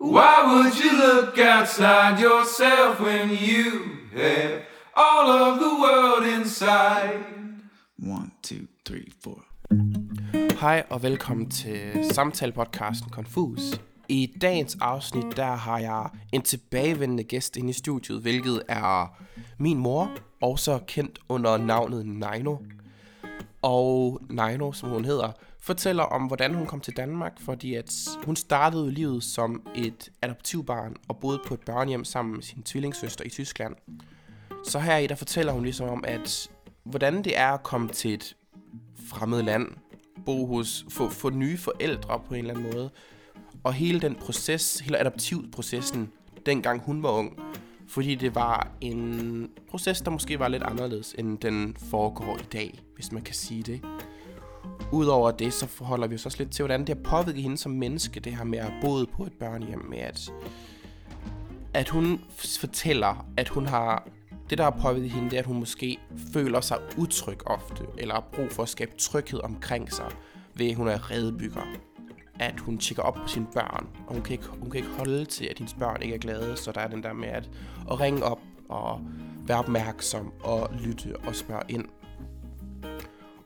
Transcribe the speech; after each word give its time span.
Why 0.00 0.44
would 0.46 0.78
you 0.78 0.92
look 0.92 1.38
outside 1.38 2.20
yourself 2.20 3.00
when 3.00 3.30
you 3.30 3.98
have 4.12 4.62
all 4.94 5.28
of 5.28 5.58
the 5.58 5.70
world 5.82 6.40
inside? 6.40 7.24
One, 7.98 8.30
two, 8.42 8.68
three, 8.86 9.12
four. 9.22 9.44
Hej 10.60 10.84
og 10.90 11.02
velkommen 11.02 11.50
til 11.50 12.04
samtalepodcasten 12.12 13.10
Confus. 13.10 13.80
I 14.08 14.34
dagens 14.40 14.76
afsnit, 14.80 15.36
der 15.36 15.56
har 15.56 15.78
jeg 15.78 16.06
en 16.32 16.42
tilbagevendende 16.42 17.24
gæst 17.24 17.56
inde 17.56 17.70
i 17.70 17.72
studiet, 17.72 18.20
hvilket 18.20 18.62
er 18.68 19.16
min 19.58 19.78
mor, 19.78 20.10
også 20.42 20.78
kendt 20.86 21.18
under 21.28 21.56
navnet 21.56 22.06
Nino. 22.06 22.56
Og 23.62 24.20
Nino, 24.30 24.72
som 24.72 24.88
hun 24.88 25.04
hedder, 25.04 25.32
fortæller 25.60 26.02
om, 26.02 26.22
hvordan 26.22 26.54
hun 26.54 26.66
kom 26.66 26.80
til 26.80 26.96
Danmark, 26.96 27.40
fordi 27.40 27.74
at 27.74 27.92
hun 28.24 28.36
startede 28.36 28.92
livet 28.92 29.24
som 29.24 29.62
et 29.74 30.10
adoptivbarn 30.22 30.96
og 31.08 31.16
boede 31.16 31.40
på 31.46 31.54
et 31.54 31.60
børnehjem 31.60 32.04
sammen 32.04 32.34
med 32.34 32.42
sin 32.42 32.62
tvillingssøster 32.62 33.24
i 33.24 33.28
Tyskland. 33.28 33.74
Så 34.64 34.78
her 34.78 34.96
i 34.96 35.06
der 35.06 35.14
fortæller 35.14 35.52
hun 35.52 35.62
ligesom 35.62 35.88
om, 35.88 36.04
at 36.06 36.50
hvordan 36.84 37.24
det 37.24 37.38
er 37.38 37.48
at 37.48 37.62
komme 37.62 37.88
til 37.88 38.14
et 38.14 38.36
fremmed 39.06 39.42
land, 39.42 39.68
bo 40.26 40.46
hos, 40.46 40.86
få, 40.88 41.08
få 41.08 41.30
nye 41.30 41.58
forældre 41.58 42.20
på 42.28 42.34
en 42.34 42.40
eller 42.40 42.54
anden 42.54 42.72
måde, 42.72 42.90
og 43.64 43.74
hele 43.74 44.00
den 44.00 44.14
proces, 44.14 44.80
hele 44.80 44.98
adoptivprocessen, 44.98 46.12
dengang 46.46 46.80
hun 46.80 47.02
var 47.02 47.10
ung, 47.10 47.38
fordi 47.88 48.14
det 48.14 48.34
var 48.34 48.70
en 48.80 49.50
proces, 49.70 50.00
der 50.00 50.10
måske 50.10 50.38
var 50.38 50.48
lidt 50.48 50.62
anderledes, 50.62 51.14
end 51.18 51.38
den 51.38 51.76
foregår 51.90 52.38
i 52.38 52.46
dag, 52.52 52.80
hvis 52.94 53.12
man 53.12 53.22
kan 53.22 53.34
sige 53.34 53.62
det. 53.62 53.80
Udover 54.92 55.30
det, 55.30 55.52
så 55.52 55.66
forholder 55.66 56.06
vi 56.06 56.14
os 56.14 56.26
også 56.26 56.38
lidt 56.38 56.50
til, 56.50 56.62
hvordan 56.62 56.80
det 56.80 56.88
har 56.88 57.02
påvirket 57.04 57.42
hende 57.42 57.58
som 57.58 57.72
menneske, 57.72 58.20
det 58.20 58.36
her 58.36 58.44
med 58.44 58.58
at 58.58 58.64
have 58.64 58.80
boet 58.80 59.10
på 59.10 59.22
et 59.22 59.32
børnehjem, 59.32 59.86
med 59.90 59.98
at, 59.98 60.32
at 61.74 61.88
hun 61.88 62.20
fortæller, 62.38 63.26
at 63.36 63.48
hun 63.48 63.66
har, 63.66 64.08
det 64.50 64.58
der 64.58 64.64
har 64.64 64.78
påvirket 64.82 65.10
hende, 65.10 65.30
det 65.30 65.36
er, 65.36 65.40
at 65.40 65.46
hun 65.46 65.58
måske 65.58 65.98
føler 66.32 66.60
sig 66.60 66.78
utryg 66.96 67.46
ofte, 67.46 67.84
eller 67.98 68.14
har 68.14 68.24
brug 68.32 68.50
for 68.50 68.62
at 68.62 68.68
skabe 68.68 68.92
tryghed 68.98 69.40
omkring 69.40 69.92
sig, 69.92 70.10
ved 70.54 70.70
at 70.70 70.76
hun 70.76 70.88
er 70.88 71.10
redebygger. 71.10 71.62
At 72.40 72.60
hun 72.60 72.78
tjekker 72.78 73.02
op 73.02 73.14
på 73.14 73.28
sine 73.28 73.46
børn, 73.54 73.86
og 74.06 74.14
hun 74.14 74.22
kan, 74.22 74.32
ikke, 74.32 74.46
hun 74.46 74.70
kan 74.70 74.78
ikke 74.78 74.94
holde 74.98 75.24
til, 75.24 75.44
at 75.44 75.58
hendes 75.58 75.74
børn 75.74 76.02
ikke 76.02 76.14
er 76.14 76.18
glade, 76.18 76.56
så 76.56 76.72
der 76.72 76.80
er 76.80 76.88
den 76.88 77.02
der 77.02 77.12
med 77.12 77.28
at, 77.28 77.50
at 77.90 78.00
ringe 78.00 78.24
op 78.24 78.40
og 78.68 79.00
være 79.46 79.58
opmærksom 79.58 80.32
og 80.40 80.70
lytte 80.80 81.16
og 81.26 81.34
spørge 81.34 81.62
ind. 81.68 81.84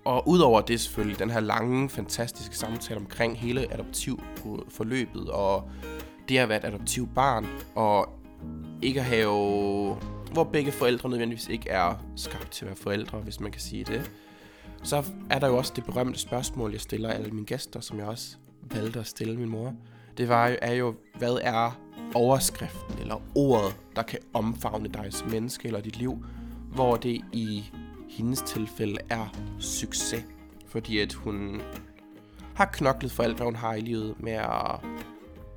Og 0.05 0.29
udover 0.29 0.61
det 0.61 0.81
selvfølgelig, 0.81 1.19
den 1.19 1.31
her 1.31 1.41
lange, 1.41 1.89
fantastiske 1.89 2.57
samtale 2.57 3.01
omkring 3.01 3.39
hele 3.39 3.73
adoptivforløbet, 3.73 5.31
og 5.31 5.71
det 6.29 6.39
at 6.39 6.49
være 6.49 6.59
et 6.59 6.65
adoptiv 6.65 7.09
barn, 7.15 7.47
og 7.75 8.09
ikke 8.83 9.01
at 9.01 9.07
have, 9.07 9.97
hvor 10.33 10.45
begge 10.45 10.73
forældre 10.73 11.09
nødvendigvis 11.09 11.49
ikke 11.49 11.71
er 11.71 11.95
skabt 12.17 12.51
til 12.51 12.65
at 12.65 12.69
være 12.69 12.77
forældre, 12.77 13.19
hvis 13.19 13.41
man 13.41 13.53
kan 13.53 13.61
sige 13.61 13.85
det. 13.85 14.11
Så 14.83 15.05
er 15.31 15.39
der 15.39 15.49
jo 15.49 15.57
også 15.57 15.73
det 15.77 15.85
berømte 15.85 16.19
spørgsmål, 16.19 16.73
jeg 16.73 16.81
stiller 16.81 17.09
alle 17.09 17.31
mine 17.31 17.47
gæster, 17.47 17.81
som 17.81 17.99
jeg 17.99 18.07
også 18.07 18.37
valgte 18.63 19.01
at 19.01 19.07
stille 19.07 19.37
min 19.37 19.49
mor. 19.49 19.75
Det 20.17 20.29
var 20.29 20.49
jo, 20.49 20.57
er 20.63 20.73
jo, 20.73 20.95
hvad 21.19 21.39
er 21.43 21.81
overskriften 22.15 22.99
eller 23.01 23.23
ordet, 23.35 23.77
der 23.97 24.03
kan 24.03 24.19
omfavne 24.35 24.89
dig 24.89 25.13
som 25.13 25.31
menneske 25.31 25.67
eller 25.67 25.81
dit 25.81 25.97
liv, 25.97 26.25
hvor 26.75 26.97
det 26.97 27.21
i 27.33 27.65
hendes 28.13 28.43
tilfælde 28.43 28.99
er 29.11 29.35
succes. 29.59 30.25
Fordi 30.67 30.99
at 30.99 31.13
hun 31.13 31.63
har 32.55 32.65
knoklet 32.65 33.13
for 33.13 33.23
alt, 33.23 33.37
hvad 33.37 33.47
hun 33.47 33.57
har 33.57 33.75
i 33.75 33.81
livet 33.81 34.15
med 34.21 34.33
at 34.33 34.81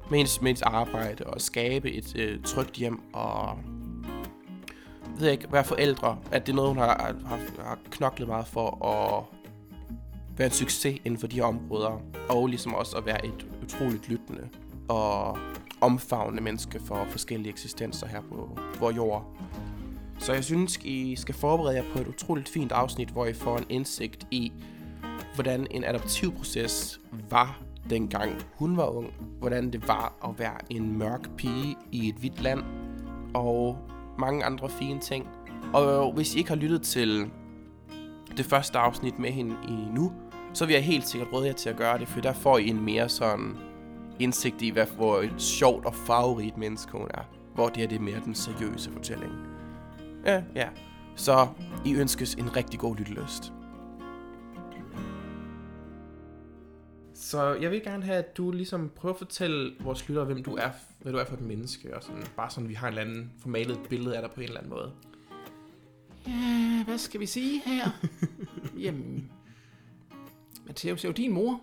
med 0.09 0.17
hendes, 0.17 0.41
med 0.41 0.47
hendes 0.47 0.61
arbejde 0.61 1.23
og 1.23 1.41
skabe 1.41 1.91
et 1.91 2.15
øh, 2.15 2.43
trygt 2.43 2.75
hjem 2.75 2.99
og 3.13 3.59
ved 5.17 5.27
jeg 5.27 5.31
ikke, 5.31 5.51
være 5.51 5.63
forældre, 5.63 6.17
at 6.31 6.45
det 6.45 6.51
er 6.51 6.55
noget, 6.55 6.69
hun 6.69 6.77
har, 6.77 7.15
har, 7.25 7.39
har 7.63 7.79
knoklet 7.91 8.27
meget 8.27 8.47
for 8.47 8.85
at 8.85 9.23
være 10.37 10.45
en 10.45 10.51
succes 10.51 10.99
inden 11.05 11.19
for 11.19 11.27
de 11.27 11.35
her 11.35 11.43
områder, 11.43 12.01
og 12.29 12.47
ligesom 12.47 12.73
også 12.73 12.97
at 12.97 13.05
være 13.05 13.25
et 13.25 13.47
utroligt 13.63 14.09
lyttende 14.09 14.49
og 14.87 15.37
omfavnende 15.81 16.43
menneske 16.43 16.79
for 16.85 17.05
forskellige 17.09 17.49
eksistenser 17.49 18.07
her 18.07 18.21
på 18.21 18.59
vores 18.79 18.95
jord. 18.95 19.34
Så 20.19 20.33
jeg 20.33 20.43
synes, 20.43 20.77
I 20.77 21.15
skal 21.15 21.35
forberede 21.35 21.75
jer 21.75 21.83
på 21.93 21.99
et 21.99 22.07
utroligt 22.07 22.49
fint 22.49 22.71
afsnit, 22.71 23.09
hvor 23.09 23.25
I 23.25 23.33
får 23.33 23.57
en 23.57 23.65
indsigt 23.69 24.27
i, 24.31 24.51
hvordan 25.35 25.67
en 25.71 25.83
adoptivproces 25.83 26.99
var 27.29 27.61
dengang 27.89 28.31
hun 28.53 28.77
var 28.77 28.87
ung. 28.87 29.13
Hvordan 29.39 29.71
det 29.71 29.87
var 29.87 30.13
at 30.29 30.39
være 30.39 30.57
en 30.69 30.97
mørk 30.97 31.29
pige 31.37 31.75
i 31.91 32.09
et 32.09 32.15
hvidt 32.15 32.41
land. 32.41 32.63
Og 33.33 33.77
mange 34.19 34.45
andre 34.45 34.69
fine 34.69 34.99
ting. 34.99 35.27
Og 35.73 36.13
hvis 36.13 36.35
I 36.35 36.37
ikke 36.37 36.49
har 36.49 36.57
lyttet 36.57 36.81
til 36.81 37.31
det 38.37 38.45
første 38.45 38.77
afsnit 38.77 39.19
med 39.19 39.31
hende 39.31 39.55
i 39.67 39.93
nu, 39.93 40.11
så 40.53 40.65
vil 40.65 40.73
jeg 40.73 40.83
helt 40.83 41.07
sikkert 41.07 41.33
råde 41.33 41.47
jer 41.47 41.53
til 41.53 41.69
at 41.69 41.77
gøre 41.77 41.97
det, 41.97 42.07
for 42.07 42.21
der 42.21 42.33
får 42.33 42.57
I 42.57 42.67
en 42.67 42.85
mere 42.85 43.09
sådan 43.09 43.57
indsigt 44.19 44.61
i, 44.61 44.69
hvad, 44.69 44.85
hvor 44.95 45.21
et 45.21 45.41
sjovt 45.41 45.85
og 45.85 45.95
farverigt 45.95 46.57
menneske 46.57 46.91
hun 46.91 47.07
er. 47.13 47.21
Hvor 47.55 47.67
det 47.67 47.77
her 47.77 47.87
det 47.87 47.95
er 47.95 48.01
mere 48.01 48.21
den 48.25 48.35
seriøse 48.35 48.91
fortælling. 48.91 49.31
Ja, 50.25 50.43
ja. 50.55 50.69
Så 51.15 51.47
I 51.85 51.95
ønskes 51.95 52.35
en 52.35 52.55
rigtig 52.55 52.79
god 52.79 52.95
lyttelyst. 52.95 53.53
Så 57.13 57.53
jeg 57.53 57.71
vil 57.71 57.83
gerne 57.83 58.03
have, 58.03 58.17
at 58.17 58.37
du 58.37 58.51
ligesom 58.51 58.91
prøver 58.95 59.13
at 59.13 59.19
fortælle 59.19 59.75
vores 59.79 60.07
lyttere, 60.07 60.25
hvem 60.25 60.43
du 60.43 60.55
er, 60.55 60.69
hvad 61.01 61.11
du 61.11 61.17
er 61.17 61.25
for 61.25 61.35
et 61.35 61.41
menneske, 61.41 61.95
og 61.95 62.03
sådan, 62.03 62.23
bare 62.37 62.49
sådan, 62.49 62.69
vi 62.69 62.73
har 62.73 62.87
en 62.87 62.91
eller 62.97 63.01
anden 63.11 63.31
formalet 63.39 63.79
billede 63.89 64.15
af 64.15 64.21
dig 64.21 64.31
på 64.31 64.41
en 64.41 64.43
eller 64.47 64.57
anden 64.57 64.69
måde. 64.69 64.91
Ja, 66.27 66.83
hvad 66.85 66.97
skal 66.97 67.19
vi 67.19 67.25
sige 67.25 67.61
her? 67.65 67.89
Jamen, 68.85 69.31
Matheus 70.67 71.03
er 71.03 71.09
jo 71.09 71.13
din 71.13 71.33
mor. 71.33 71.61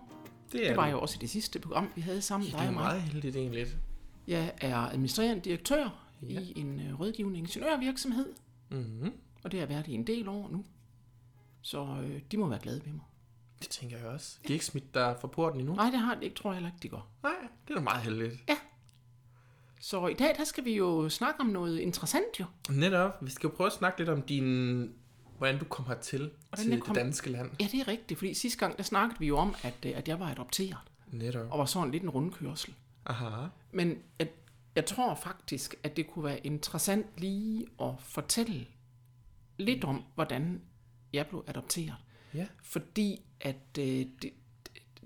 Det, 0.51 0.63
er 0.63 0.67
Det 0.67 0.77
var 0.77 0.85
du. 0.85 0.91
jo 0.91 0.99
også 0.99 1.15
i 1.19 1.21
det 1.21 1.29
sidste 1.29 1.59
program, 1.59 1.87
vi 1.95 2.01
havde 2.01 2.21
sammen. 2.21 2.49
Ja, 2.49 2.57
det 2.57 2.67
er 2.67 2.71
meget 2.71 3.01
heldigt 3.01 3.35
egentlig. 3.35 3.65
Jeg 4.27 4.51
er 4.61 4.77
administrerende 4.77 5.41
direktør 5.41 5.99
Ja. 6.29 6.39
i 6.39 6.53
en 6.55 6.79
øh, 6.79 6.99
rådgivende 6.99 7.39
ingeniørvirksomhed, 7.39 8.25
Mm-hmm. 8.77 9.13
og 9.43 9.51
det 9.51 9.59
har 9.59 9.67
jeg 9.67 9.69
været 9.75 9.87
i 9.87 9.93
en 9.93 10.07
del 10.07 10.27
år 10.27 10.49
nu. 10.51 10.65
Så 11.61 11.97
øh, 12.03 12.21
de 12.31 12.37
må 12.37 12.47
være 12.47 12.59
glade 12.59 12.81
ved 12.85 12.91
mig. 12.91 13.01
Det 13.59 13.69
tænker 13.69 13.97
jeg 13.97 14.05
også. 14.07 14.37
De 14.43 14.47
er 14.47 14.53
ikke 14.53 14.65
smidt 14.65 14.93
der 14.93 15.15
fra 15.21 15.27
porten 15.27 15.59
endnu? 15.59 15.75
Nej, 15.75 15.89
det 15.89 15.99
har 15.99 16.15
de 16.15 16.23
ikke, 16.25 16.35
tror 16.35 16.49
jeg 16.51 16.55
heller 16.55 16.69
ikke, 16.69 16.83
de 16.83 16.89
går. 16.89 17.07
Nej, 17.23 17.31
det 17.67 17.73
er 17.73 17.77
da 17.77 17.83
meget 17.83 18.01
heldigt. 18.03 18.51
Så 19.79 20.07
i 20.07 20.13
dag, 20.13 20.35
der 20.37 20.43
skal 20.43 20.65
vi 20.65 20.75
jo 20.75 21.09
snakke 21.09 21.39
om 21.41 21.45
noget 21.47 21.79
interessant 21.79 22.39
jo. 22.39 22.45
Netop. 22.69 23.17
Vi 23.25 23.31
skal 23.31 23.47
jo 23.49 23.53
prøve 23.55 23.67
at 23.67 23.73
snakke 23.73 23.99
lidt 23.99 24.09
om 24.09 24.21
din... 24.21 24.89
Hvordan 25.37 25.59
du 25.59 25.65
kom 25.65 25.85
hertil 25.85 26.19
Hvordan 26.19 26.63
til 26.63 26.69
jeg 26.69 26.75
det 26.77 26.83
kom- 26.83 26.95
danske 26.95 27.29
land. 27.31 27.51
Ja, 27.59 27.67
det 27.71 27.79
er 27.79 27.87
rigtigt, 27.87 28.17
fordi 28.17 28.33
sidste 28.33 28.59
gang, 28.59 28.77
der 28.77 28.83
snakkede 28.83 29.19
vi 29.19 29.27
jo 29.27 29.37
om, 29.37 29.55
at, 29.63 29.75
øh, 29.85 29.91
at 29.95 30.07
jeg 30.07 30.19
var 30.19 30.27
adopteret, 30.31 30.77
Netop. 31.07 31.51
og 31.51 31.59
var 31.59 31.65
sådan 31.65 31.91
lidt 31.91 32.03
en 32.03 32.09
rundkørsel. 32.09 32.73
Aha. 33.05 33.47
Men 33.71 33.97
at, 34.19 34.29
jeg 34.75 34.85
tror 34.85 35.15
faktisk, 35.15 35.32
at 35.83 35.97
det 35.97 36.07
kunne 36.07 36.25
være 36.25 36.45
interessant 36.45 37.05
lige 37.17 37.65
at 37.81 37.93
fortælle 37.99 38.65
lidt 39.57 39.83
om, 39.83 40.03
hvordan 40.15 40.61
jeg 41.13 41.27
blev 41.27 41.43
adopteret. 41.47 41.95
Ja. 42.33 42.47
Fordi 42.63 43.21
at 43.41 43.77
øh, 43.79 44.05
det, 44.21 44.33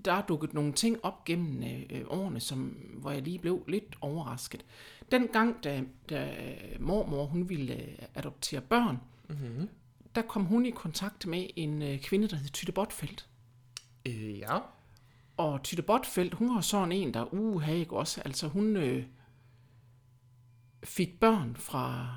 der 0.04 0.12
er 0.12 0.22
dukket 0.22 0.54
nogle 0.54 0.72
ting 0.72 1.04
op 1.04 1.24
gennem 1.24 1.62
øh, 1.90 2.04
årene, 2.08 2.40
som, 2.40 2.60
hvor 3.00 3.10
jeg 3.10 3.22
lige 3.22 3.38
blev 3.38 3.64
lidt 3.68 3.96
overrasket. 4.00 4.64
Den 5.12 5.28
gang, 5.28 5.64
da, 5.64 5.82
da 6.10 6.36
mormor 6.80 7.26
hun 7.26 7.48
ville 7.48 7.74
øh, 7.74 7.98
adoptere 8.14 8.60
børn, 8.60 8.98
Mm-hmm. 9.28 9.68
der 10.14 10.22
kom 10.22 10.44
hun 10.44 10.66
i 10.66 10.70
kontakt 10.70 11.26
med 11.26 11.46
en 11.56 11.82
øh, 11.82 12.00
kvinde, 12.00 12.28
der 12.28 12.36
hed 12.36 12.48
Tytte 12.48 12.72
Botfeldt. 12.72 13.28
Øh, 14.06 14.38
ja. 14.38 14.58
Og 15.36 15.62
Tytte 15.62 15.82
Botfeldt, 15.82 16.34
hun 16.34 16.54
var 16.54 16.60
sådan 16.60 16.92
en, 16.92 17.14
der, 17.14 17.34
uh, 17.34 17.68
ikke 17.68 17.96
også, 17.96 18.20
altså 18.20 18.48
hun 18.48 18.76
øh, 18.76 19.04
fik 20.84 21.20
børn 21.20 21.56
fra 21.56 22.16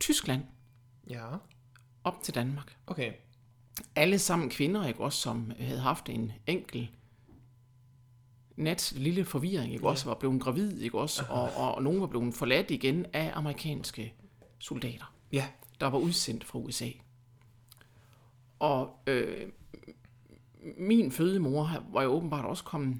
Tyskland 0.00 0.42
Ja. 1.10 1.26
op 2.04 2.22
til 2.22 2.34
Danmark. 2.34 2.76
Okay. 2.86 3.12
Alle 3.96 4.18
sammen 4.18 4.50
kvinder, 4.50 4.86
ikke 4.86 5.00
også, 5.00 5.18
som 5.20 5.52
havde 5.58 5.80
haft 5.80 6.08
en 6.08 6.32
enkel 6.46 6.90
nat 8.56 8.92
lille 8.96 9.24
forvirring, 9.24 9.72
ikke 9.72 9.88
også, 9.88 10.04
var 10.06 10.14
blevet 10.14 10.42
gravid, 10.42 10.80
ikke 10.80 10.98
også, 10.98 11.24
og, 11.28 11.50
og, 11.56 11.74
og 11.74 11.82
nogen 11.82 12.00
var 12.00 12.06
blevet 12.06 12.34
forladt 12.34 12.70
igen 12.70 13.06
af 13.12 13.30
amerikanske 13.34 14.14
soldater, 14.58 15.14
Ja. 15.32 15.48
der 15.80 15.86
var 15.86 15.98
udsendt 15.98 16.44
fra 16.44 16.58
USA. 16.58 16.88
Og 18.58 18.96
øh, 19.06 19.48
min 20.78 21.12
fødemor 21.12 21.82
var 21.92 22.02
jo 22.02 22.08
åbenbart 22.10 22.44
også 22.44 22.64
kommet 22.64 22.96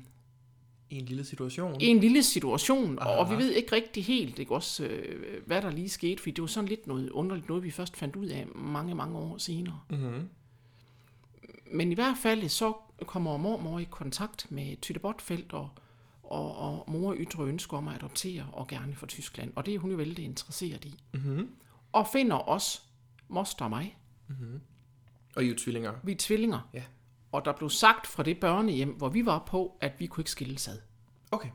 I 0.91 0.99
en 0.99 1.05
lille 1.05 1.25
situation. 1.25 1.81
i 1.81 1.87
en 1.87 2.01
lille 2.01 2.23
situation, 2.23 2.99
og, 2.99 3.19
og 3.19 3.31
vi 3.31 3.35
Aha. 3.35 3.43
ved 3.43 3.53
ikke 3.53 3.73
rigtig 3.73 4.05
helt, 4.05 4.39
ikke 4.39 4.55
også, 4.55 4.85
øh, 4.85 5.47
hvad 5.47 5.63
der 5.63 5.71
lige 5.71 5.89
skete, 5.89 6.23
fordi 6.23 6.31
det 6.31 6.43
var 6.43 6.49
sådan 6.49 6.69
lidt 6.69 6.87
noget 6.87 7.11
underligt, 7.11 7.49
noget 7.49 7.65
vi 7.65 7.71
først 7.71 7.97
fandt 7.97 8.17
ud 8.17 8.27
af 8.27 8.47
mange, 8.55 8.95
mange 8.95 9.19
år 9.19 9.39
senere. 9.39 9.81
Mm-hmm. 9.91 10.29
Men 11.73 11.93
i 11.93 11.95
hvert 11.95 12.17
fald 12.23 12.49
så 12.49 12.73
kommer 13.07 13.37
mormor 13.37 13.79
i 13.79 13.87
kontakt 13.91 14.47
med 14.51 14.77
Tytte 14.81 15.01
Botfeldt 15.01 15.53
og, 15.53 15.69
og, 16.23 16.57
og 16.57 16.91
mor 16.91 17.15
ytrer 17.19 17.47
ønske 17.47 17.77
om 17.77 17.89
at 17.89 17.95
adoptere 17.95 18.47
og 18.53 18.69
gerne 18.69 18.95
fra 18.95 19.07
Tyskland. 19.07 19.53
Og 19.57 19.67
det 19.67 19.75
er 19.75 19.79
hun 19.79 19.91
jo 19.91 19.97
vældig 19.97 20.25
interesseret 20.25 20.85
i. 20.85 20.95
Mm-hmm. 21.13 21.51
Og 21.93 22.07
finder 22.13 22.49
os, 22.49 22.83
moster 23.29 23.65
og 23.65 23.71
mig. 23.71 23.97
Og 25.37 25.43
I 25.43 25.47
er 25.47 25.51
jo 25.51 25.57
tvillinger. 25.59 25.93
Vi 26.03 26.13
er 26.13 26.17
tvillinger. 26.19 26.69
Ja. 26.75 26.83
Og 27.33 27.45
der 27.45 27.53
blev 27.53 27.71
sagt 27.71 28.07
fra 28.07 28.23
det 28.23 28.41
børnehjem, 28.41 28.89
hvor 28.89 29.09
vi 29.09 29.27
var 29.27 29.45
på, 29.47 29.77
at 29.81 29.93
vi 29.99 30.07
kunne 30.07 30.23
ikke 30.23 30.31
skilles 30.31 30.69
ad. 30.69 30.79
Okay. 31.31 31.49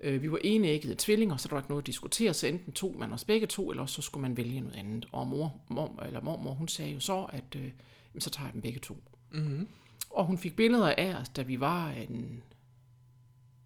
Øh, 0.00 0.22
vi 0.22 0.30
var 0.30 0.38
enæggede 0.44 0.94
tvillinger, 0.98 1.36
så 1.36 1.48
der 1.48 1.54
var 1.54 1.60
ikke 1.60 1.70
noget 1.70 1.82
at 1.82 1.86
diskutere, 1.86 2.34
så 2.34 2.46
enten 2.46 2.72
tog 2.72 2.94
man 2.98 3.12
os 3.12 3.24
begge 3.24 3.46
to, 3.46 3.70
eller 3.70 3.86
så 3.86 4.02
skulle 4.02 4.22
man 4.22 4.36
vælge 4.36 4.60
noget 4.60 4.76
andet. 4.76 5.08
Og 5.12 5.26
mor, 5.26 5.60
mor, 5.68 6.02
eller 6.02 6.20
mormor, 6.20 6.54
hun 6.54 6.68
sagde 6.68 6.92
jo 6.92 7.00
så, 7.00 7.24
at 7.24 7.56
øh, 7.56 7.70
så 8.18 8.30
tager 8.30 8.46
jeg 8.46 8.52
dem 8.52 8.62
begge 8.62 8.80
to. 8.80 9.02
Mm-hmm. 9.30 9.68
Og 10.10 10.26
hun 10.26 10.38
fik 10.38 10.56
billeder 10.56 10.94
af 10.98 11.14
os, 11.14 11.28
da 11.28 11.42
vi 11.42 11.60
var 11.60 11.90
en 11.90 12.42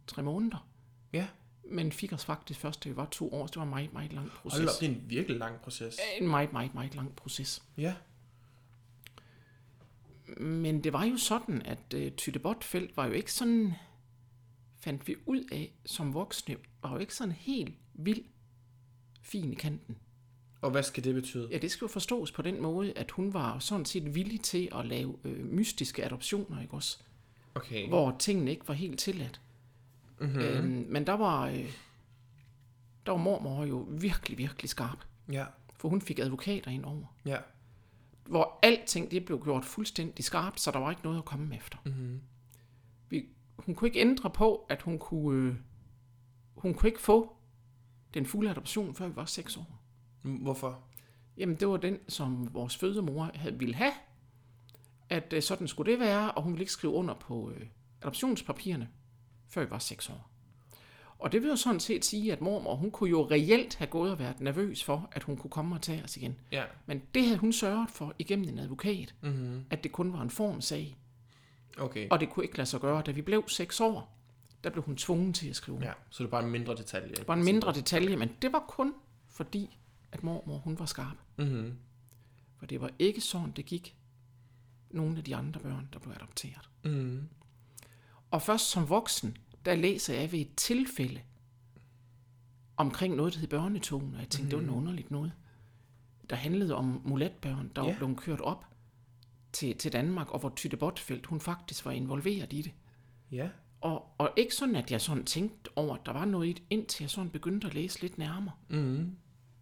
tre 0.06 0.23
måneder. 0.23 0.69
Ja. 1.12 1.26
Men 1.70 1.93
fik 1.93 2.12
os 2.12 2.25
faktisk 2.25 2.61
først, 2.61 2.84
da 2.84 2.88
vi 2.88 2.96
var 2.96 3.08
to 3.11 3.32
år, 3.32 3.46
så 3.46 3.50
det 3.50 3.56
var 3.56 3.62
en 3.62 3.70
meget, 3.70 3.93
meget 3.93 4.12
lang 4.12 4.31
proces. 4.31 4.58
Hold 4.58 4.69
op, 4.69 4.81
det 4.81 4.87
er 4.87 4.91
en 4.91 5.05
virkelig 5.06 5.38
lang 5.38 5.61
proces. 5.61 5.96
En 6.20 6.29
meget, 6.29 6.52
meget, 6.52 6.75
meget 6.75 6.94
lang 6.94 7.17
proces. 7.17 7.62
Ja. 7.79 7.94
Men 10.36 10.84
det 10.84 10.92
var 10.92 11.04
jo 11.04 11.16
sådan, 11.16 11.62
at 11.62 11.94
uh, 11.96 12.08
Tytte 12.16 12.38
Botfeldt 12.38 12.96
var 12.96 13.06
jo 13.06 13.12
ikke 13.12 13.32
sådan, 13.32 13.72
fandt 14.80 15.08
vi 15.08 15.16
ud 15.26 15.44
af 15.52 15.72
som 15.86 16.14
voksne, 16.14 16.56
var 16.82 16.92
jo 16.92 16.98
ikke 16.98 17.14
sådan 17.14 17.32
helt 17.32 17.75
vild 17.94 18.25
fin 19.22 19.52
i 19.52 19.54
kanten. 19.54 19.96
Og 20.60 20.70
hvad 20.70 20.82
skal 20.82 21.04
det 21.04 21.14
betyde? 21.14 21.48
Ja, 21.50 21.58
det 21.58 21.70
skal 21.70 21.84
jo 21.84 21.88
forstås 21.88 22.32
på 22.32 22.42
den 22.42 22.62
måde, 22.62 22.92
at 22.96 23.10
hun 23.10 23.34
var 23.34 23.58
sådan 23.58 23.84
set 23.84 24.14
villig 24.14 24.40
til 24.40 24.69
at 24.75 24.86
lave 24.86 25.16
øh, 25.25 25.44
mystiske 25.44 26.04
adoptioner, 26.04 26.62
ikke 26.62 26.74
også? 26.74 26.98
Okay. 27.54 27.88
Hvor 27.88 28.16
tingene 28.19 28.50
ikke 28.50 28.69
var 28.69 28.74
helt 28.74 28.98
tilladt. 28.98 29.40
Mm-hmm. 30.20 30.40
Øhm, 30.40 30.86
men 30.88 31.06
der 31.06 31.12
var, 31.12 31.46
øh, 31.46 31.72
der 33.06 33.12
var 33.12 33.19
mormor 33.19 33.64
jo 33.64 33.86
virkelig, 33.90 34.38
virkelig 34.38 34.70
skarp. 34.70 34.98
Ja. 35.32 35.44
For 35.76 35.88
hun 35.88 36.00
fik 36.00 36.19
advokater 36.19 36.70
ind 36.70 36.84
over. 36.84 37.14
Ja. 37.26 37.36
Hvor 38.28 38.58
alting 38.62 39.10
det 39.10 39.25
blev 39.25 39.44
gjort 39.44 39.64
fuldstændig 39.64 40.25
skarpt, 40.25 40.60
så 40.60 40.70
der 40.70 40.78
var 40.78 40.90
ikke 40.90 41.02
noget 41.02 41.19
at 41.19 41.25
komme 41.25 41.56
efter. 41.56 41.78
Mm-hmm. 41.84 42.20
Vi, 43.08 43.26
hun 43.58 43.75
kunne 43.75 43.88
ikke 43.88 44.00
ændre 44.00 44.30
på, 44.30 44.66
at 44.69 44.82
hun 44.82 44.98
kunne, 44.98 45.48
øh, 45.48 45.56
hun 46.56 46.75
kunne 46.75 46.88
ikke 46.88 47.00
få 47.00 47.36
den 48.14 48.26
fulde 48.26 48.50
adoption, 48.50 48.94
før 48.94 49.08
vi 49.08 49.16
var 49.16 49.25
seks 49.25 49.56
år. 49.56 49.82
Hvorfor? 50.22 50.82
Jamen, 51.36 51.56
det 51.56 51.69
var 51.69 51.76
den, 51.76 51.98
som 52.08 52.54
vores 52.54 52.76
fødemor 52.76 53.30
havde, 53.34 53.58
ville 53.58 53.75
have, 53.75 53.92
at 55.08 55.32
øh, 55.32 55.42
sådan 55.42 55.69
skulle 55.69 55.92
det 55.92 56.00
være, 56.00 56.32
og 56.32 56.42
hun 56.42 56.52
ville 56.52 56.62
ikke 56.62 56.72
skrive 56.72 56.92
under 56.92 57.14
på 57.14 57.50
øh, 57.50 57.66
adoptionspapirerne, 58.02 58.88
før 59.48 59.64
vi 59.64 59.70
var 59.70 59.78
seks 59.78 60.10
år. 60.10 60.31
Og 61.19 61.32
det 61.32 61.43
vil 61.43 61.49
jo 61.49 61.56
sådan 61.56 61.81
set 61.81 62.05
sige, 62.05 62.32
at 62.32 62.41
mormor, 62.41 62.75
hun 62.75 62.91
kunne 62.91 63.11
jo 63.11 63.31
reelt 63.31 63.75
have 63.75 63.88
gået 63.88 64.12
og 64.12 64.19
været 64.19 64.41
nervøs 64.41 64.85
for, 64.85 65.09
at 65.12 65.23
hun 65.23 65.37
kunne 65.37 65.50
komme 65.50 65.75
og 65.75 65.82
tage 65.82 66.05
os 66.05 66.17
igen. 66.17 66.37
Ja. 66.53 66.65
Men 66.87 67.03
det 67.15 67.25
havde 67.25 67.38
hun 67.38 67.53
sørget 67.53 67.91
for 67.91 68.15
igennem 68.19 68.49
en 68.49 68.59
advokat, 68.59 69.15
mm-hmm. 69.20 69.65
at 69.70 69.85
det 69.85 69.93
kun 69.93 70.12
var 70.12 70.23
en 70.23 70.31
formsag. 70.31 70.97
Okay. 71.79 72.09
Og 72.11 72.20
det 72.20 72.31
kunne 72.31 72.44
ikke 72.44 72.56
lade 72.56 72.69
sig 72.69 72.81
gøre. 72.81 73.03
Da 73.06 73.11
vi 73.11 73.23
blev 73.23 73.49
seks 73.49 73.81
år, 73.81 74.19
der 74.65 74.70
blev 74.70 74.85
hun 74.85 74.97
tvunget 74.97 75.35
til 75.35 75.49
at 75.49 75.56
skrive. 75.56 75.79
Ja, 75.82 75.93
så 76.11 76.23
det 76.23 76.29
er 76.29 76.31
bare 76.31 76.44
en 76.44 76.50
mindre 76.50 76.76
detalje. 76.76 77.15
Det 77.15 77.29
var 77.29 77.35
en 77.35 77.44
mindre 77.44 77.73
detalje, 77.73 78.17
men 78.17 78.31
det 78.43 78.53
var 78.53 78.65
kun 78.69 78.94
fordi, 79.29 79.79
at 80.12 80.23
mormor 80.23 80.59
hun 80.59 80.79
var 80.79 80.87
skarp. 80.87 81.17
Mm-hmm. 81.37 81.79
For 82.59 82.67
det 82.67 82.81
var 82.81 82.91
ikke 82.99 83.20
sådan, 83.20 83.50
det 83.50 83.67
gik 83.67 83.97
nogle 84.91 85.19
af 85.19 85.25
de 85.25 85.37
andre 85.37 85.61
børn, 85.61 85.88
der 85.93 85.99
blev 85.99 86.12
adopteret. 86.12 86.70
Mm-hmm. 86.85 87.29
Og 88.31 88.43
først 88.43 88.70
som 88.70 88.88
voksen, 88.88 89.37
der 89.64 89.75
læser 89.75 90.14
jeg 90.14 90.32
ved 90.32 90.38
et 90.40 90.55
tilfælde 90.56 91.20
omkring 92.76 93.16
noget, 93.16 93.32
der 93.34 93.38
hed 93.40 93.49
børnetogen, 93.49 94.14
og 94.14 94.20
jeg 94.20 94.28
tænkte, 94.28 94.43
mm. 94.43 94.49
det 94.50 94.58
var 94.58 94.64
noget 94.64 94.78
underligt 94.78 95.10
noget. 95.10 95.32
Der 96.31 96.37
handlede 96.37 96.75
om 96.75 97.00
mulatbørn, 97.05 97.70
der 97.76 97.84
Ja. 97.84 97.96
blev 97.96 98.16
kørt 98.16 98.40
op 98.40 98.64
til, 99.52 99.76
til 99.78 99.93
Danmark, 99.93 100.31
og 100.31 100.40
hvor 100.40 100.52
Tytte 100.56 100.76
Botfeldt, 100.76 101.26
hun 101.26 101.40
faktisk 101.40 101.84
var 101.84 101.90
involveret 101.93 102.52
i 102.52 102.62
det. 102.62 102.72
Ja. 103.32 103.49
Og, 103.81 104.14
og 104.19 104.31
ikke 104.37 104.55
sådan, 104.55 104.76
at 104.76 104.90
jeg 104.90 105.00
sådan 105.00 105.25
tænkte 105.25 105.70
over, 105.76 105.94
at 105.96 106.06
der 106.06 106.12
var 106.12 106.25
noget 106.25 106.49
i 106.49 106.52
det, 106.52 106.62
indtil 106.70 107.02
jeg 107.05 107.10
sådan 107.10 107.31
begyndte 107.31 107.66
at 107.66 107.75
læse 107.75 108.00
lidt 108.00 108.19
nærmere. 108.19 108.55
Mm-hmm. 108.69 109.16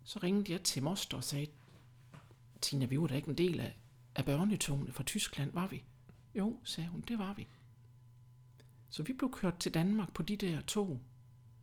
Så 0.05 0.19
ringede 0.23 0.53
jeg 0.53 0.63
til 0.63 0.83
moster 0.83 1.17
og 1.17 1.25
sagde, 1.25 1.47
Tina, 2.61 2.85
vi 2.85 3.01
var 3.01 3.07
da 3.07 3.15
ikke 3.17 3.29
en 3.29 3.39
del 3.39 3.61
af, 3.61 3.77
af 4.15 4.25
børnetogene 4.25 4.93
fra 4.93 5.03
Tyskland, 5.05 5.53
var 5.53 5.67
vi? 5.67 5.83
Jo, 6.35 6.57
sagde 6.65 6.89
hun, 6.91 7.01
det 7.01 7.19
var 7.19 7.35
vi. 7.35 7.47
Så 8.89 9.03
vi 9.03 9.13
blev 9.13 9.33
kørt 9.33 9.59
til 9.59 9.75
Danmark 9.75 10.13
på 10.13 10.23
de 10.23 10.37
der 10.37 10.61
tog 10.61 11.01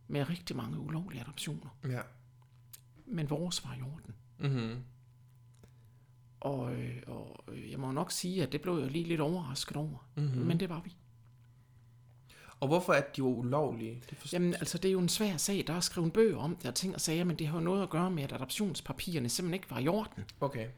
med 0.08 0.28
rigtig 0.30 0.56
mange 0.56 0.78
ulovlige 0.78 1.20
adoptioner. 1.20 1.78
Ja. 1.88 2.00
Men 3.06 3.30
vores 3.30 3.64
var 3.64 3.74
i 3.74 3.82
orden. 3.82 4.14
Mm-hmm. 4.38 4.84
Og, 6.40 6.74
øh, 6.74 7.02
og 7.06 7.44
øh, 7.48 7.70
jeg 7.70 7.80
må 7.80 7.92
nok 7.92 8.12
sige, 8.12 8.42
at 8.42 8.52
det 8.52 8.60
blev 8.60 8.78
jeg 8.78 8.90
lige 8.90 9.04
lidt 9.04 9.20
overrasket 9.20 9.76
over. 9.76 10.08
Mm-hmm. 10.14 10.42
Men 10.42 10.60
det 10.60 10.68
var 10.68 10.80
vi. 10.80 10.96
Og 12.60 12.68
hvorfor 12.68 12.92
er 12.92 13.00
de 13.00 13.18
jo 13.18 13.26
ulovlige? 13.26 14.02
Det 14.10 14.18
forstår... 14.18 14.36
Jamen, 14.36 14.54
altså, 14.54 14.78
det 14.78 14.88
er 14.88 14.92
jo 14.92 15.00
en 15.00 15.08
svær 15.08 15.36
sag. 15.36 15.64
Der 15.66 15.74
er 15.74 15.80
skrevet 15.80 16.12
bøger 16.12 16.38
om 16.38 16.56
det 16.56 16.66
og 16.66 16.74
ting 16.74 16.94
og 16.94 17.00
sager, 17.00 17.24
men 17.24 17.38
det 17.38 17.46
har 17.46 17.58
jo 17.58 17.64
noget 17.64 17.82
at 17.82 17.90
gøre 17.90 18.10
med, 18.10 18.22
at 18.22 18.32
adoptionspapirerne 18.32 19.28
simpelthen 19.28 19.54
ikke 19.54 19.70
var 19.70 19.78
i 19.78 19.88
orden. 19.88 20.24
Okay. 20.40 20.68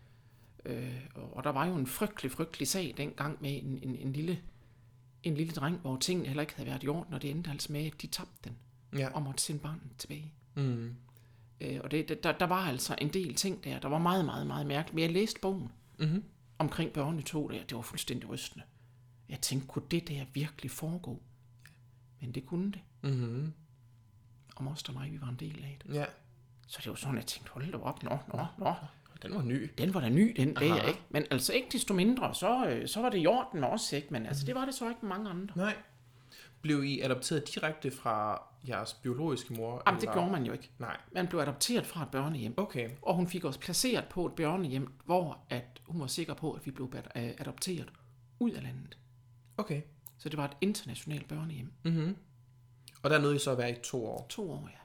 Øh, 0.65 1.01
og 1.15 1.45
der 1.45 1.51
var 1.51 1.67
jo 1.67 1.75
en 1.75 1.87
frygtelig, 1.87 2.33
frygtelig 2.33 2.69
sag 2.69 2.95
dengang 2.97 3.39
med 3.41 3.63
en, 3.63 3.79
en, 3.83 3.97
en, 3.97 4.13
lille, 4.13 4.39
en 5.29 5.35
lille 5.35 5.53
dreng, 5.53 5.77
hvor 5.79 5.97
tingene 5.97 6.27
heller 6.29 6.41
ikke 6.41 6.55
havde 6.57 6.69
været 6.71 6.85
i 6.85 6.89
orden, 6.89 7.15
og 7.15 7.23
det 7.23 7.31
endte 7.31 7.51
altså 7.51 7.73
med, 7.73 7.87
at 7.87 8.03
de 8.03 8.07
tabte 8.07 8.35
den 8.45 8.57
Ja. 8.99 9.09
og 9.13 9.23
måtte 9.23 9.43
sende 9.43 9.61
barnet 9.61 9.83
tilbage. 9.99 10.33
Mm. 10.55 10.95
Øh, 11.61 11.81
og 11.85 11.91
det, 11.91 12.23
der, 12.25 12.33
der 12.33 12.47
var 12.47 12.67
altså 12.67 12.95
en 13.01 13.09
del 13.13 13.35
ting 13.35 13.65
der, 13.65 13.79
der 13.81 13.89
var 13.89 13.99
meget, 13.99 14.25
meget, 14.25 14.47
meget 14.47 14.67
mærkeligt. 14.67 14.95
Men 14.95 15.03
jeg 15.03 15.13
læste 15.13 15.41
bogen 15.41 15.73
Mm-hmm. 15.99 16.25
omkring 16.59 16.93
børnetog 16.93 17.51
der, 17.53 17.65
det 17.65 17.77
var 17.77 17.83
fuldstændig 17.83 18.29
rystende. 18.29 18.65
Jeg 19.29 19.41
tænkte, 19.41 19.69
kunne 19.69 19.85
det 19.91 20.09
der 20.09 20.25
virkelig 20.35 20.71
foregå? 20.71 21.23
Men 22.21 22.33
det 22.33 22.47
kunne 22.47 22.73
det. 22.73 22.81
Mm-hmm. 23.03 23.53
Og 24.57 24.65
moster 24.65 24.93
og 24.93 24.99
mig, 24.99 25.13
vi 25.13 25.21
var 25.21 25.29
en 25.29 25.37
del 25.37 25.65
af 25.65 25.79
det. 25.87 25.95
Ja. 25.95 26.05
Så 26.67 26.79
det 26.85 26.91
var 26.91 26.97
sådan, 26.97 27.17
jeg 27.17 27.27
tænkte, 27.27 27.53
hold 27.53 27.73
da 27.73 27.79
op, 27.79 28.03
nå, 28.03 28.19
nå, 28.35 28.45
nå. 28.59 28.75
Den 29.23 29.35
var 29.35 29.43
ny. 29.43 29.71
Den 29.79 29.95
var 29.95 30.01
da 30.01 30.09
ny, 30.09 30.35
den 30.37 30.55
dag, 30.55 30.71
Aha. 30.71 30.89
ikke? 30.89 31.01
Men 31.11 31.25
altså 31.31 31.53
ikke 31.53 31.69
desto 31.73 31.95
mindre, 31.95 32.35
så, 32.35 32.67
øh, 32.69 32.89
så 32.89 33.01
var 33.01 33.11
det 33.11 33.23
i 33.23 33.27
orden 33.27 33.61
med 33.61 33.69
os, 33.69 33.93
ikke? 33.93 34.09
Men 34.11 34.27
altså, 34.27 34.47
det 34.47 34.55
var 34.55 34.65
det 34.65 34.75
så 34.75 34.89
ikke 34.89 34.99
med 35.03 35.09
mange 35.09 35.31
andre. 35.31 35.55
Nej. 35.57 35.75
Blev 36.61 36.85
I 36.85 37.01
adopteret 37.01 37.55
direkte 37.55 37.91
fra 37.91 38.43
jeres 38.69 38.95
biologiske 38.95 39.55
mor? 39.55 39.83
Jamen, 39.87 40.01
det 40.01 40.13
gjorde 40.13 40.31
man 40.31 40.45
jo 40.45 40.53
ikke. 40.53 40.71
Nej. 40.79 40.97
Man 41.13 41.27
blev 41.27 41.41
adopteret 41.41 41.87
fra 41.87 42.03
et 42.03 42.09
børnehjem. 42.09 42.55
Okay. 42.57 42.91
Og 43.03 43.15
hun 43.15 43.29
fik 43.29 43.45
os 43.45 43.59
placeret 43.59 44.05
på 44.05 44.27
et 44.27 44.33
børnehjem, 44.33 44.93
hvor 45.05 45.39
at 45.51 45.81
hun 45.87 46.01
var 46.01 46.07
sikker 46.07 46.35
på, 46.35 46.53
at 46.53 46.67
vi 46.67 46.71
blev 46.71 46.95
øh, 46.95 47.23
adopteret 47.39 47.93
ud 48.39 48.51
af 48.51 48.63
landet. 48.63 48.99
Okay. 49.57 49.83
Så 50.19 50.29
det 50.29 50.37
var 50.37 50.45
et 50.45 50.57
internationalt 50.61 51.29
børnehjem. 51.29 51.73
Mm-hmm. 51.85 52.17
Og 53.03 53.11
der 53.11 53.19
nåede 53.19 53.37
I 53.37 53.39
så 53.39 53.51
at 53.51 53.59
være 53.59 53.71
i 53.71 53.75
to 53.83 54.07
år. 54.07 54.27
To 54.29 54.51
år, 54.51 54.69
ja. 54.73 54.79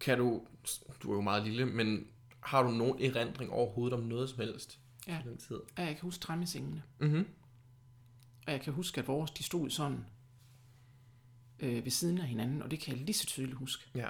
Kan 0.00 0.18
du, 0.18 0.42
du 1.02 1.10
er 1.10 1.14
jo 1.14 1.20
meget 1.20 1.42
lille, 1.44 1.66
men 1.66 2.06
har 2.46 2.62
du 2.62 2.70
nogen 2.70 3.02
erindring 3.02 3.50
overhovedet 3.50 3.98
om 3.98 4.04
noget 4.04 4.28
som 4.30 4.38
helst 4.38 4.78
Ja. 5.06 5.20
den 5.24 5.36
tid? 5.38 5.56
Og 5.56 5.82
jeg 5.82 5.86
kan 5.96 6.02
huske 6.02 6.20
træmmesengene. 6.22 6.82
Mm-hmm. 7.00 7.26
Og 8.46 8.52
jeg 8.52 8.60
kan 8.60 8.72
huske, 8.72 9.00
at 9.00 9.06
vores, 9.08 9.30
de 9.30 9.42
stod 9.42 9.70
sådan 9.70 10.04
øh, 11.60 11.84
ved 11.84 11.90
siden 11.90 12.18
af 12.18 12.26
hinanden, 12.26 12.62
og 12.62 12.70
det 12.70 12.80
kan 12.80 12.96
jeg 12.96 13.04
lige 13.04 13.14
så 13.14 13.26
tydeligt 13.26 13.56
huske. 13.56 13.84
Ja. 13.94 14.08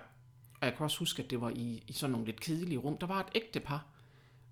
Og 0.61 0.67
jeg 0.67 0.75
kan 0.77 0.85
også 0.85 0.99
huske, 0.99 1.23
at 1.23 1.31
det 1.31 1.41
var 1.41 1.51
i, 1.51 1.85
i 1.87 1.93
sådan 1.93 2.11
nogle 2.13 2.27
lidt 2.27 2.41
kedelige 2.41 2.79
rum. 2.79 2.99
Der 2.99 3.07
var 3.07 3.21
et 3.21 3.27
ægtepar, 3.35 3.87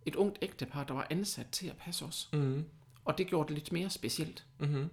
et 0.06 0.14
ungt 0.16 0.38
ægtepar, 0.42 0.84
der 0.84 0.94
var 0.94 1.06
ansat 1.10 1.46
til 1.52 1.66
at 1.66 1.76
passe 1.76 2.04
os. 2.04 2.28
Mm-hmm. 2.32 2.64
Og 3.04 3.18
det 3.18 3.26
gjorde 3.26 3.48
det 3.48 3.54
lidt 3.54 3.72
mere 3.72 3.90
specielt. 3.90 4.46
Mm-hmm. 4.58 4.88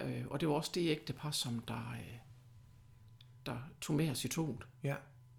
Øh, 0.00 0.26
og 0.26 0.40
det 0.40 0.48
var 0.48 0.54
også 0.54 0.70
det 0.74 0.88
ægtepar, 0.90 1.30
som 1.30 1.58
der, 1.58 1.90
øh, 1.92 2.16
der 3.46 3.58
tog 3.80 3.96
med 3.96 4.10
os 4.10 4.24
i 4.24 4.28
toget 4.28 4.66
Ja. 4.82 4.94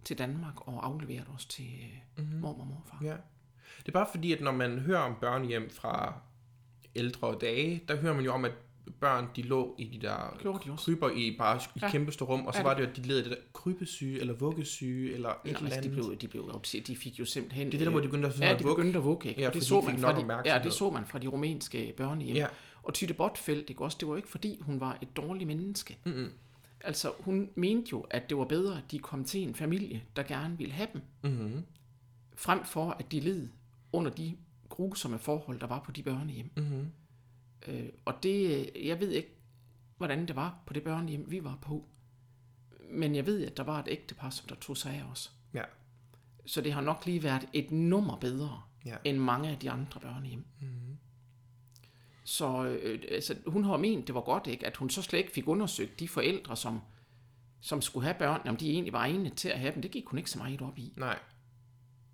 Til 0.05 0.17
Danmark 0.17 0.67
og 0.67 0.85
afleverede 0.85 1.27
os 1.35 1.45
til 1.45 1.65
øh, 2.17 2.23
mm-hmm. 2.23 2.39
mormor 2.39 2.61
og 2.61 2.67
morfar. 2.67 2.99
Ja. 3.03 3.15
Det 3.79 3.87
er 3.87 3.91
bare 3.91 4.07
fordi, 4.11 4.31
at 4.33 4.41
når 4.41 4.51
man 4.51 4.79
hører 4.79 4.99
om 4.99 5.15
børnehjem 5.21 5.69
fra 5.69 6.13
ældre 6.95 7.37
dage, 7.41 7.83
der 7.87 7.95
hører 7.95 8.13
man 8.13 8.25
jo 8.25 8.33
om, 8.33 8.45
at 8.45 8.51
børn, 8.99 9.27
de 9.35 9.41
lå 9.41 9.75
i 9.77 9.85
de 9.85 10.01
der 10.07 10.37
Gjorde 10.41 10.59
de 10.65 10.71
også. 10.71 10.85
kryber 10.85 11.09
i 11.09 11.35
bare 11.37 11.59
i 11.75 11.79
Ja. 11.81 11.89
kæmpe 11.91 12.11
store 12.11 12.29
rum, 12.29 12.45
og 12.45 12.53
så 12.53 12.59
Ja, 12.59 12.63
var 12.63 12.73
det 12.73 12.83
jo, 12.83 12.89
at 12.89 12.95
de 12.97 13.01
led 13.01 13.17
af 13.17 13.23
det 13.23 13.31
der 13.31 13.37
krybesyge, 13.53 14.19
eller 14.19 14.33
vuggesyge, 14.33 15.13
eller 15.13 15.29
et 15.29 15.35
eller 15.45 15.59
altså, 15.59 15.69
de, 15.69 15.77
andet. 15.77 15.91
blev, 15.91 16.17
de, 16.17 16.27
blev, 16.27 16.61
de 16.87 16.95
fik 16.95 17.19
jo 17.19 17.25
simpelthen... 17.25 17.67
Det 17.67 17.73
er 17.73 17.77
det 17.77 17.85
der, 17.85 17.91
hvor 17.91 17.99
de 17.99 18.07
begyndte 18.07 18.27
at, 18.27 18.39
Ja, 18.39 18.53
de 18.57 18.63
vugge. 18.63 18.75
begyndte 18.75 18.97
at 18.99 19.05
vugge? 19.05 19.35
Ja, 19.37 19.49
det 19.49 19.63
så 19.63 19.79
de 19.81 19.85
man 19.85 19.99
fra 20.01 20.41
de, 20.43 20.49
ja, 20.53 20.59
det 20.63 20.73
så 20.73 20.89
man 20.89 21.05
fra 21.05 21.19
de 21.19 21.27
rumænske 21.27 21.93
børnehjem. 21.97 22.35
Ja. 22.35 22.47
Og 22.83 22.93
Tytte 22.93 23.13
Botfeldt, 23.13 23.69
ikke 23.69 23.83
også? 23.83 23.97
Det 23.99 24.07
var 24.07 24.13
jo 24.13 24.17
ikke 24.17 24.29
fordi, 24.29 24.59
hun 24.61 24.79
var 24.79 24.97
et 25.01 25.15
dårligt 25.17 25.47
menneske. 25.47 25.97
Mm-mm. 26.05 26.29
Altså, 26.83 27.11
hun 27.19 27.49
mente 27.55 27.89
jo, 27.91 27.99
at 27.99 28.29
det 28.29 28.37
var 28.37 28.45
bedre, 28.45 28.77
at 28.77 28.91
de 28.91 28.99
kom 28.99 29.23
til 29.25 29.41
en 29.41 29.55
familie, 29.55 30.03
der 30.15 30.23
gerne 30.23 30.57
ville 30.57 30.73
have 30.73 30.87
dem, 30.93 31.01
Mm-hmm. 31.23 31.65
frem 32.35 32.65
for 32.65 32.89
at 32.89 33.11
de 33.11 33.19
led 33.19 33.47
under 33.93 34.11
de 34.11 34.37
grusomme 34.69 35.19
forhold, 35.19 35.59
der 35.59 35.67
var 35.67 35.79
på 35.79 35.91
de 35.91 36.03
børnehjem. 36.03 36.51
Mm-hmm. 36.57 36.87
Øh, 37.67 37.89
og 38.05 38.13
det, 38.23 38.69
jeg 38.83 38.99
ved 38.99 39.09
ikke, 39.11 39.29
hvordan 39.97 40.27
det 40.27 40.35
var 40.35 40.59
på 40.65 40.73
det 40.73 40.83
børnehjem, 40.83 41.31
vi 41.31 41.43
var 41.43 41.57
på. 41.61 41.85
Men 42.91 43.15
jeg 43.15 43.25
ved, 43.25 43.45
at 43.45 43.57
der 43.57 43.63
var 43.63 43.79
et 43.79 43.87
ægtepar, 43.91 44.29
som 44.29 44.47
der 44.47 44.55
tog 44.55 44.77
sig 44.77 44.93
af 44.93 45.03
os. 45.11 45.31
Ja. 45.53 45.63
Så 46.45 46.61
det 46.61 46.73
har 46.73 46.81
nok 46.81 47.05
lige 47.05 47.23
været 47.23 47.49
et 47.53 47.71
nummer 47.71 48.17
bedre, 48.19 48.61
Ja. 48.85 48.95
end 49.03 49.17
mange 49.17 49.49
af 49.49 49.57
de 49.59 49.71
andre 49.71 49.99
børnehjem. 49.99 50.45
Mm-hmm. 50.61 50.97
Så 52.23 52.65
øh, 52.65 52.99
altså, 53.11 53.35
hun 53.47 53.63
har 53.63 53.77
ment, 53.77 54.07
det 54.07 54.15
var 54.15 54.21
godt, 54.21 54.47
ikke, 54.47 54.67
at 54.67 54.77
hun 54.77 54.89
så 54.89 55.01
slet 55.01 55.19
ikke 55.19 55.31
fik 55.31 55.47
undersøgt 55.47 55.99
de 55.99 56.07
forældre, 56.07 56.57
som, 56.57 56.81
som 57.61 57.81
skulle 57.81 58.03
have 58.03 58.15
børn, 58.19 58.47
om 58.47 58.57
de 58.57 58.71
egentlig 58.71 58.93
var 58.93 58.99
egnede 58.99 59.35
til 59.35 59.49
at 59.49 59.59
have 59.59 59.73
dem. 59.73 59.81
Det 59.81 59.91
gik 59.91 60.07
hun 60.07 60.17
ikke 60.17 60.29
så 60.29 60.37
meget 60.37 60.61
op 60.61 60.77
i. 60.77 60.93
Nej. 60.97 61.19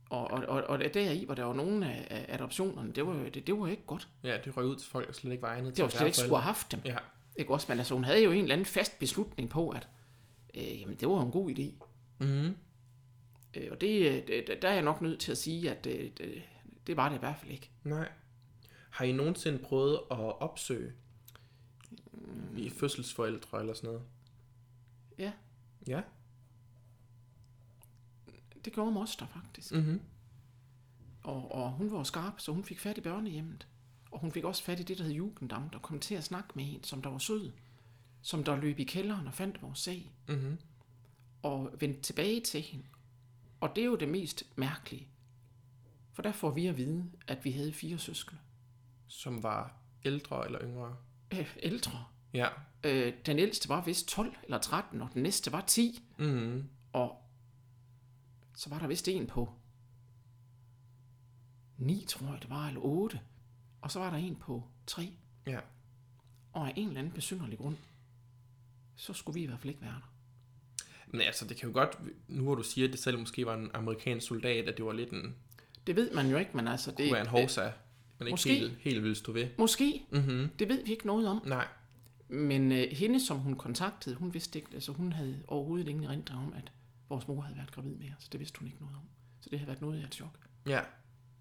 Og, 0.09 0.31
og, 0.31 0.45
og, 0.45 0.63
og 0.63 0.79
deri, 0.93 1.25
hvor 1.25 1.35
der 1.35 1.43
var 1.43 1.53
nogle 1.53 1.91
af, 1.93 2.07
af 2.09 2.35
adoptionerne, 2.35 2.91
det 2.91 3.07
var, 3.07 3.13
det, 3.13 3.47
det 3.47 3.59
var 3.59 3.67
ikke 3.67 3.83
godt. 3.87 4.07
Ja, 4.23 4.37
det 4.45 4.57
røg 4.57 4.65
ud 4.65 4.75
til 4.75 4.89
folk, 4.89 5.07
der 5.07 5.13
slet 5.13 5.31
ikke 5.31 5.41
var 5.41 5.49
egnet 5.49 5.77
Det 5.77 5.83
var 5.83 5.89
slet 5.89 6.05
ikke 6.05 6.17
skulle 6.17 6.35
have 6.35 6.41
haft 6.41 6.71
dem. 6.71 6.79
Ja. 6.85 6.97
Ikke 7.35 7.53
også? 7.53 7.65
Men 7.69 7.77
altså, 7.77 7.93
hun 7.93 8.03
havde 8.03 8.23
jo 8.23 8.31
en 8.31 8.41
eller 8.41 8.53
anden 8.53 8.65
fast 8.65 8.99
beslutning 8.99 9.49
på, 9.49 9.69
at 9.69 9.87
øh, 10.55 10.81
jamen, 10.81 10.95
det 10.95 11.07
var 11.07 11.21
en 11.21 11.31
god 11.31 11.49
idé. 11.49 11.85
Mhm. 12.19 12.55
Øh, 13.53 13.67
og 13.71 13.81
det, 13.81 14.11
øh, 14.11 14.27
det, 14.27 14.61
der 14.61 14.67
er 14.69 14.73
jeg 14.73 14.81
nok 14.81 15.01
nødt 15.01 15.19
til 15.19 15.31
at 15.31 15.37
sige, 15.37 15.71
at 15.71 15.87
øh, 15.87 16.09
det, 16.17 16.41
det 16.87 16.97
var 16.97 17.09
det 17.09 17.15
i 17.15 17.19
hvert 17.19 17.35
fald 17.39 17.51
ikke. 17.51 17.69
Nej. 17.83 18.09
Har 18.97 19.05
I 19.05 19.11
nogensinde 19.11 19.59
prøvet 19.59 19.95
at 20.11 20.17
opsøge 20.41 20.93
i 22.57 22.69
fødselsforældre 22.69 23.59
eller 23.59 23.73
sådan 23.73 23.87
noget? 23.87 24.01
Ja, 25.17 25.31
Ja. 25.87 26.01
det 28.65 28.73
gjorde 28.73 28.91
moster 28.91 29.27
faktisk. 29.27 29.71
Mhm. 29.73 30.01
Og, 31.23 31.51
og 31.51 31.71
hun 31.71 31.91
var 31.91 32.03
skarp, 32.03 32.39
så 32.39 32.51
hun 32.51 32.63
fik 32.63 32.79
fat 32.79 32.97
i 32.97 33.01
børnehjemmet. 33.01 33.67
Og 34.11 34.19
hun 34.19 34.31
fik 34.31 34.43
også 34.43 34.63
fat 34.63 34.79
i 34.79 34.83
det, 34.83 34.97
der 34.97 35.03
hed 35.03 35.13
Jugendamt, 35.13 35.75
og 35.75 35.81
kom 35.81 35.99
til 35.99 36.15
at 36.15 36.23
snakke 36.23 36.49
med 36.55 36.73
en, 36.73 36.83
som 36.83 37.01
der 37.01 37.09
var 37.09 37.17
sød. 37.17 37.51
Som 38.21 38.43
der 38.43 38.55
løb 38.55 38.79
i 38.79 38.83
kælderen 38.83 39.27
og 39.27 39.33
fandt 39.33 39.61
vores 39.61 39.79
sag. 39.79 40.11
Mhm. 40.27 40.57
Og 41.43 41.73
vendte 41.79 42.01
tilbage 42.01 42.41
til 42.41 42.61
hende. 42.61 42.85
Og 43.59 43.69
det 43.75 43.81
er 43.81 43.85
jo 43.85 43.95
det 43.95 44.09
mest 44.09 44.43
mærkelige. 44.55 45.07
For 46.13 46.21
der 46.21 46.31
får 46.31 46.51
vi 46.51 46.67
at 46.67 46.77
vide, 46.77 47.11
at 47.27 47.45
vi 47.45 47.51
havde 47.51 47.73
fire 47.73 47.97
søskende. 47.97 48.41
Som 49.07 49.43
var 49.43 49.75
ældre 50.05 50.45
eller 50.45 50.61
yngre? 50.61 50.95
Øh, 51.33 51.57
ældre. 51.63 52.05
Ja. 52.33 52.47
Øh, 52.83 53.13
den 53.25 53.39
ældste 53.39 53.69
var 53.69 53.81
vist 53.81 54.07
12 54.07 54.35
eller 54.43 54.57
13, 54.57 55.01
og 55.01 55.09
den 55.13 55.23
næste 55.23 55.51
var 55.51 55.61
10. 55.61 56.03
Mhm. 56.17 56.69
Og 56.93 57.21
så 58.55 58.69
var 58.69 58.79
der 58.79 58.87
vist 58.87 59.07
en 59.07 59.27
på 59.27 59.53
9, 61.77 62.05
tror 62.07 62.27
jeg 62.27 62.41
det 62.41 62.49
var, 62.49 62.67
eller 62.67 62.81
8. 62.81 63.19
Og 63.81 63.91
så 63.91 63.99
var 63.99 64.09
der 64.09 64.17
en 64.17 64.35
på 64.35 64.63
3. 64.87 65.13
Ja. 65.47 65.59
Og 66.53 66.67
af 66.67 66.73
en 66.75 66.87
eller 66.87 66.99
anden 66.99 67.13
besynderlig 67.13 67.57
grund, 67.57 67.75
så 68.95 69.13
skulle 69.13 69.33
vi 69.33 69.43
i 69.43 69.45
hvert 69.45 69.59
fald 69.59 69.69
ikke 69.69 69.81
være 69.81 69.91
der. 69.91 70.13
Men 71.07 71.21
altså, 71.21 71.47
det 71.47 71.57
kan 71.57 71.69
jo 71.69 71.73
godt, 71.73 71.97
nu 72.27 72.43
hvor 72.43 72.55
du 72.55 72.63
siger, 72.63 72.87
at 72.87 72.91
det 72.91 72.99
selv 72.99 73.19
måske 73.19 73.45
var 73.45 73.53
en 73.53 73.71
amerikansk 73.73 74.27
soldat, 74.27 74.67
at 74.67 74.77
det 74.77 74.85
var 74.85 74.93
lidt 74.93 75.09
en, 75.09 75.35
Det 75.87 75.95
ved 75.95 76.11
man 76.11 76.29
jo 76.29 76.37
ikke, 76.37 76.51
men 76.57 76.67
altså... 76.67 76.91
Det, 76.91 76.97
kunne 76.97 77.13
være 77.13 77.21
en 77.21 77.27
hovsa, 77.27 77.71
men 78.19 78.27
ikke 78.27 78.33
måske. 78.33 78.49
helt, 78.59 78.77
helt 78.81 79.03
vil 79.03 79.15
stå 79.15 79.31
ved. 79.31 79.47
Måske. 79.57 80.03
Mhm. 80.11 80.49
Det 80.59 80.69
ved 80.69 80.85
vi 80.85 80.91
ikke 80.91 81.07
noget 81.07 81.27
om. 81.27 81.41
Nej. 81.45 81.67
Men 82.29 82.71
øh, 82.71 82.87
hende, 82.91 83.25
som 83.25 83.37
hun 83.37 83.55
kontaktede, 83.55 84.15
hun 84.15 84.33
vidste 84.33 84.59
ikke, 84.59 84.69
altså 84.73 84.91
hun 84.91 85.11
havde 85.13 85.43
overhovedet 85.47 85.87
ingen 85.87 86.03
erindring 86.05 86.39
om, 86.39 86.53
at 86.53 86.71
vores 87.09 87.27
mor 87.27 87.41
havde 87.41 87.57
været 87.57 87.71
gravid 87.71 87.95
med 87.95 88.09
os. 88.19 88.27
Det 88.29 88.39
vidste 88.39 88.59
hun 88.59 88.67
ikke 88.67 88.79
noget 88.81 88.95
om. 88.95 89.01
Så 89.41 89.49
det 89.49 89.59
havde 89.59 89.67
været 89.67 89.81
noget 89.81 89.99
af 90.01 90.05
et 90.05 90.13
chok. 90.15 90.37
Ja. 90.67 90.79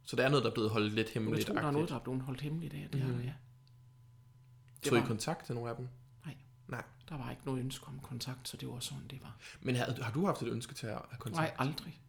Så 0.03 0.17
der 0.17 0.25
er 0.25 0.29
noget, 0.29 0.45
der 0.45 0.51
er 0.51 0.55
blevet 0.55 0.71
holdt 0.71 0.95
lidt 0.95 1.07
Jeg 1.07 1.15
hemmeligt. 1.15 1.47
tror, 1.47 1.55
der 1.55 1.63
er 1.63 1.71
noget, 1.71 1.89
der 1.89 1.95
er 1.95 1.99
blevet 2.01 2.21
holdt 2.23 2.41
hemmeligt 2.41 2.75
af. 2.75 2.89
Det 2.93 3.07
mm. 3.09 3.21
ja. 3.21 3.33
Det 4.83 4.89
Tog 4.91 4.99
I 4.99 5.01
var- 5.01 5.07
kontakt 5.07 5.47
til 5.47 5.55
nogle 5.55 5.71
af 5.71 5.77
dem? 5.77 5.89
Nej, 6.25 6.35
Nej. 6.69 6.83
der 7.09 7.17
var 7.19 7.31
ikke 7.31 7.43
noget 7.47 7.61
ønske 7.61 7.87
om 7.87 7.99
kontakt, 8.03 8.49
så 8.49 8.57
det 8.57 8.69
var 8.69 8.79
sådan, 8.79 9.05
det 9.11 9.23
var. 9.23 9.37
Men 9.63 9.77
har, 9.77 10.03
har 10.03 10.13
du 10.13 10.27
haft 10.27 10.43
et 10.43 10.49
ønske 10.49 10.75
til 10.75 10.87
at 10.87 10.93
have 10.93 11.19
kontakt? 11.19 11.59
Nej, 11.59 11.69
aldrig. 11.69 12.01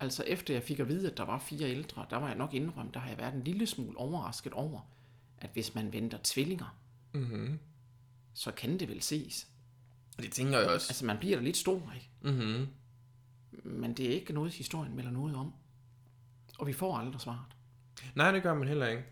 Altså 0.00 0.24
efter 0.26 0.54
jeg 0.54 0.62
fik 0.62 0.78
at 0.80 0.88
vide, 0.88 1.10
at 1.10 1.16
der 1.16 1.24
var 1.24 1.38
fire 1.38 1.70
ældre, 1.70 2.06
der 2.10 2.16
var 2.16 2.26
jeg 2.28 2.36
nok 2.36 2.54
indrømt, 2.54 2.94
der 2.94 3.00
har 3.00 3.08
jeg 3.08 3.18
været 3.18 3.34
en 3.34 3.44
lille 3.44 3.66
smule 3.66 3.98
overrasket 3.98 4.52
over, 4.52 4.80
at 5.38 5.50
hvis 5.52 5.74
man 5.74 5.92
venter 5.92 6.18
tvillinger, 6.24 6.76
Mhm. 7.14 7.58
så 8.34 8.50
kan 8.50 8.78
det 8.80 8.88
vel 8.88 9.02
ses. 9.02 9.48
Det 10.18 10.32
tænker 10.32 10.58
jeg 10.58 10.68
også. 10.68 10.86
Altså 10.90 11.04
man 11.06 11.18
bliver 11.18 11.36
da 11.36 11.42
lidt 11.42 11.56
stor, 11.56 11.92
ikke? 11.94 12.10
Mhm. 12.22 12.66
Men 13.64 13.94
det 13.94 14.06
er 14.06 14.14
ikke 14.14 14.32
noget, 14.32 14.52
historien 14.52 14.96
melder 14.96 15.10
noget 15.10 15.36
om. 15.36 15.52
Og 16.58 16.66
vi 16.66 16.72
får 16.72 16.96
aldrig 16.96 17.20
svaret. 17.20 17.56
Nej, 18.14 18.30
det 18.32 18.42
gør 18.42 18.54
man 18.54 18.68
heller 18.68 18.86
ikke. 18.86 19.02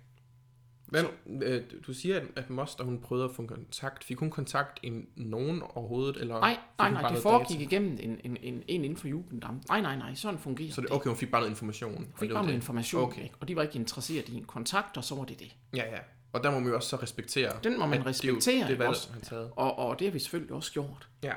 Hvem, 0.88 1.06
øh, 1.42 1.62
du 1.86 1.92
siger, 1.94 2.20
at, 2.36 2.50
Moster, 2.50 2.84
hun 2.84 3.00
prøvede 3.00 3.24
at 3.24 3.30
få 3.36 3.46
kontakt. 3.46 4.04
Fik 4.04 4.18
hun 4.18 4.30
kontakt 4.30 4.78
i 4.82 4.90
nogen 5.16 5.62
overhovedet? 5.74 6.16
Eller 6.16 6.40
Nej, 6.40 6.56
nej, 6.78 6.88
hun 6.90 7.00
nej, 7.02 7.10
det 7.12 7.22
foregik 7.22 7.48
data? 7.58 7.62
igennem 7.62 7.98
en, 8.00 8.20
en, 8.24 8.36
en, 8.42 8.62
en 8.68 8.84
inden 8.84 8.96
for 8.96 9.08
Jugendamt. 9.08 9.68
Nej, 9.68 9.80
nej, 9.80 9.96
nej, 9.96 10.14
sådan 10.14 10.38
fungerer 10.38 10.72
Så 10.72 10.80
det, 10.80 10.88
det. 10.90 10.96
okay, 10.96 11.08
hun 11.08 11.16
fik 11.16 11.30
bare 11.30 11.40
noget 11.40 11.50
information. 11.50 11.94
og 12.12 12.18
Fik 12.20 12.28
det 12.28 12.34
bare 12.34 12.42
noget 12.42 12.48
det. 12.48 12.54
information, 12.54 13.02
Okay. 13.02 13.22
ikke? 13.22 13.34
og 13.40 13.48
de 13.48 13.56
var 13.56 13.62
ikke 13.62 13.78
interesseret 13.78 14.28
i 14.28 14.34
en 14.36 14.44
kontakt, 14.44 14.96
og 14.96 15.04
så 15.04 15.14
var 15.14 15.24
det 15.24 15.38
det. 15.40 15.56
Ja, 15.76 15.84
ja. 15.90 15.98
Og 16.32 16.44
der 16.44 16.50
må 16.50 16.58
man 16.58 16.68
jo 16.68 16.74
også 16.76 16.88
så 16.88 16.96
respektere. 16.96 17.52
Den 17.64 17.78
må 17.78 17.86
man 17.86 17.98
det 17.98 18.04
er 18.04 18.06
respektere, 18.10 18.62
Det 18.64 18.70
ikke 18.70 18.84
valg, 18.84 18.96
han 19.12 19.20
taget. 19.22 19.50
Og, 19.56 19.78
og 19.78 19.98
det 19.98 20.06
har 20.06 20.12
vi 20.12 20.18
selvfølgelig 20.18 20.54
også 20.54 20.72
gjort. 20.72 21.08
Ja. 21.22 21.32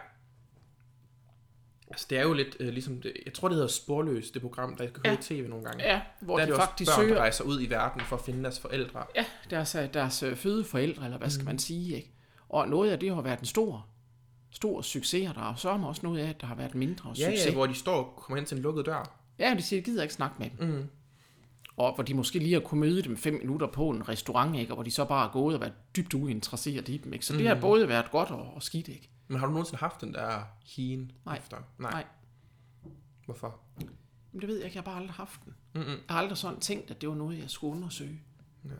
Altså, 1.91 2.05
det 2.09 2.17
er 2.17 2.21
jo 2.23 2.33
lidt 2.33 2.57
øh, 2.59 2.69
ligesom, 2.69 3.01
det, 3.01 3.13
jeg 3.25 3.33
tror, 3.33 3.47
det 3.47 3.55
hedder 3.55 3.67
Sporløs, 3.69 4.31
det 4.31 4.41
program, 4.41 4.75
der 4.75 4.85
kan 4.85 5.01
Ja. 5.05 5.13
i 5.13 5.17
tv 5.21 5.47
nogle 5.49 5.65
gange. 5.65 5.83
Ja, 5.83 6.01
hvor 6.19 6.35
der 6.37 6.41
er 6.41 6.45
de 6.45 6.51
det 6.51 6.59
også 6.59 6.67
faktisk 6.69 6.91
børn, 6.91 6.99
der 7.01 7.05
søger 7.07 7.19
rejser 7.19 7.43
ud 7.43 7.61
i 7.61 7.69
verden 7.69 8.01
for 8.01 8.15
at 8.15 8.21
finde 8.25 8.43
deres 8.43 8.59
forældre. 8.59 9.03
ja, 9.15 9.25
deres, 9.49 9.75
øh, 9.75 9.93
deres 9.93 10.23
øh, 10.23 10.35
fødeforældre, 10.35 11.05
eller 11.05 11.17
hvad 11.17 11.29
skal 11.29 11.45
man 11.45 11.59
sige, 11.59 11.95
ikke? 11.95 12.11
Og 12.49 12.67
noget 12.69 12.91
af 12.91 12.99
det 12.99 13.15
har 13.15 13.21
været 13.21 13.39
en 13.39 13.45
stor, 13.45 13.87
stor 14.51 14.81
succes, 14.81 15.29
og 15.29 15.35
der 15.35 15.51
er 15.51 15.55
så 15.55 15.69
også 15.69 16.01
noget 16.03 16.19
af, 16.19 16.29
at 16.29 16.41
der 16.41 16.47
har 16.47 16.55
været 16.55 16.75
mindre 16.75 17.09
Ja, 17.17 17.25
succes. 17.31 17.45
ja, 17.47 17.53
hvor 17.53 17.65
de 17.65 17.73
står 17.75 17.95
og 18.03 18.15
kommer 18.15 18.37
hen 18.37 18.45
til 18.45 18.57
en 18.57 18.63
lukket 18.63 18.85
dør. 18.85 19.17
Ja, 19.39 19.53
de 19.57 19.61
siger, 19.61 19.77
jeg 19.77 19.85
gider 19.85 20.01
ikke 20.01 20.13
snakke 20.13 20.35
med 20.39 20.49
dem. 20.59 20.67
Mm. 20.67 20.83
Og 21.77 21.95
hvor 21.95 22.03
de 22.03 22.13
måske 22.13 22.39
lige 22.39 22.53
har 22.53 22.59
kunne 22.59 22.79
møde 22.79 23.01
dem 23.01 23.17
fem 23.17 23.33
minutter 23.33 23.67
på 23.67 23.89
en 23.89 24.09
restaurant, 24.09 24.55
ikke? 24.55 24.71
og 24.71 24.75
hvor 24.75 24.83
de 24.83 24.91
så 24.91 25.05
bare 25.05 25.27
er 25.27 25.31
gået 25.31 25.55
og 25.55 25.61
været 25.61 25.73
dybt 25.95 26.13
uinteresseret 26.13 26.89
i 26.89 26.97
dem. 26.97 27.13
Ikke? 27.13 27.25
Så 27.25 27.33
det 27.37 27.47
har 27.47 27.55
både 27.55 27.87
været 27.87 28.11
godt 28.11 28.29
og, 28.31 28.53
og 28.55 28.63
skidt. 28.63 28.87
Ikke? 28.87 29.09
Men 29.31 29.39
har 29.39 29.47
du 29.47 29.51
nogensinde 29.53 29.79
haft 29.79 30.01
den 30.01 30.13
der 30.13 30.43
hien 30.65 31.11
Nej. 31.25 31.37
efter? 31.37 31.57
Nej. 31.77 31.91
Nej. 31.91 32.05
Hvorfor? 33.25 33.59
Men 34.31 34.41
det 34.41 34.47
ved 34.47 34.55
jeg 34.55 34.65
ikke, 34.65 34.75
jeg 34.75 34.83
har 34.83 34.91
bare 34.91 34.99
aldrig 34.99 35.13
haft 35.13 35.45
den. 35.45 35.55
Mm-mm. 35.73 35.87
Jeg 35.87 35.97
har 36.09 36.19
aldrig 36.19 36.37
sådan 36.37 36.59
tænkt, 36.59 36.91
at 36.91 37.01
det 37.01 37.09
var 37.09 37.15
noget, 37.15 37.39
jeg 37.39 37.49
skulle 37.49 37.75
undersøge. 37.75 38.21
Nej. 38.63 38.75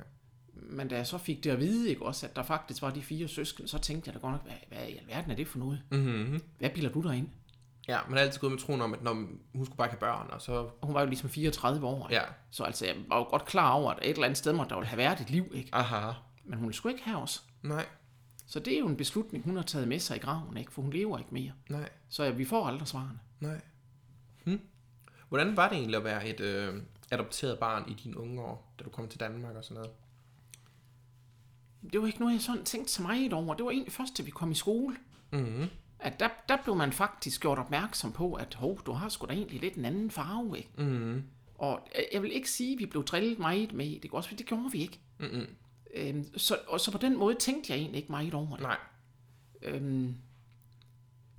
Men 0.54 0.88
da 0.88 0.96
jeg 0.96 1.08
så 1.08 1.18
fik 1.18 1.44
det 1.44 1.50
at 1.50 1.60
vide, 1.60 1.90
ikke, 1.90 2.06
også, 2.06 2.28
at 2.28 2.36
der 2.36 2.44
faktisk 2.44 2.82
var 2.82 2.90
de 2.90 3.02
fire 3.02 3.28
søskende, 3.28 3.70
så 3.70 3.78
tænkte 3.78 4.08
jeg 4.08 4.16
da 4.16 4.20
godt 4.20 4.32
nok, 4.32 4.44
hvad, 4.44 4.54
hvad 4.68 4.88
i 4.88 4.98
alverden 4.98 5.32
er 5.32 5.36
det 5.36 5.48
for 5.48 5.60
noget? 5.60 5.84
Mm-hmm. 5.92 6.42
Hvad 6.60 6.70
bilder 6.70 6.90
du 6.90 7.02
dig 7.02 7.18
ind? 7.18 7.30
Ja, 7.88 8.00
man 8.10 8.18
er 8.18 8.22
altid 8.22 8.40
gået 8.40 8.52
med 8.52 8.60
troen 8.60 8.82
om, 8.82 8.94
at 8.94 9.04
når 9.04 9.14
hun 9.56 9.66
skulle 9.66 9.78
bare 9.78 9.88
ikke 9.88 10.06
have 10.06 10.14
børn, 10.14 10.28
og 10.32 10.42
så... 10.42 10.54
Og 10.54 10.86
hun 10.88 10.94
var 10.94 11.02
jo 11.02 11.08
ligesom 11.08 11.30
34 11.30 11.88
år. 11.88 12.08
ikke? 12.10 12.22
Ja. 12.22 12.28
Så 12.52 12.64
altså, 12.64 12.86
jeg 12.86 12.96
var 13.08 13.18
jo 13.18 13.24
godt 13.24 13.46
klar 13.46 13.72
over, 13.72 13.92
at 13.92 14.00
et 14.02 14.10
eller 14.10 14.24
andet 14.26 14.38
sted 14.38 14.54
måtte 14.54 14.70
der 14.70 14.76
ville 14.76 14.88
have 14.90 14.98
været 14.98 15.20
et 15.20 15.30
liv. 15.30 15.52
Ikke? 15.54 15.70
Aha. 15.76 16.12
Men 16.44 16.60
hun 16.60 16.74
sgu 16.74 16.90
ikke 16.90 17.04
have 17.04 17.18
os. 17.18 17.44
Nej, 17.64 17.86
Så 18.52 18.60
det 18.60 18.74
er 18.76 18.80
jo 18.80 18.88
en 18.88 18.98
beslutning, 18.98 19.44
hun 19.44 19.56
har 19.56 19.64
taget 19.64 19.88
med 19.88 20.00
sig 20.00 20.18
i 20.18 20.20
graven, 20.20 20.58
ikke? 20.58 20.72
for 20.72 20.82
hun 20.82 20.94
lever 20.94 21.18
ikke 21.18 21.34
mere. 21.34 21.52
nej, 21.70 21.90
Så 22.10 22.24
ja, 22.24 22.30
vi 22.30 22.46
får 22.46 22.66
aldrig 22.68 22.88
svarene. 22.88 23.20
nej. 23.40 23.62
Hm. 24.46 24.60
Hvordan 25.30 25.58
var 25.58 25.70
det 25.70 25.78
egentlig 25.78 25.98
at 25.98 26.04
være 26.04 26.28
et 26.28 26.40
øh, 26.40 26.82
adopteret 27.12 27.60
barn 27.60 27.90
i 27.92 27.94
dine 27.94 28.18
unge 28.18 28.42
år, 28.42 28.74
da 28.80 28.84
du 28.84 28.90
kom 28.90 29.08
til 29.08 29.20
Danmark 29.20 29.56
og 29.56 29.64
sådan 29.64 29.76
noget? 29.76 29.92
Det 31.94 32.02
var 32.02 32.08
ikke 32.08 32.20
noget, 32.20 32.34
jeg 32.34 32.42
sådan 32.42 32.64
tænkte 32.64 32.94
så 32.94 33.02
meget 33.02 33.34
over. 33.34 33.54
Det 33.54 33.66
var 33.66 33.72
egentlig 33.72 33.94
først, 33.94 34.18
da 34.18 34.24
vi 34.24 34.32
kom 34.32 34.52
i 34.52 34.56
skole. 34.56 34.96
Mm-hmm. 35.32 35.66
At 36.00 36.20
der, 36.20 36.30
der 36.50 36.58
blev 36.64 36.76
man 36.76 36.92
faktisk 36.92 37.42
gjort 37.42 37.60
opmærksom 37.60 38.12
på, 38.12 38.34
at 38.34 38.54
hov, 38.54 38.82
du 38.86 38.92
har 38.92 39.10
sgu 39.10 39.26
da 39.26 39.34
egentlig 39.34 39.62
lidt 39.62 39.76
en 39.76 39.86
anden 39.86 40.12
farve, 40.12 40.58
ikke? 40.58 40.70
Mm-hmm. 40.78 41.24
Og 41.56 41.88
øh, 41.96 42.04
jeg 42.14 42.22
vil 42.22 42.32
ikke 42.32 42.50
sige, 42.50 42.74
at 42.74 42.80
vi 42.80 42.86
blev 42.86 43.06
drillet 43.06 43.40
meget 43.40 43.74
med 43.74 44.00
det, 44.00 44.12
også, 44.12 44.30
for 44.30 44.36
det 44.36 44.46
gjorde 44.46 44.72
vi 44.72 44.78
ikke. 44.82 45.00
Mm-hmm. 45.20 45.46
Øhm, 45.94 46.38
så, 46.38 46.58
og 46.68 46.80
så 46.80 46.92
på 46.92 46.98
den 46.98 47.18
måde 47.18 47.36
tænkte 47.36 47.72
jeg 47.74 47.80
egentlig 47.80 47.98
ikke 47.98 48.12
meget 48.12 48.34
over 48.34 48.52
det. 48.56 48.62
Nej. 48.62 48.78
Øhm, 49.62 50.16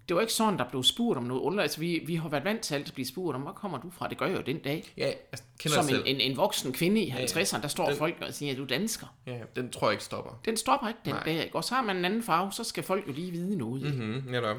det 0.09 0.14
var 0.16 0.21
ikke 0.21 0.32
sådan, 0.32 0.59
der 0.59 0.68
blev 0.71 0.82
spurgt 0.82 1.16
om 1.18 1.25
noget 1.25 1.40
under. 1.40 1.62
Altså, 1.62 1.80
vi, 1.80 2.02
vi 2.06 2.14
har 2.14 2.28
været 2.28 2.44
vant 2.44 2.61
til 2.61 2.75
alt 2.75 2.88
at 2.88 2.94
blive 2.94 3.06
spurgt 3.06 3.35
om, 3.35 3.42
hvor 3.42 3.52
kommer 3.52 3.78
du 3.80 3.90
fra? 3.90 4.09
Det 4.09 4.18
gør 4.18 4.26
jeg 4.26 4.37
jo 4.37 4.42
den 4.42 4.59
dag. 4.59 4.92
Ja, 4.97 5.06
jeg 5.06 5.38
kender 5.59 5.82
Som 5.82 5.94
en, 5.94 6.06
en, 6.06 6.21
en 6.30 6.37
voksen 6.37 6.73
kvinde 6.73 7.00
i 7.00 7.06
ja. 7.06 7.25
50'erne, 7.25 7.62
der 7.62 7.68
står 7.68 7.87
Den- 7.88 7.97
folk 7.97 8.14
og 8.26 8.35
siger, 8.35 8.52
at 8.52 8.59
du 8.59 8.62
er 8.62 8.66
dansker. 8.66 9.06
Ja, 9.26 9.38
den 9.56 9.71
tror 9.71 9.87
jeg 9.87 9.92
ikke 9.92 10.04
stopper. 10.04 10.40
Den 10.44 10.56
stopper 10.56 10.88
ikke 10.88 11.00
den 11.04 11.12
Nej. 11.14 11.25
dag, 11.25 11.44
ikke? 11.44 11.56
Og 11.56 11.64
så 11.64 11.75
har 11.75 11.82
man 11.82 11.97
en 11.97 12.04
anden 12.04 12.23
farve, 12.23 12.52
så 12.52 12.64
skal 12.64 12.82
folk 12.85 13.09
jo 13.09 13.12
lige 13.12 13.30
vide 13.30 13.56
noget. 13.59 13.94
Mm-hmm. 13.94 14.30
Netop. 14.30 14.56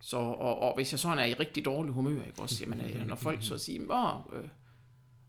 Så, 0.00 0.16
og, 0.16 0.58
og 0.62 0.74
hvis 0.76 0.92
jeg 0.92 0.98
sådan 1.00 1.18
er 1.18 1.24
i 1.24 1.32
rigtig 1.34 1.64
dårlig 1.64 1.92
humør, 1.92 2.24
ikke? 2.26 2.40
Også, 2.42 2.64
jamen, 2.64 2.80
øh, 2.80 3.06
når 3.06 3.16
folk 3.16 3.38
så 3.42 3.58
siger, 3.58 3.84
hvor, 3.84 4.30
øh, 4.36 4.48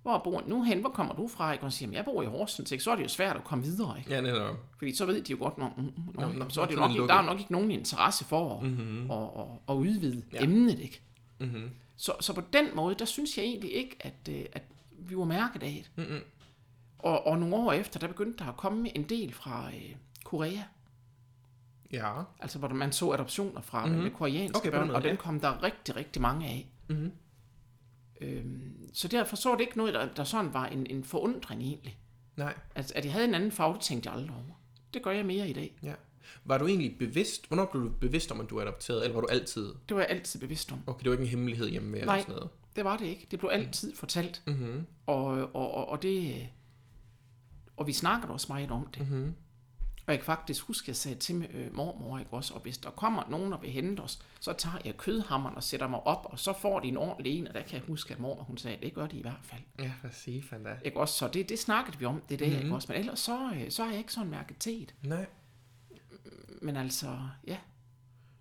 hvor 0.07 0.17
bor 0.23 0.43
nu 0.47 0.63
hen? 0.63 0.79
Hvor 0.79 0.89
kommer 0.89 1.13
du 1.15 1.27
fra? 1.27 1.51
Ikke? 1.51 1.63
Og 1.65 1.73
siger, 1.73 1.87
"Jamen, 1.87 1.95
jeg 1.95 2.05
bor 2.05 2.23
i 2.23 2.25
Horsens, 2.25 2.71
ikke? 2.71 2.83
så 2.83 2.91
er 2.91 2.95
det 2.95 3.03
jo 3.03 3.07
svært 3.09 3.35
at 3.35 3.43
komme 3.43 3.63
videre. 3.63 3.97
Ikke? 3.99 4.09
Ja, 4.13 4.21
netop. 4.21 4.55
Fordi 4.77 4.95
så 4.95 5.05
ved 5.05 5.21
de 5.21 5.31
jo 5.31 5.37
godt, 5.39 5.57
når, 5.57 5.73
mm, 5.77 5.83
mm, 5.83 5.91
Nå, 6.13 6.21
nå, 6.27 6.33
nå, 6.33 6.49
så 6.49 6.61
er 6.61 6.65
det 6.65 6.75
nok, 6.77 6.91
ikke- 6.91 7.07
der 7.07 7.13
er 7.13 7.21
nok 7.21 7.39
ikke 7.39 7.51
nogen 7.51 7.71
interesse 7.71 8.25
for 8.25 8.57
at, 8.57 8.63
mm-hmm. 8.63 9.11
at, 9.11 9.17
at, 9.17 9.45
at 9.69 9.73
udvide 9.73 10.23
Ja. 10.33 10.43
emnet. 10.43 10.79
Ikke? 10.79 11.01
Mm-hmm. 11.39 11.69
Så, 11.95 12.13
så 12.19 12.33
på 12.33 12.41
den 12.53 12.65
måde, 12.75 12.95
der 12.99 13.05
synes 13.05 13.37
jeg 13.37 13.45
egentlig 13.45 13.73
ikke, 13.73 13.95
at, 13.99 14.29
øh, 14.29 14.45
at 14.53 14.63
vi 14.99 15.17
var 15.17 15.25
mærket 15.25 15.63
af 15.63 15.83
det. 15.95 16.05
Mm-hmm. 16.05 16.21
Og, 16.99 17.27
og 17.27 17.39
nogle 17.39 17.55
år 17.55 17.71
efter, 17.73 17.99
der 17.99 18.07
begyndte 18.07 18.43
der 18.43 18.49
at 18.49 18.57
komme 18.57 18.97
en 18.97 19.03
del 19.03 19.33
fra 19.33 19.67
øh, 19.75 19.95
Korea. 20.23 20.61
Ja. 21.91 22.13
Altså, 22.39 22.59
hvor 22.59 22.67
man 22.67 22.91
så 22.91 23.11
adoptioner 23.11 23.61
fra 23.61 23.85
mm-hmm. 23.85 24.11
koreanske. 24.11 24.57
Okay, 24.57 24.71
børn, 24.71 24.89
og 24.89 25.03
den 25.03 25.17
kom 25.17 25.39
der 25.39 25.63
rigtig, 25.63 25.95
rigtig 25.95 26.21
mange 26.21 26.47
af. 26.47 26.67
Mhm. 26.87 27.11
Øhm, 28.21 28.89
så 28.93 29.07
derfor 29.07 29.36
så 29.36 29.53
det 29.53 29.62
ikke 29.62 29.77
noget, 29.77 29.93
der, 29.93 30.13
der 30.13 30.24
sådan 30.24 30.53
var 30.53 30.65
en, 30.65 30.88
en 30.89 31.03
forundring 31.03 31.62
egentlig. 31.62 31.97
Nej. 32.36 32.53
Altså, 32.75 32.93
at 32.95 33.05
jeg 33.05 33.13
havde 33.13 33.27
en 33.27 33.36
anden 33.36 33.51
farve, 33.51 33.74
det 33.74 33.81
tænkte 33.81 34.09
jeg 34.09 34.17
aldrig 34.17 34.36
over. 34.36 34.62
Det 34.93 35.03
gør 35.03 35.12
jeg 35.12 35.25
mere 35.25 35.50
i 35.50 35.53
dag. 35.53 35.77
Ja. 35.83 35.93
Var 36.45 36.57
du 36.57 36.67
egentlig 36.67 36.97
bevidst, 37.00 37.47
hvornår 37.47 37.65
blev 37.65 37.83
du 37.83 37.89
bevidst 37.89 38.31
om, 38.31 38.39
at 38.41 38.50
du 38.50 38.57
er 38.57 38.62
adopteret, 38.62 39.03
eller 39.03 39.13
var 39.13 39.21
du 39.21 39.27
altid, 39.27 39.74
Det 39.89 39.95
var 39.95 40.01
jeg 40.01 40.09
altid 40.09 40.39
bevidst 40.39 40.71
om. 40.71 40.79
okay, 40.88 41.00
det 41.03 41.09
var 41.09 41.13
ikke 41.13 41.24
en 41.24 41.29
hemmelighed 41.29 41.69
hjemme 41.69 41.91
ved, 41.91 42.00
eller 42.00 42.17
sådan 42.19 42.36
noget? 42.36 42.50
Det 42.75 42.86
var 42.86 42.97
det 42.97 43.05
ikke. 43.05 43.27
Det 43.31 43.39
blev 43.39 43.51
altid 43.53 43.95
fortalt. 43.95 44.41
Mhm. 44.47 44.86
Og, 45.05 45.25
og, 45.27 45.71
og, 45.74 45.89
og 45.89 46.01
det... 46.01 46.47
Og 47.77 47.88
vi 47.88 47.93
snakkede 47.93 48.33
også 48.33 48.45
meget 48.50 48.71
om 48.71 48.88
det. 48.88 49.12
Mhm. 49.12 49.33
Og 50.07 50.13
jeg 50.13 50.19
kan 50.19 50.25
faktisk 50.25 50.63
huske, 50.63 50.83
at 50.83 50.87
jeg 50.87 50.95
sagde 50.95 51.17
til 51.19 51.47
øh, 51.53 51.75
mormor, 51.75 52.19
ikke 52.19 52.33
også, 52.33 52.53
og 52.53 52.59
hvis 52.61 52.77
der 52.77 52.89
kommer 52.89 53.23
nogen 53.29 53.53
og 53.53 53.61
vil 53.61 53.69
hente 53.69 54.01
os, 54.01 54.19
så 54.39 54.53
tager 54.53 54.77
jeg 54.85 54.97
kødhammeren 54.97 55.55
og 55.55 55.63
sætter 55.63 55.87
mig 55.87 55.99
op, 56.07 56.27
og 56.31 56.39
så 56.39 56.53
får 56.53 56.79
de 56.79 56.87
en 56.87 56.97
ordentlig 56.97 57.39
en, 57.39 57.47
og 57.47 57.53
der 57.53 57.61
kan 57.61 57.73
jeg 57.73 57.81
huske, 57.87 58.13
at 58.13 58.19
mor, 58.19 58.35
hun 58.35 58.57
sagde, 58.57 58.77
det 58.81 58.93
gør 58.93 59.07
de 59.07 59.17
i 59.17 59.21
hvert 59.21 59.39
fald. 59.43 59.61
Ja, 59.79 59.91
siger 60.11 60.41
fanden 60.41 60.65
da? 60.67 60.77
Ikke 60.85 60.99
også, 60.99 61.13
så 61.17 61.27
det, 61.27 61.49
det 61.49 61.59
snakkede 61.59 61.97
vi 61.99 62.05
om, 62.05 62.21
det 62.29 62.39
der, 62.39 62.45
Mhm. 62.45 62.53
mm-hmm. 62.53 62.65
ikke 62.65 62.75
også, 62.75 62.91
men 62.91 62.99
ellers 63.01 63.19
så, 63.19 63.51
øh, 63.55 63.71
så 63.71 63.83
har 63.83 63.89
jeg 63.91 63.99
ikke 63.99 64.13
sådan 64.13 64.29
mærket 64.29 64.57
til 64.57 64.79
det. 64.79 64.95
Nej. 65.09 65.25
Men 66.61 66.75
altså, 66.75 67.17
ja, 67.47 67.57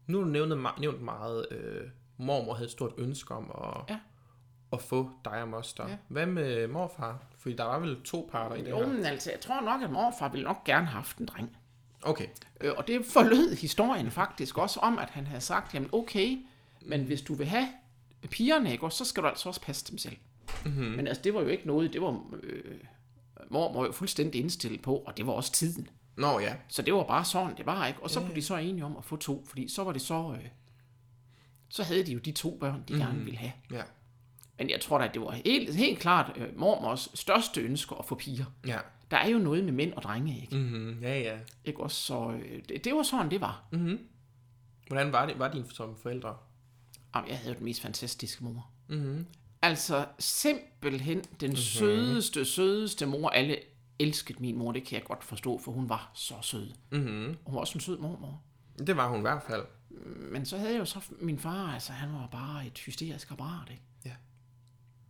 Nu 0.06 0.18
har 0.18 0.24
du 0.24 0.30
nævnt, 0.30 0.80
nævnt 0.80 1.02
meget, 1.02 1.46
øh, 1.50 1.88
mormor 2.16 2.54
havde 2.54 2.66
et 2.66 2.72
stort 2.72 2.92
ønske 2.98 3.34
om 3.34 3.50
at, 3.50 3.94
Ja. 3.94 3.98
At 4.72 4.82
få 4.82 5.10
dig 5.24 5.42
og 5.42 5.48
moster. 5.48 5.88
Ja. 5.88 5.96
Hvad 6.08 6.26
med 6.26 6.68
morfar? 6.68 7.22
Fordi 7.38 7.56
der 7.56 7.64
var 7.64 7.78
vel 7.78 8.02
to 8.02 8.28
parter 8.32 8.56
i 8.56 8.60
det 8.62 8.70
jo, 8.70 8.78
her. 8.78 8.86
men 8.86 9.04
altså, 9.04 9.30
jeg 9.30 9.40
tror 9.40 9.60
nok, 9.60 9.82
at 9.82 9.90
morfar 9.90 10.28
ville 10.28 10.44
nok 10.44 10.64
gerne 10.64 10.86
have 10.86 10.96
haft 10.96 11.18
en 11.18 11.26
dreng. 11.26 11.56
Okay. 12.02 12.26
Øh, 12.60 12.72
og 12.76 12.86
det 12.86 13.04
forlød 13.04 13.54
historien 13.56 14.10
faktisk 14.10 14.58
også 14.58 14.80
om, 14.80 14.98
at 14.98 15.10
han 15.10 15.26
havde 15.26 15.40
sagt, 15.40 15.74
jamen 15.74 15.88
okay, 15.92 16.38
men 16.80 17.04
hvis 17.04 17.22
du 17.22 17.34
vil 17.34 17.46
have 17.46 17.68
pigerne, 18.30 18.72
ikke, 18.72 18.90
så 18.90 19.04
skal 19.04 19.22
du 19.22 19.28
altså 19.28 19.48
også 19.48 19.60
passe 19.60 19.90
dem 19.90 19.98
selv. 19.98 20.16
Mm-hmm. 20.64 20.84
Men 20.84 21.06
altså, 21.06 21.22
det 21.22 21.34
var 21.34 21.40
jo 21.40 21.48
ikke 21.48 21.66
noget, 21.66 21.92
det 21.92 22.02
var 22.02 22.20
øh, 22.42 22.78
mormor 23.50 23.86
jo 23.86 23.92
fuldstændig 23.92 24.40
indstillet 24.40 24.82
på, 24.82 24.96
og 24.96 25.16
det 25.16 25.26
var 25.26 25.32
også 25.32 25.52
tiden. 25.52 25.88
Nå 26.16 26.38
ja. 26.40 26.54
Så 26.68 26.82
det 26.82 26.94
var 26.94 27.04
bare 27.04 27.24
sådan, 27.24 27.56
det 27.56 27.66
var 27.66 27.86
ikke. 27.86 28.02
Og 28.02 28.10
så 28.10 28.20
blev 28.20 28.36
de 28.36 28.42
så 28.42 28.56
enige 28.56 28.84
om 28.84 28.96
at 28.96 29.04
få 29.04 29.16
to, 29.16 29.44
fordi 29.48 29.68
så 29.68 29.84
var 29.84 29.92
det 29.92 30.02
så... 30.02 30.34
Øh, 30.38 30.48
så 31.68 31.82
havde 31.82 32.06
de 32.06 32.12
jo 32.12 32.18
de 32.18 32.32
to 32.32 32.56
børn, 32.60 32.84
de 32.88 32.94
mm-hmm. 32.94 33.08
gerne 33.08 33.24
ville 33.24 33.38
have. 33.38 33.52
Ja. 33.72 33.82
Men 34.58 34.70
jeg 34.70 34.80
tror 34.80 34.98
da, 34.98 35.04
at 35.04 35.14
det 35.14 35.22
var 35.22 35.30
helt, 35.30 35.74
helt 35.74 35.98
klart 35.98 36.32
øh, 36.36 36.58
mormors 36.58 37.08
største 37.14 37.60
ønske 37.60 37.94
at 37.98 38.04
få 38.04 38.14
piger. 38.14 38.44
Ja. 38.66 38.78
Der 39.10 39.16
er 39.16 39.28
jo 39.28 39.38
noget 39.38 39.64
med 39.64 39.72
mænd 39.72 39.92
og 39.92 40.02
drenge, 40.02 40.40
ikke? 40.40 40.56
Mm-hmm. 40.56 41.02
Ja, 41.02 41.18
ja. 41.18 41.38
ikke? 41.64 41.80
Også, 41.80 42.02
så 42.02 42.30
øh, 42.30 42.62
det, 42.68 42.84
det 42.84 42.94
var 42.94 43.02
sådan, 43.02 43.30
det 43.30 43.40
var. 43.40 43.64
Hvordan 44.86 45.12
var 45.12 45.26
det, 45.26 45.38
var 45.38 45.52
dine 45.52 45.64
som 45.72 45.96
forældre? 45.96 46.36
Jamen, 47.14 47.30
jeg 47.30 47.38
havde 47.38 47.52
jo 47.52 47.56
den 47.56 47.64
mest 47.64 47.80
fantastiske 47.80 48.44
mor. 48.44 48.66
Mm-hmm. 48.88 49.26
Altså 49.62 50.06
simpelthen 50.18 51.18
den 51.18 51.50
mm-hmm. 51.50 51.56
sødeste, 51.56 52.44
sødeste 52.44 53.06
mor. 53.06 53.28
Alle 53.28 53.56
elskede 53.98 54.38
min 54.40 54.58
mor, 54.58 54.72
det 54.72 54.84
kan 54.84 54.98
jeg 54.98 55.04
godt 55.04 55.24
forstå, 55.24 55.60
for 55.64 55.72
hun 55.72 55.88
var 55.88 56.10
så 56.14 56.34
sød. 56.42 56.70
Mm-hmm. 56.90 57.36
Hun 57.44 57.54
var 57.54 57.60
også 57.60 57.74
en 57.74 57.80
sød 57.80 57.98
mormor. 57.98 58.42
Det 58.86 58.96
var 58.96 59.08
hun 59.08 59.18
i 59.18 59.20
hvert 59.20 59.42
fald. 59.42 59.64
Men 60.30 60.46
så 60.46 60.58
havde 60.58 60.72
jeg 60.72 60.78
jo 60.78 60.84
så 60.84 61.00
min 61.20 61.38
far, 61.38 61.72
altså 61.74 61.92
han 61.92 62.12
var 62.12 62.28
bare 62.32 62.66
et 62.66 62.78
hysterisk 62.78 63.30
apparat, 63.30 63.68
ikke? 63.70 63.82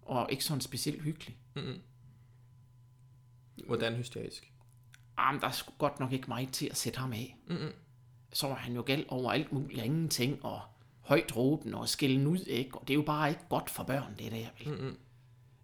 Og 0.07 0.29
ikke 0.33 0.45
sådan 0.45 0.61
specielt 0.61 1.03
hyggelig. 1.03 1.37
Hvordan 3.67 3.95
hysterisk? 3.97 4.53
Jamen, 5.19 5.41
der 5.41 5.51
skulle 5.51 5.79
godt 5.79 6.01
nok 6.01 6.13
ikke 6.13 6.29
meget 6.29 6.53
til 6.53 6.67
at 6.67 6.77
sætte 6.77 6.99
ham 6.99 7.13
af. 7.13 7.37
Mm-mm. 7.49 7.73
Så 8.33 8.49
var 8.49 8.55
han 8.55 8.75
jo 8.75 8.83
galt 8.87 9.09
over 9.09 9.33
alt 9.33 9.53
muligt 9.53 9.81
og 9.81 9.87
ingenting, 9.87 10.45
og 10.45 10.61
højt 11.01 11.37
råben 11.37 11.75
og 11.75 11.89
skælden 11.89 12.27
ud, 12.27 12.39
ikke? 12.39 12.79
Og 12.79 12.89
det 12.89 12.95
er 12.95 12.99
jo 12.99 13.03
bare 13.03 13.29
ikke 13.29 13.43
godt 13.49 13.71
for 13.71 13.85
børn, 13.85 14.15
det 14.19 14.33
der, 14.33 14.47
vel? 14.59 14.69
Mm-mm. 14.69 14.97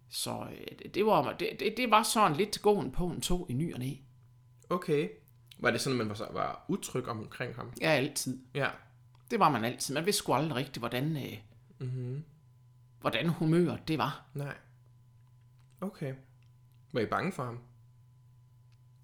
Så 0.09 0.47
øh, 0.51 0.89
det, 0.93 1.05
var, 1.05 1.37
det, 1.37 1.49
det, 1.59 1.73
det 1.77 1.91
var 1.91 2.03
sådan 2.03 2.37
lidt 2.37 2.61
gåen 2.61 2.91
på 2.91 3.07
en 3.07 3.21
to 3.21 3.45
i 3.49 3.53
ny 3.53 3.73
og 3.73 3.79
næ. 3.79 3.93
Okay. 4.69 5.09
Var 5.59 5.71
det 5.71 5.81
sådan, 5.81 6.01
at 6.01 6.07
man 6.07 6.17
var, 6.19 6.31
var 6.33 6.65
utryg 6.67 7.07
omkring 7.07 7.55
ham? 7.55 7.73
Ja, 7.81 7.89
altid. 7.89 8.39
Ja. 8.55 8.69
Det 9.31 9.39
var 9.39 9.49
man 9.49 9.65
altid. 9.65 9.93
Man 9.93 10.05
vidste 10.05 10.19
sgu 10.19 10.33
aldrig 10.33 10.55
rigtigt, 10.55 10.77
hvordan, 10.77 11.17
øh, 11.17 11.37
Mm-hmm. 11.79 12.23
Hvordan 13.03 13.29
humøret 13.29 13.87
det 13.87 13.97
var. 13.97 14.25
Nej. 14.33 14.55
Okay. 15.81 16.13
Var 16.93 17.01
I 17.01 17.05
bange 17.05 17.31
for 17.31 17.43
ham? 17.43 17.59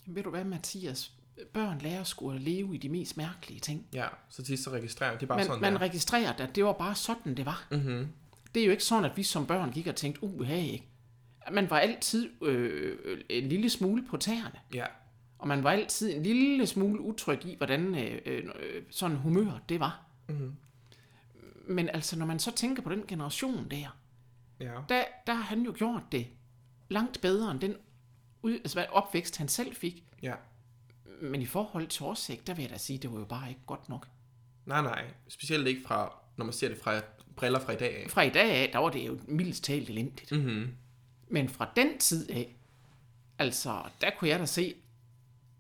Jamen, 0.06 0.16
ved 0.16 0.24
du 0.24 0.30
hvad, 0.30 0.44
Mathias? 0.44 1.14
Børn 1.54 1.80
lærer 1.80 2.04
sgu 2.04 2.32
at 2.32 2.42
leve 2.42 2.76
i 2.76 2.78
de 2.78 2.90
mest 2.90 3.18
mærkelige 3.18 3.60
ting. 3.60 3.86
Ja, 3.94 4.08
så 4.30 4.46
sidst 4.46 4.64
så 4.64 4.70
registrerer 4.72 5.14
det 5.14 5.24
er 5.24 5.28
bare 5.28 5.38
Man, 5.38 5.46
sådan 5.46 5.62
man 5.62 5.74
der. 5.74 5.82
registrerede, 5.82 6.44
at 6.44 6.56
det 6.56 6.64
var 6.66 6.74
bare 6.74 6.96
sådan, 6.96 7.38
det 7.38 7.46
var. 7.46 7.68
Mm-hmm. 7.72 8.08
Det 8.56 8.62
er 8.62 8.66
jo 8.66 8.72
ikke 8.72 8.84
sådan, 8.84 9.06
at 9.06 9.18
vi 9.18 9.24
som 9.24 9.46
børn 9.48 9.72
gik 9.72 9.88
og 9.88 9.96
tænkte, 9.96 10.24
uh, 10.24 10.42
hey, 10.42 10.64
ikke? 10.74 10.88
Man 11.52 11.70
var 11.70 11.80
altid 11.80 12.44
øh, 12.44 12.98
en 13.30 13.50
lille 13.50 13.70
smule 13.70 14.06
på 14.10 14.18
tæerne. 14.18 14.60
Ja. 14.74 14.86
Og 15.40 15.48
man 15.48 15.64
var 15.64 15.72
altid 15.72 16.16
en 16.16 16.24
lille 16.24 16.68
smule 16.68 17.02
utryg 17.02 17.46
i, 17.46 17.56
hvordan 17.58 17.96
øh, 17.96 18.22
øh, 18.26 18.44
sådan 18.90 19.18
humør 19.18 19.60
det 19.70 19.80
var. 19.80 20.06
Mhm. 20.30 20.56
Men 21.70 21.90
altså, 21.90 22.20
når 22.20 22.26
man 22.26 22.40
så 22.40 22.52
tænker 22.56 22.84
på 22.84 22.90
den 22.90 23.04
generation 23.08 23.68
der, 23.72 23.98
Ja. 24.60 24.74
der, 24.90 25.04
der 25.28 25.34
har 25.34 25.44
han 25.44 25.62
jo 25.62 25.74
gjort 25.78 26.04
det 26.12 26.28
langt 26.90 27.22
bedre 27.22 27.52
end 27.52 27.60
den 27.60 27.76
ud, 28.42 28.54
altså, 28.54 28.76
hvad 28.76 28.86
opvækst, 28.92 29.38
han 29.38 29.48
selv 29.48 29.76
fik. 29.76 30.04
Ja. 30.22 30.34
Men 31.22 31.42
i 31.42 31.46
forhold 31.46 31.88
til 31.88 32.34
ikke, 32.34 32.44
der 32.48 32.54
vil 32.54 32.62
jeg 32.62 32.72
da 32.72 32.78
sige, 32.78 33.00
det 33.00 33.12
var 33.14 33.20
jo 33.20 33.26
bare 33.26 33.50
ikke 33.50 33.62
godt 33.66 33.90
nok. 33.90 34.08
Nej, 34.66 34.82
nej. 34.82 35.06
Specielt 35.28 35.68
ikke 35.68 35.82
fra, 35.88 36.16
når 36.38 36.46
man 36.46 36.54
ser 36.54 36.68
det 36.70 36.78
fra 36.78 37.02
briller 37.36 37.60
fra 37.60 37.72
i 37.72 37.76
dag 37.76 38.04
af. 38.04 38.10
Fra 38.10 38.22
i 38.22 38.30
dag 38.30 38.52
af, 38.52 38.70
der 38.74 38.80
var 38.80 38.90
det 38.90 39.08
jo 39.08 39.20
mildest 39.28 39.64
talt 39.64 39.90
elendigt. 39.90 40.32
Mm-hmm. 40.32 40.76
Men 41.28 41.50
fra 41.50 41.72
den 41.76 41.98
tid 41.98 42.30
af, 42.30 42.56
altså, 43.40 43.84
der 44.02 44.10
kunne 44.18 44.30
jeg 44.30 44.40
da 44.40 44.46
se, 44.46 44.76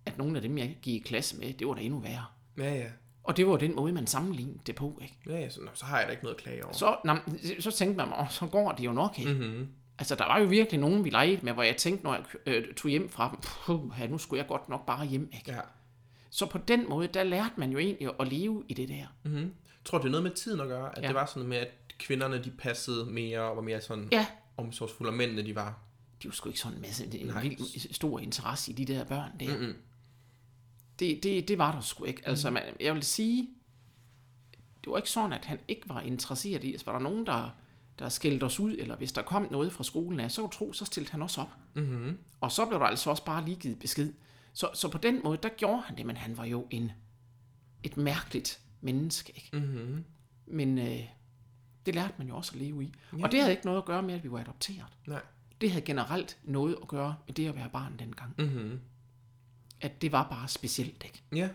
at 0.05 0.17
nogle 0.17 0.35
af 0.35 0.41
dem, 0.41 0.57
jeg 0.57 0.77
gik 0.81 1.01
i 1.01 1.07
klasse 1.07 1.37
med, 1.37 1.53
det 1.53 1.67
var 1.67 1.73
da 1.73 1.81
endnu 1.81 1.99
værre. 1.99 2.25
Ja, 2.57 2.75
ja. 2.75 2.89
Og 3.23 3.37
det 3.37 3.47
var 3.47 3.57
den 3.57 3.75
måde, 3.75 3.93
man 3.93 4.07
sammenlignede 4.07 4.59
det 4.67 4.75
på, 4.75 4.99
ikke? 5.01 5.17
Ja, 5.27 5.39
ja, 5.39 5.49
så, 5.49 5.61
nå, 5.61 5.69
så 5.73 5.85
har 5.85 5.97
jeg 5.97 6.07
da 6.07 6.11
ikke 6.11 6.23
noget 6.23 6.35
at 6.35 6.41
klage 6.43 6.65
over. 6.65 6.73
Så, 6.73 6.95
nå, 7.05 7.15
så 7.59 7.71
tænkte 7.71 7.97
man, 7.97 8.07
åh, 8.19 8.29
så 8.31 8.45
går 8.47 8.71
det 8.71 8.85
jo 8.85 8.91
nok, 8.91 9.19
ikke? 9.19 9.33
Mm-hmm. 9.33 9.67
Altså, 9.99 10.15
der 10.15 10.25
var 10.25 10.39
jo 10.39 10.45
virkelig 10.47 10.79
nogen, 10.79 11.03
vi 11.03 11.09
legede 11.09 11.39
med, 11.43 11.53
hvor 11.53 11.63
jeg 11.63 11.77
tænkte, 11.77 12.03
når 12.03 12.13
jeg 12.13 12.23
øh, 12.45 12.73
tog 12.73 12.89
hjem 12.91 13.09
fra 13.09 13.29
dem, 13.31 13.39
puh, 13.41 14.09
nu 14.11 14.17
skulle 14.17 14.39
jeg 14.39 14.47
godt 14.47 14.69
nok 14.69 14.85
bare 14.85 15.05
hjem, 15.05 15.29
ikke? 15.33 15.51
Ja. 15.51 15.59
Så 16.29 16.45
på 16.45 16.57
den 16.57 16.89
måde, 16.89 17.07
der 17.07 17.23
lærte 17.23 17.53
man 17.57 17.71
jo 17.71 17.77
egentlig 17.77 18.09
at 18.19 18.27
leve 18.27 18.63
i 18.69 18.73
det 18.73 18.89
der. 18.89 19.05
Mm-hmm. 19.23 19.53
Tror 19.85 19.97
du, 19.97 20.01
det 20.01 20.07
er 20.07 20.11
noget 20.11 20.23
med 20.23 20.31
tiden 20.31 20.59
at 20.61 20.67
gøre? 20.67 20.89
At 20.89 20.97
Ja. 20.97 21.01
ja. 21.01 21.07
det 21.07 21.15
var 21.15 21.25
sådan 21.25 21.47
med, 21.49 21.57
at 21.57 21.67
kvinderne 21.99 22.43
de 22.43 22.51
passede 22.51 23.05
mere 23.05 23.39
og 23.41 23.55
var 23.55 23.61
mere 23.61 23.81
sådan 23.81 24.07
Ja, 24.11 24.25
omsorgsfulde, 24.57 25.09
og 25.09 25.13
mændene 25.13 25.43
de 25.45 25.55
var? 25.55 25.77
de 26.23 26.27
var 26.27 26.33
sgu 26.33 26.49
ikke 26.49 26.59
sådan 26.59 26.75
en 26.77 26.81
masse, 26.81 27.05
en 27.19 27.27
Nej. 27.27 27.41
vild 27.41 27.93
stor 27.93 28.19
interesse 28.19 28.71
i 28.71 28.75
de 28.75 28.93
der 28.93 29.03
børn 29.03 29.31
der. 29.39 29.57
Mm-mm. 29.57 29.73
Det, 30.99 31.23
det, 31.23 31.47
det 31.47 31.57
var 31.57 31.71
der 31.71 31.81
sgu 31.81 32.03
ikke. 32.03 32.27
Altså, 32.27 32.49
man, 32.49 32.63
jeg 32.79 32.93
vil 32.93 33.03
sige, 33.03 33.49
det 34.83 34.91
var 34.91 34.97
ikke 34.97 35.09
sådan, 35.09 35.33
at 35.33 35.45
han 35.45 35.59
ikke 35.67 35.89
var 35.89 36.01
interesseret 36.01 36.63
i, 36.63 36.71
altså 36.71 36.85
var 36.85 36.93
der 36.93 36.99
nogen, 36.99 37.25
der, 37.25 37.55
der 37.99 38.09
skældte 38.09 38.43
os 38.43 38.59
ud, 38.59 38.75
eller 38.79 38.95
hvis 38.95 39.11
der 39.11 39.21
kom 39.21 39.47
noget 39.51 39.71
fra 39.71 39.83
skolen 39.83 40.19
af, 40.19 40.31
så 40.31 40.47
tro, 40.47 40.73
så 40.73 40.85
stillede 40.85 41.11
han 41.11 41.21
også 41.21 41.41
op. 41.41 41.49
Mm-hmm. 41.73 42.17
Og 42.41 42.51
så 42.51 42.65
blev 42.65 42.79
der 42.79 42.85
altså 42.85 43.09
også 43.09 43.25
bare 43.25 43.45
lige 43.45 43.55
givet 43.55 43.79
besked. 43.79 44.13
Så, 44.53 44.69
så 44.73 44.89
på 44.89 44.97
den 44.97 45.21
måde, 45.23 45.37
der 45.43 45.49
gjorde 45.49 45.81
han 45.81 45.97
det, 45.97 46.05
men 46.05 46.17
han 46.17 46.37
var 46.37 46.45
jo 46.45 46.67
en, 46.69 46.91
et 47.83 47.97
mærkeligt 47.97 48.59
menneske, 48.81 49.33
ikke? 49.35 49.49
Mm-hmm. 49.53 50.05
Men 50.47 50.77
øh, 50.77 50.99
det 51.85 51.95
lærte 51.95 52.13
man 52.17 52.27
jo 52.27 52.35
også 52.35 52.51
at 52.55 52.61
leve 52.61 52.83
i. 52.83 52.93
Ja. 53.17 53.23
Og 53.23 53.31
det 53.31 53.39
havde 53.39 53.51
ikke 53.51 53.65
noget 53.65 53.77
at 53.77 53.85
gøre 53.85 54.03
med, 54.03 54.13
at 54.13 54.23
vi 54.23 54.31
var 54.31 54.39
adopteret. 54.39 54.97
Nej. 55.07 55.21
Det 55.61 55.71
havde 55.71 55.85
generelt 55.85 56.37
noget 56.43 56.77
at 56.81 56.87
gøre 56.87 57.15
med 57.27 57.33
det 57.33 57.47
at 57.47 57.55
være 57.55 57.69
barn 57.69 57.95
dengang. 57.99 58.33
Mm-hmm. 58.37 58.79
At 59.81 60.01
det 60.01 60.11
var 60.11 60.27
bare 60.29 60.47
specielt, 60.47 61.03
ikke? 61.03 61.21
Ja. 61.35 61.49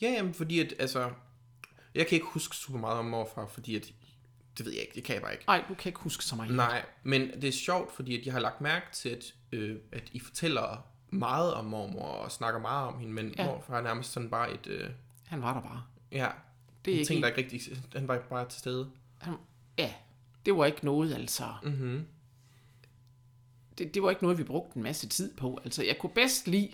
Ja, 0.00 0.10
jamen, 0.10 0.34
fordi 0.34 0.58
at, 0.60 0.74
altså... 0.78 1.10
Jeg 1.94 2.06
kan 2.06 2.16
ikke 2.16 2.26
huske 2.26 2.56
super 2.56 2.78
meget 2.78 2.98
om 2.98 3.04
morfar, 3.04 3.46
fordi 3.46 3.76
at... 3.76 3.92
Det 4.58 4.66
ved 4.66 4.72
jeg 4.72 4.82
ikke, 4.82 4.94
det 4.94 5.04
kan 5.04 5.14
jeg 5.14 5.22
bare 5.22 5.32
ikke. 5.32 5.44
Nej, 5.46 5.64
du 5.68 5.74
kan 5.74 5.88
ikke 5.88 6.00
huske 6.00 6.24
så 6.24 6.36
meget. 6.36 6.54
Nej, 6.54 6.84
men 7.02 7.20
det 7.40 7.44
er 7.44 7.52
sjovt, 7.52 7.92
fordi 7.92 8.20
at 8.20 8.26
jeg 8.26 8.32
har 8.34 8.40
lagt 8.40 8.60
mærke 8.60 8.86
til, 8.92 9.08
at, 9.08 9.34
øh, 9.52 9.78
at 9.92 10.10
I 10.12 10.18
fortæller 10.18 10.86
meget 11.10 11.54
om 11.54 11.64
mormor 11.64 12.02
og 12.04 12.32
snakker 12.32 12.60
meget 12.60 12.88
om 12.88 12.98
hende, 12.98 13.12
men 13.12 13.34
Ja. 13.38 13.44
morfar 13.46 13.78
er 13.78 13.82
nærmest 13.82 14.12
sådan 14.12 14.30
bare 14.30 14.52
et... 14.54 14.66
Øh, 14.66 14.90
Han 15.26 15.42
var 15.42 15.54
der 15.54 15.60
bare. 15.68 15.84
ja, 16.12 16.28
Det 16.84 16.90
er 16.90 16.94
en 16.94 16.98
ikke 16.98 17.06
ting, 17.08 17.16
en- 17.16 17.22
der 17.22 17.28
ikke 17.28 17.40
rigtig... 17.42 17.60
Han 17.92 18.08
var 18.08 18.18
bare 18.30 18.48
til 18.48 18.58
stede. 18.58 18.90
Han, 19.18 19.34
ja, 19.78 19.92
det 20.46 20.56
var 20.56 20.64
ikke 20.66 20.84
noget, 20.84 21.14
altså. 21.14 21.54
Mm-hmm. 21.62 22.06
Det, 23.78 23.94
det 23.94 24.02
var 24.02 24.10
ikke 24.10 24.22
noget, 24.22 24.38
vi 24.38 24.44
brugte 24.44 24.76
en 24.76 24.82
masse 24.82 25.08
tid 25.08 25.34
på. 25.36 25.60
Altså, 25.64 25.84
jeg 25.84 25.98
kunne 25.98 26.12
bedst 26.14 26.48
lide, 26.48 26.70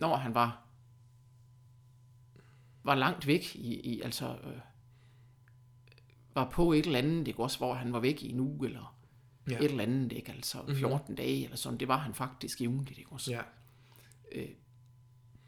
når 0.00 0.16
han 0.16 0.34
var 0.34 0.66
var 2.84 2.94
langt 2.94 3.26
væk 3.26 3.56
i, 3.56 3.80
i 3.80 4.00
altså 4.00 4.36
øh, 4.44 4.60
var 6.34 6.50
på 6.50 6.72
et 6.72 6.86
eller 6.86 6.98
andet, 6.98 7.28
ikke 7.28 7.42
også, 7.42 7.58
hvor 7.58 7.74
han 7.74 7.92
var 7.92 8.00
væk 8.00 8.22
i 8.22 8.30
en 8.30 8.40
uge, 8.40 8.66
eller 8.66 8.96
Ja. 9.48 9.52
ja. 9.52 9.58
et 9.58 9.64
eller 9.70 9.82
andet, 9.82 10.12
ikke, 10.12 10.32
altså 10.32 10.58
14 10.74 10.98
mm-hmm. 10.98 11.16
dage, 11.16 11.44
eller 11.44 11.56
sådan, 11.56 11.78
det 11.80 11.88
var 11.88 11.96
han 11.96 12.14
faktisk 12.14 12.60
jævnligt, 12.60 12.98
ikke 12.98 13.12
også. 13.12 13.30
Ja. 13.30 13.42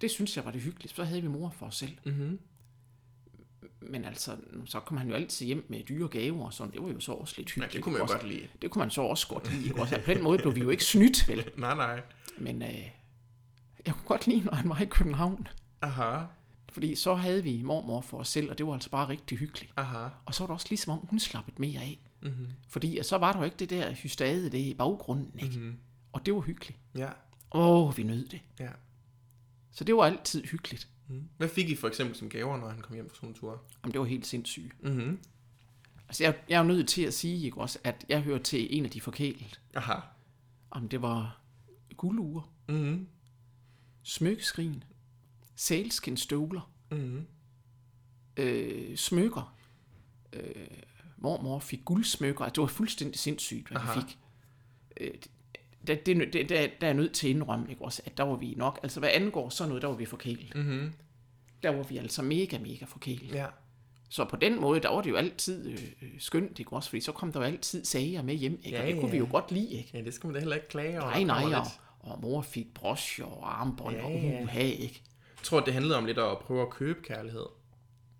det 0.00 0.10
synes 0.10 0.36
jeg 0.36 0.44
var 0.44 0.50
det 0.50 0.60
hyggeligt. 0.60 0.94
Så 0.96 1.04
havde 1.04 1.22
vi 1.22 1.28
mor 1.28 1.50
for 1.50 1.66
os 1.66 1.76
selv. 1.76 1.96
Mhm. 2.04 2.40
Men 3.80 4.04
altså, 4.04 4.36
så 4.64 4.80
kom 4.80 4.96
han 4.96 5.08
jo 5.08 5.14
altid 5.14 5.46
hjem 5.46 5.66
med 5.68 5.82
dyre 5.84 6.08
gaver 6.08 6.44
og 6.46 6.52
sådan. 6.52 6.72
Det 6.72 6.82
var 6.82 6.88
jo 6.88 7.00
så 7.00 7.12
også 7.12 7.34
lidt 7.38 7.48
Ja, 7.48 7.52
hyggeligt. 7.54 7.72
det 7.72 7.82
kunne 7.82 7.92
man 7.92 7.98
jo 7.98 8.02
også. 8.02 8.14
godt 8.14 8.28
lide. 8.28 8.48
Det 8.62 8.70
kunne 8.70 8.80
man 8.80 8.90
så 8.90 9.02
også 9.02 9.28
godt 9.28 9.52
lide. 9.52 9.64
Ikke? 9.64 9.80
Også, 9.80 10.00
på 10.04 10.10
den 10.14 10.22
måde 10.22 10.38
blev 10.38 10.54
vi 10.54 10.60
jo 10.60 10.70
ikke 10.70 10.84
snydt, 10.84 11.28
vel? 11.28 11.50
Nej, 11.58 11.74
nej. 11.74 12.02
Men 12.38 12.62
øh, 12.62 12.88
jeg 13.86 13.94
kunne 13.94 14.06
godt 14.06 14.26
lide, 14.26 14.40
når 14.44 14.54
han 14.54 14.68
var 14.68 14.78
i 14.80 14.84
København. 14.84 15.48
Aha, 15.82 16.24
Fordi 16.72 16.94
så 16.94 17.14
havde 17.14 17.42
vi 17.42 17.62
mormor 17.62 18.00
for 18.00 18.18
os 18.18 18.28
selv, 18.28 18.50
og 18.50 18.58
det 18.58 18.66
var 18.66 18.72
altså 18.74 18.90
bare 18.90 19.08
rigtig 19.08 19.38
hyggeligt. 19.38 19.72
aha. 19.76 20.08
Og 20.26 20.34
så 20.34 20.42
var 20.42 20.46
det 20.46 20.54
også 20.54 20.66
ligesom 20.70 20.92
om, 20.92 21.06
hun 21.10 21.18
slappede 21.18 21.56
mere 21.58 21.80
af. 21.80 21.98
Mhm. 22.22 22.46
Fordi 22.68 22.98
så 23.02 23.18
var 23.18 23.32
der 23.32 23.38
jo 23.38 23.44
ikke 23.44 23.56
det 23.56 23.70
der 23.70 23.92
hystade 23.92 24.50
det 24.50 24.58
i 24.58 24.74
baggrunden, 24.74 25.38
ikke? 25.38 25.58
Mhm. 25.58 25.76
Og 26.12 26.26
det 26.26 26.34
var 26.34 26.40
hyggeligt. 26.40 26.78
Ja, 26.96 27.08
Åh, 27.54 27.86
oh, 27.88 27.96
vi 27.96 28.02
nød 28.02 28.26
det. 28.28 28.40
ja. 28.60 28.68
Så 29.72 29.84
det 29.84 29.94
var 29.96 30.02
altid 30.04 30.44
hyggeligt. 30.44 30.88
Mhm. 31.08 31.28
Hvad 31.36 31.48
fik 31.48 31.68
I 31.68 31.76
for 31.76 31.88
eksempel 31.88 32.16
som 32.16 32.28
gaver, 32.28 32.56
når 32.56 32.68
han 32.68 32.80
kom 32.80 32.94
hjem 32.94 33.08
fra 33.08 33.14
sådan 33.16 33.28
en 33.28 33.34
tur? 33.34 33.62
Jamen, 33.84 33.92
det 33.92 34.00
var 34.00 34.06
helt 34.06 34.26
sindssygt. 34.26 34.82
Mhm. 34.82 35.18
Altså, 36.08 36.24
jeg, 36.24 36.34
jeg 36.48 36.54
er 36.56 36.60
jo 36.60 36.66
nødt 36.68 36.88
til 36.88 37.02
at 37.02 37.14
sige, 37.14 37.44
ikke 37.44 37.58
også, 37.60 37.78
at 37.84 38.04
jeg 38.08 38.22
hører 38.22 38.38
til 38.38 38.76
en 38.76 38.84
af 38.84 38.90
de 38.90 39.00
forkælede. 39.00 39.44
Aha. 39.74 39.94
Om 40.70 40.88
det 40.88 41.02
var 41.02 41.40
guldure, 41.96 42.42
Mhm. 42.68 43.08
Smykkeskrin, 44.02 44.84
sælskinstøvler, 45.56 46.70
Mhm. 46.90 47.26
øh, 48.36 48.96
smykker. 48.96 49.56
Øh, 50.32 50.66
mormor 51.16 51.58
fik 51.58 51.80
guldsmykker. 51.84 52.44
Altså, 52.44 52.52
det 52.54 52.60
var 52.60 52.66
fuldstændig 52.68 53.18
sindssygt, 53.18 53.68
hvad 53.68 53.76
Aha. 53.80 54.00
vi 54.00 54.00
fik. 54.06 54.18
Øh, 55.00 55.10
det, 55.86 56.06
det, 56.06 56.32
det, 56.32 56.48
der, 56.48 56.68
der 56.80 56.86
er 56.88 56.92
nødt 56.92 57.12
til 57.12 57.26
at 57.28 57.34
indrømme, 57.34 57.66
ikke 57.70 57.82
også, 57.84 58.02
at 58.04 58.16
der 58.16 58.22
var 58.24 58.36
vi 58.36 58.54
nok, 58.56 58.80
altså 58.82 59.00
hvad 59.00 59.10
angår 59.12 59.48
sådan 59.48 59.68
noget, 59.68 59.82
der 59.82 59.88
var 59.88 59.94
vi 59.96 60.04
forkælet. 60.04 60.52
Mhm. 60.56 60.92
Der 61.62 61.70
var 61.70 61.82
vi 61.82 61.96
altså 61.96 62.22
mega, 62.22 62.58
mega 62.58 62.84
forkælet. 62.84 63.34
Ja. 63.34 63.46
Så 64.08 64.24
på 64.24 64.36
den 64.36 64.60
måde, 64.60 64.80
der 64.80 64.88
var 64.88 65.00
det 65.02 65.10
jo 65.10 65.16
altid 65.16 65.68
øh, 65.70 65.78
øh, 66.02 66.08
skønt, 66.18 66.58
ikke 66.58 66.72
også, 66.72 66.88
fordi 66.88 67.00
så 67.00 67.12
kom 67.12 67.32
der 67.32 67.40
jo 67.40 67.46
altid 67.46 67.84
sager 67.84 68.22
med 68.22 68.34
hjem, 68.34 68.60
ikke? 68.64 68.70
Ja, 68.70 68.80
og 68.82 68.86
det 68.86 68.94
kunne 68.94 69.06
ja. 69.06 69.12
vi 69.12 69.18
jo 69.18 69.28
godt 69.30 69.52
lide, 69.52 69.70
ikke? 69.70 69.90
Ja, 69.94 70.00
det 70.04 70.14
skal 70.14 70.26
man 70.26 70.34
da 70.34 70.40
heller 70.40 70.56
ikke 70.56 70.68
klage 70.68 71.00
over. 71.02 71.10
Nej, 71.10 71.18
Der 71.18 71.26
nej, 71.26 71.58
og. 71.60 71.66
Og 72.02 72.20
mor 72.22 72.42
fik 72.42 72.74
brosjer 72.74 73.24
og 73.24 73.60
armbånd 73.60 73.96
Ja, 73.96 74.04
og 74.04 74.42
uha, 74.42 74.60
ikke? 74.60 75.02
Jeg 75.36 75.44
tror, 75.44 75.60
det 75.60 75.72
handlede 75.74 75.96
om 75.98 76.04
lidt 76.04 76.18
at 76.18 76.38
prøve 76.38 76.62
at 76.62 76.70
købe 76.70 77.00
kærlighed. 77.02 77.46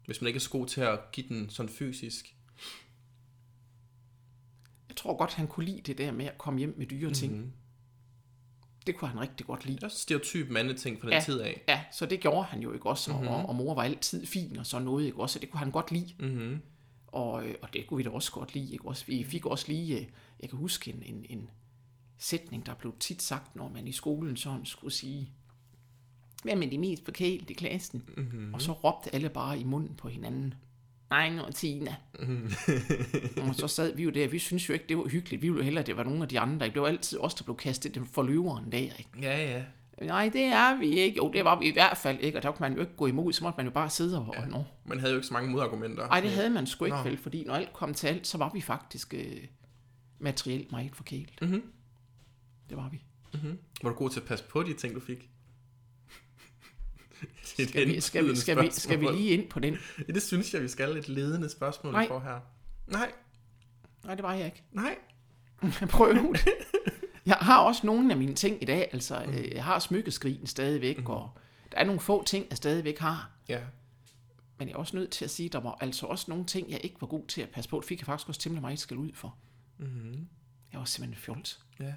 Hvis 0.06 0.20
man 0.20 0.26
ikke 0.26 0.36
er 0.36 0.40
så 0.40 0.50
god 0.50 0.66
til 0.66 0.80
at 0.80 0.98
give 1.12 1.28
den 1.28 1.50
sådan 1.50 1.70
fysisk. 1.72 2.36
Jeg 4.88 4.96
tror 4.96 5.16
godt, 5.16 5.34
han 5.34 5.46
kunne 5.46 5.66
lide 5.66 5.80
det 5.80 5.98
der 5.98 6.12
med 6.12 6.26
at 6.26 6.38
komme 6.38 6.58
hjem 6.58 6.74
med 6.78 6.86
dyre 6.86 7.12
ting. 7.12 7.36
Mhm. 7.36 7.52
Det 8.86 8.96
kunne 8.96 9.08
han 9.08 9.20
rigtig 9.20 9.46
godt 9.46 9.64
lide. 9.64 9.76
Det 9.76 9.82
er 9.82 9.86
også 9.86 9.98
stereotyp 9.98 10.48
mandeting 10.50 11.00
fra 11.00 11.06
den 11.06 11.14
Ja. 11.14 11.20
tid 11.20 11.40
af. 11.40 11.62
Ja, 11.68 11.84
så 11.92 12.06
det 12.06 12.20
gjorde 12.20 12.42
han 12.44 12.60
jo 12.62 12.72
ikke 12.72 12.86
også, 12.88 13.12
og, 13.12 13.18
Mhm. 13.18 13.28
og, 13.28 13.46
og 13.48 13.54
mor 13.54 13.74
var 13.74 13.82
altid 13.82 14.26
fin 14.26 14.56
og 14.58 14.66
sådan 14.66 14.84
noget, 14.84 15.06
ikke 15.06 15.20
også, 15.20 15.32
så 15.32 15.38
det 15.38 15.50
kunne 15.50 15.58
han 15.58 15.70
godt 15.70 15.90
lide. 15.92 16.14
Mhm. 16.18 16.62
Og, 17.06 17.46
øh, 17.46 17.54
og 17.62 17.68
det 17.72 17.86
kunne 17.86 17.96
vi 17.96 18.02
da 18.02 18.10
også 18.10 18.32
godt 18.32 18.54
lide, 18.54 18.72
ikke 18.72 18.84
også. 18.88 19.06
Vi 19.06 19.24
fik 19.24 19.46
også 19.46 19.64
lige, 19.68 19.98
øh, 19.98 20.06
jeg 20.40 20.48
kan 20.50 20.58
huske 20.58 20.90
en, 20.92 21.02
en, 21.02 21.26
en 21.30 21.50
sætning, 22.22 22.66
der 22.66 22.74
blev 22.74 22.94
tit 23.00 23.22
sagt, 23.22 23.56
når 23.56 23.68
man 23.68 23.88
i 23.88 23.92
skolen 23.92 24.37
sådan 24.37 24.64
skulle 24.64 24.94
sige, 24.94 25.30
hvem 26.42 26.62
er 26.62 26.66
de 26.70 26.78
mest 26.78 27.04
forkælet 27.04 27.50
i 27.50 27.52
klassen? 27.52 28.02
Mm-hmm. 28.16 28.54
Og 28.54 28.62
så 28.62 28.72
råbte 28.72 29.14
alle 29.14 29.28
bare 29.28 29.58
i 29.58 29.64
munden 29.64 29.94
på 29.94 30.08
hinanden, 30.08 30.54
nej, 31.11 31.38
og 31.46 31.54
Tina. 31.54 31.96
og 33.48 33.54
så 33.54 33.68
sad 33.68 33.96
vi 33.96 34.02
jo 34.02 34.11
der, 34.11 34.28
vi 34.28 34.38
synes 34.38 34.68
jo 34.68 34.74
ikke, 34.74 34.85
det 34.88 34.98
var 34.98 35.08
hyggeligt. 35.08 35.42
Vi 35.42 35.48
ville 35.48 35.64
hellere, 35.64 35.80
at 35.80 35.87
det 35.87 35.96
var 35.96 36.04
nogle 36.04 36.22
af 36.22 36.28
de 36.28 36.40
andre. 36.40 36.66
Ikke? 36.66 36.74
Det 36.74 36.82
var 36.82 36.88
altid 36.88 37.18
os, 37.18 37.35
der 37.35 37.44
blev 37.44 37.56
kastet 37.56 37.94
den 37.94 38.06
for 38.06 38.22
løveren 38.22 38.72
der. 38.72 38.78
Ikke? 38.78 39.11
Ja, 39.22 39.52
ja. 39.52 39.64
Nej, 40.00 40.30
det 40.32 40.44
er 40.44 40.78
vi 40.78 40.87
ikke. 40.87 41.16
Jo, 41.16 41.30
det 41.32 41.44
var 41.44 41.58
vi 41.58 41.68
i 41.68 41.72
hvert 41.72 41.96
fald 41.96 42.18
ikke, 42.20 42.38
og 42.38 42.42
der 42.42 42.50
kunne 42.50 42.68
man 42.68 42.74
jo 42.74 42.80
ikke 42.80 42.96
gå 42.96 43.06
imod, 43.06 43.32
så 43.32 43.44
måtte 43.44 43.56
man 43.56 43.66
jo 43.66 43.72
bare 43.72 43.90
sidde 43.90 44.18
og, 44.18 44.35
og 44.38 44.48
nå. 44.48 44.64
Man 44.85 45.00
havde 45.00 45.12
jo 45.12 45.18
ikke 45.18 45.26
så 45.26 45.32
mange 45.32 45.50
modargumenter. 45.50 46.06
Nej, 46.06 46.20
det 46.20 46.30
havde 46.30 46.50
man 46.50 46.66
sgu 46.66 46.85
ikke 46.85 46.96
Nå. 46.96 47.02
vel, 47.02 47.16
fordi 47.16 47.44
når 47.44 47.54
alt 47.54 47.72
kom 47.72 47.94
til 47.94 48.06
alt, 48.06 48.26
så 48.26 48.38
var 48.38 48.50
vi 48.54 48.61
faktisk 48.61 49.14
øh, 49.14 49.37
materielt 50.18 50.72
meget 50.72 50.96
forkælet. 50.96 51.42
Mhm. 51.42 51.62
Det 52.72 52.80
var 52.80 52.88
vi. 52.88 53.02
Mm-hmm. 53.35 53.58
Var 53.82 53.90
du 53.90 53.96
god 53.96 54.11
til 54.11 54.20
at 54.20 54.26
passe 54.26 54.44
på 54.44 54.62
de 54.62 54.74
ting, 54.74 54.94
du 54.94 55.00
fik? 55.00 55.18
Skal 57.42 57.88
vi, 57.88 58.00
skal, 58.00 58.24
vi, 58.28 58.37
skal, 58.37 58.62
vi, 58.62 58.70
skal 58.70 59.00
vi 59.00 59.06
lige 59.06 59.30
ind 59.30 59.48
på 59.50 59.61
den? 59.61 59.76
Ja, 60.08 60.12
det 60.12 60.22
synes 60.22 60.54
jeg, 60.54 60.62
vi 60.62 60.68
skal. 60.68 60.96
Et 60.96 61.08
ledende 61.08 61.48
spørgsmål, 61.50 61.92
Nej. 61.92 62.02
vi 62.02 62.08
får 62.08 62.20
her. 62.20 62.40
Nej, 62.87 63.12
Nej, 64.04 64.14
det 64.14 64.22
var 64.22 64.35
jeg 64.35 64.44
ikke. 64.46 64.62
nej. 64.72 64.96
Prøv 65.90 66.14
det. 66.14 66.40
Jeg 67.26 67.35
har 67.40 67.58
også 67.62 67.87
nogle 67.87 68.12
af 68.12 68.18
mine 68.18 68.35
ting 68.35 68.62
i 68.62 68.64
dag. 68.64 68.88
Altså, 68.92 69.22
Mhm. 69.26 69.35
øh, 69.35 69.52
jeg 69.52 69.64
har 69.64 69.78
smykkeskrin 69.78 70.46
stadigvæk, 70.46 70.98
mm. 70.98 71.06
og 71.06 71.30
der 71.72 71.78
er 71.78 71.85
nogle 71.85 72.00
få 72.00 72.24
ting, 72.24 72.46
jeg 72.50 72.56
stadigvæk 72.56 72.98
har. 72.98 73.30
Ja. 73.48 73.61
Men 74.58 74.68
jeg 74.68 74.74
er 74.74 74.78
også 74.78 74.96
nødt 74.96 75.11
til 75.11 75.24
at 75.24 75.30
sige, 75.30 75.46
at 75.46 75.52
der 75.52 75.61
var 75.61 75.78
altså 75.80 76.06
også 76.06 76.24
nogle 76.28 76.44
ting, 76.46 76.70
jeg 76.70 76.80
ikke 76.85 76.96
var 77.00 77.06
god 77.06 77.26
til 77.26 77.40
at 77.42 77.48
passe 77.50 77.70
på. 77.70 77.76
Det 77.80 77.85
fik 77.88 78.00
jeg 78.00 78.06
faktisk 78.06 78.28
også 78.28 78.40
temmelig 78.40 78.61
meget 78.62 78.78
skal 78.78 78.96
ud 78.96 79.11
for. 79.14 79.37
Mm-hmm. 79.78 80.28
Jeg 80.72 80.78
var 80.78 80.85
simpelthen 80.85 81.22
fjols. 81.22 81.61
Ja. 81.80 81.94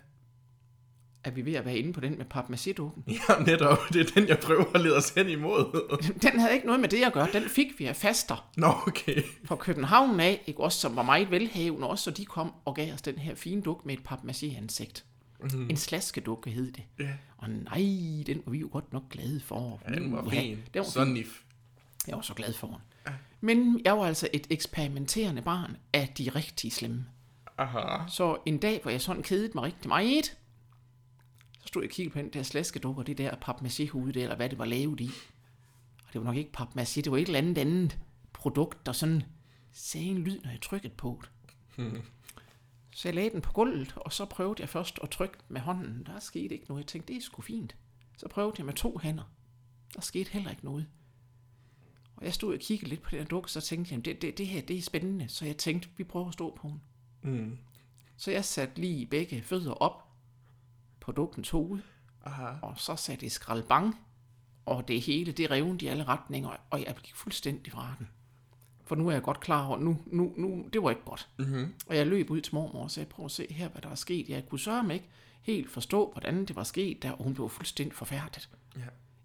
Er 1.26 1.32
vi 1.32 1.46
ved 1.46 1.54
at 1.54 1.66
være 1.66 1.78
inde 1.78 1.94
på 1.94 2.00
den 2.00 2.18
med 2.18 2.26
papmaché-dukken? 2.26 3.04
ja, 3.30 3.44
netop. 3.46 3.78
Det 3.94 4.02
er 4.10 4.14
den, 4.20 4.28
jeg 4.28 4.40
prøver 4.40 4.66
at 4.76 4.82
lede 4.82 4.98
os 4.98 5.10
hen 5.10 5.30
imod. 5.30 5.92
Den 6.32 6.40
havde 6.40 6.54
ikke 6.54 6.66
noget 6.66 6.82
med 6.82 6.90
det 6.90 7.04
at 7.06 7.14
gøre. 7.14 7.28
Den 7.34 7.44
fik 7.44 7.80
vi 7.80 7.86
af 7.86 7.96
faster. 7.96 8.50
Nå, 8.58 8.74
okay. 8.88 9.22
fra 9.46 9.56
København 9.56 10.20
af, 10.20 10.42
ikke 10.48 10.60
også, 10.60 10.80
som 10.80 10.96
var 10.96 11.04
meget 11.04 11.32
velhavende 11.32 11.88
også, 11.88 12.04
så 12.04 12.12
de 12.12 12.26
kom 12.26 12.54
og 12.66 12.76
gav 12.76 12.94
os 12.94 13.02
den 13.02 13.18
her 13.18 13.36
fine 13.36 13.62
duk 13.62 13.86
med 13.86 13.94
et 13.94 14.00
papmaché-ansigt. 14.00 15.04
Mm. 15.54 15.70
En 15.70 15.78
slaskedukke 15.78 16.50
hed 16.50 16.72
det. 16.72 16.84
Ja. 17.00 17.14
Og 17.38 17.50
nej, 17.50 18.24
den 18.28 18.42
var 18.46 18.52
vi 18.52 18.58
jo 18.58 18.70
godt 18.72 18.94
nok 18.94 19.10
glade 19.10 19.40
for. 19.40 19.82
Ja, 19.90 19.96
den 19.96 20.14
var 20.14 20.22
Uha, 20.22 20.40
fin. 20.42 20.58
Den 20.74 20.80
var 20.80 20.84
Så 20.84 21.04
fin. 21.04 21.14
nif. 21.14 21.42
Jeg 22.08 22.16
var 22.16 22.22
så 22.22 22.34
glad 22.34 22.54
for 22.54 22.68
den. 22.68 22.76
Men 23.42 23.82
jeg 23.86 23.98
var 23.98 24.06
altså 24.06 24.28
et 24.34 24.48
eksperimenterende 24.50 25.42
barn 25.42 25.78
af 25.94 26.14
de 26.18 26.30
rigtig 26.30 26.72
slemme. 26.72 27.06
Aha. 27.58 28.04
Så 28.08 28.38
en 28.46 28.58
dag, 28.58 28.80
hvor 28.82 28.92
jeg 28.92 29.02
sådan 29.02 29.24
kedede 29.24 29.52
mig 29.56 29.64
rigtig 29.64 29.88
meget, 29.88 30.38
så 31.66 31.68
stod 31.68 31.84
jeg 31.84 31.90
og 31.90 31.94
kiggede 31.94 32.14
på 32.14 32.20
den 32.20 32.30
der 32.30 32.44
slaskedukke 32.44 33.02
og 33.02 33.08
det 33.08 33.18
der 33.18 33.36
papmaché-hoved 33.36 34.14
der, 34.14 34.24
eller 34.24 34.36
hvad 34.36 34.50
det 34.50 34.58
var 34.58 34.66
lavet 34.66 35.00
i. 35.02 35.10
Og 36.08 36.14
det 36.14 36.22
var 36.22 36.26
nok 36.26 36.36
ikke 36.36 36.52
papmaché, 36.58 37.02
det 37.02 37.12
var 37.12 37.18
et 37.18 37.26
eller 37.26 37.38
andet 37.38 37.58
andet 37.58 38.00
produkt, 38.34 38.86
der 38.86 38.92
sådan 38.92 39.24
sagde 39.72 40.08
en 40.08 40.18
lyd, 40.18 40.42
når 40.44 40.52
jeg 40.52 40.62
trykkede 40.62 40.94
på 40.98 41.22
det. 41.22 41.32
Så 42.96 43.08
jeg 43.08 43.16
lagde 43.16 43.30
den 43.30 43.42
på 43.42 43.54
gulvet, 43.54 43.94
og 43.96 44.14
så 44.14 44.26
prøvede 44.26 44.62
jeg 44.62 44.70
først 44.70 45.00
at 45.04 45.10
trykke 45.10 45.38
med 45.48 45.62
hånden. 45.62 46.04
Der 46.06 46.20
skete 46.20 46.56
ikke 46.56 46.66
noget. 46.70 46.82
Jeg 46.82 46.88
tænkte, 46.88 47.14
det 47.14 47.20
er 47.20 47.24
sgu 47.24 47.42
fint. 47.42 47.76
Så 48.18 48.28
prøvede 48.28 48.56
jeg 48.58 48.66
med 48.66 48.74
to 48.74 48.98
hænder. 49.04 49.24
Der 49.96 50.02
skete 50.02 50.32
heller 50.32 50.50
ikke 50.50 50.66
noget. 50.66 50.88
Og 52.16 52.26
jeg 52.26 52.34
stod 52.34 52.54
og 52.54 52.60
kiggede 52.60 52.90
lidt 52.90 53.02
på 53.02 53.10
den 53.10 53.20
her 53.20 53.26
dukke, 53.26 53.52
så 53.52 53.62
tænkte 53.62 53.96
jeg, 53.96 54.06
det, 54.06 54.22
det, 54.22 54.38
det 54.38 54.48
her 54.48 54.62
det 54.62 54.78
er 54.78 54.82
spændende. 54.82 55.28
Så 55.28 55.46
jeg 55.46 55.58
tænkte, 55.58 55.90
vi 55.98 56.04
prøver 56.04 56.28
at 56.28 56.34
stå 56.34 56.58
på 56.62 56.68
den. 56.68 56.82
Mm. 57.22 57.58
Så 58.18 58.32
jeg 58.32 58.46
satte 58.46 58.82
lige 58.82 59.06
begge 59.06 59.42
fødder 59.42 59.72
op 59.72 60.15
på 61.06 61.12
dukkens 61.12 61.50
hoved, 61.50 61.80
Aha. 62.26 62.48
og 62.62 62.74
så 62.78 62.96
satte 62.96 63.26
jeg 63.26 63.32
skraldbang, 63.32 64.00
og 64.66 64.88
det 64.88 65.02
hele, 65.02 65.32
det 65.32 65.52
revnede 65.52 65.86
i 65.86 65.88
alle 65.88 66.04
retninger, 66.04 66.50
og 66.70 66.80
jeg 66.80 66.96
gik 67.04 67.16
fuldstændig 67.16 67.74
fra 67.74 67.96
den. 68.00 68.08
For 68.86 68.96
nu 68.96 69.08
er 69.08 69.12
jeg 69.12 69.22
godt 69.22 69.40
klar 69.40 69.68
over, 69.68 69.78
nu, 69.78 69.98
nu, 70.06 70.34
nu 70.38 70.66
det 70.74 70.84
var 70.84 70.90
ikke 70.90 71.06
godt. 71.06 71.30
Mm-hmm. 71.38 71.74
Og 71.88 71.96
jeg 71.96 72.08
løb 72.08 72.30
ud 72.30 72.42
til 72.42 72.56
mormor 72.56 72.84
og 72.84 72.92
sagde, 72.92 73.10
prøv 73.10 73.26
at 73.26 73.32
se 73.32 73.48
her, 73.50 73.70
hvad 73.70 73.82
der 73.82 73.90
er 73.90 73.96
sket. 73.96 74.30
Jeg 74.30 74.50
kunne 74.50 74.60
sørge 74.60 74.84
mig 74.84 74.94
ikke 74.94 75.10
helt 75.42 75.72
forstå, 75.72 76.12
hvordan 76.12 76.46
det 76.46 76.56
var 76.56 76.64
sket 76.64 77.04
der, 77.04 77.12
og 77.12 77.24
hun 77.24 77.34
blev 77.34 77.50
fuldstændig 77.50 77.96
forfærdet. 77.96 78.50
Ja. 78.76 78.82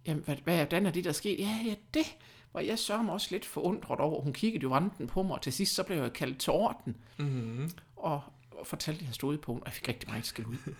Jamen, 0.06 0.24
hvad, 0.24 0.36
hvad, 0.44 0.56
hvordan 0.56 0.86
er 0.86 0.90
det, 0.90 1.04
der 1.04 1.10
er 1.10 1.14
sket? 1.14 1.38
Ja, 1.38 1.60
ja, 1.66 1.74
det 1.94 2.16
var 2.52 2.60
jeg 2.60 2.78
sørger 2.78 3.02
mig 3.02 3.14
også 3.14 3.28
lidt 3.30 3.44
forundret 3.44 4.00
over. 4.00 4.22
Hun 4.22 4.32
kiggede 4.32 4.62
jo 4.62 4.68
vanten 4.68 5.06
på 5.06 5.22
mig, 5.22 5.34
og 5.34 5.42
til 5.42 5.52
sidst 5.52 5.74
så 5.74 5.82
blev 5.82 5.96
jeg 6.02 6.12
kaldt 6.12 6.38
til 6.38 6.52
orden. 6.52 6.96
Mm-hmm. 7.18 7.70
og, 7.96 8.22
og 8.60 8.66
fortalte, 8.66 9.04
hende, 9.04 9.38
og 9.46 9.62
jeg 9.64 9.72
fik 9.72 9.88
rigtig 9.88 10.08
meget 10.08 10.26
skæld 10.26 10.46
ud. 10.46 10.74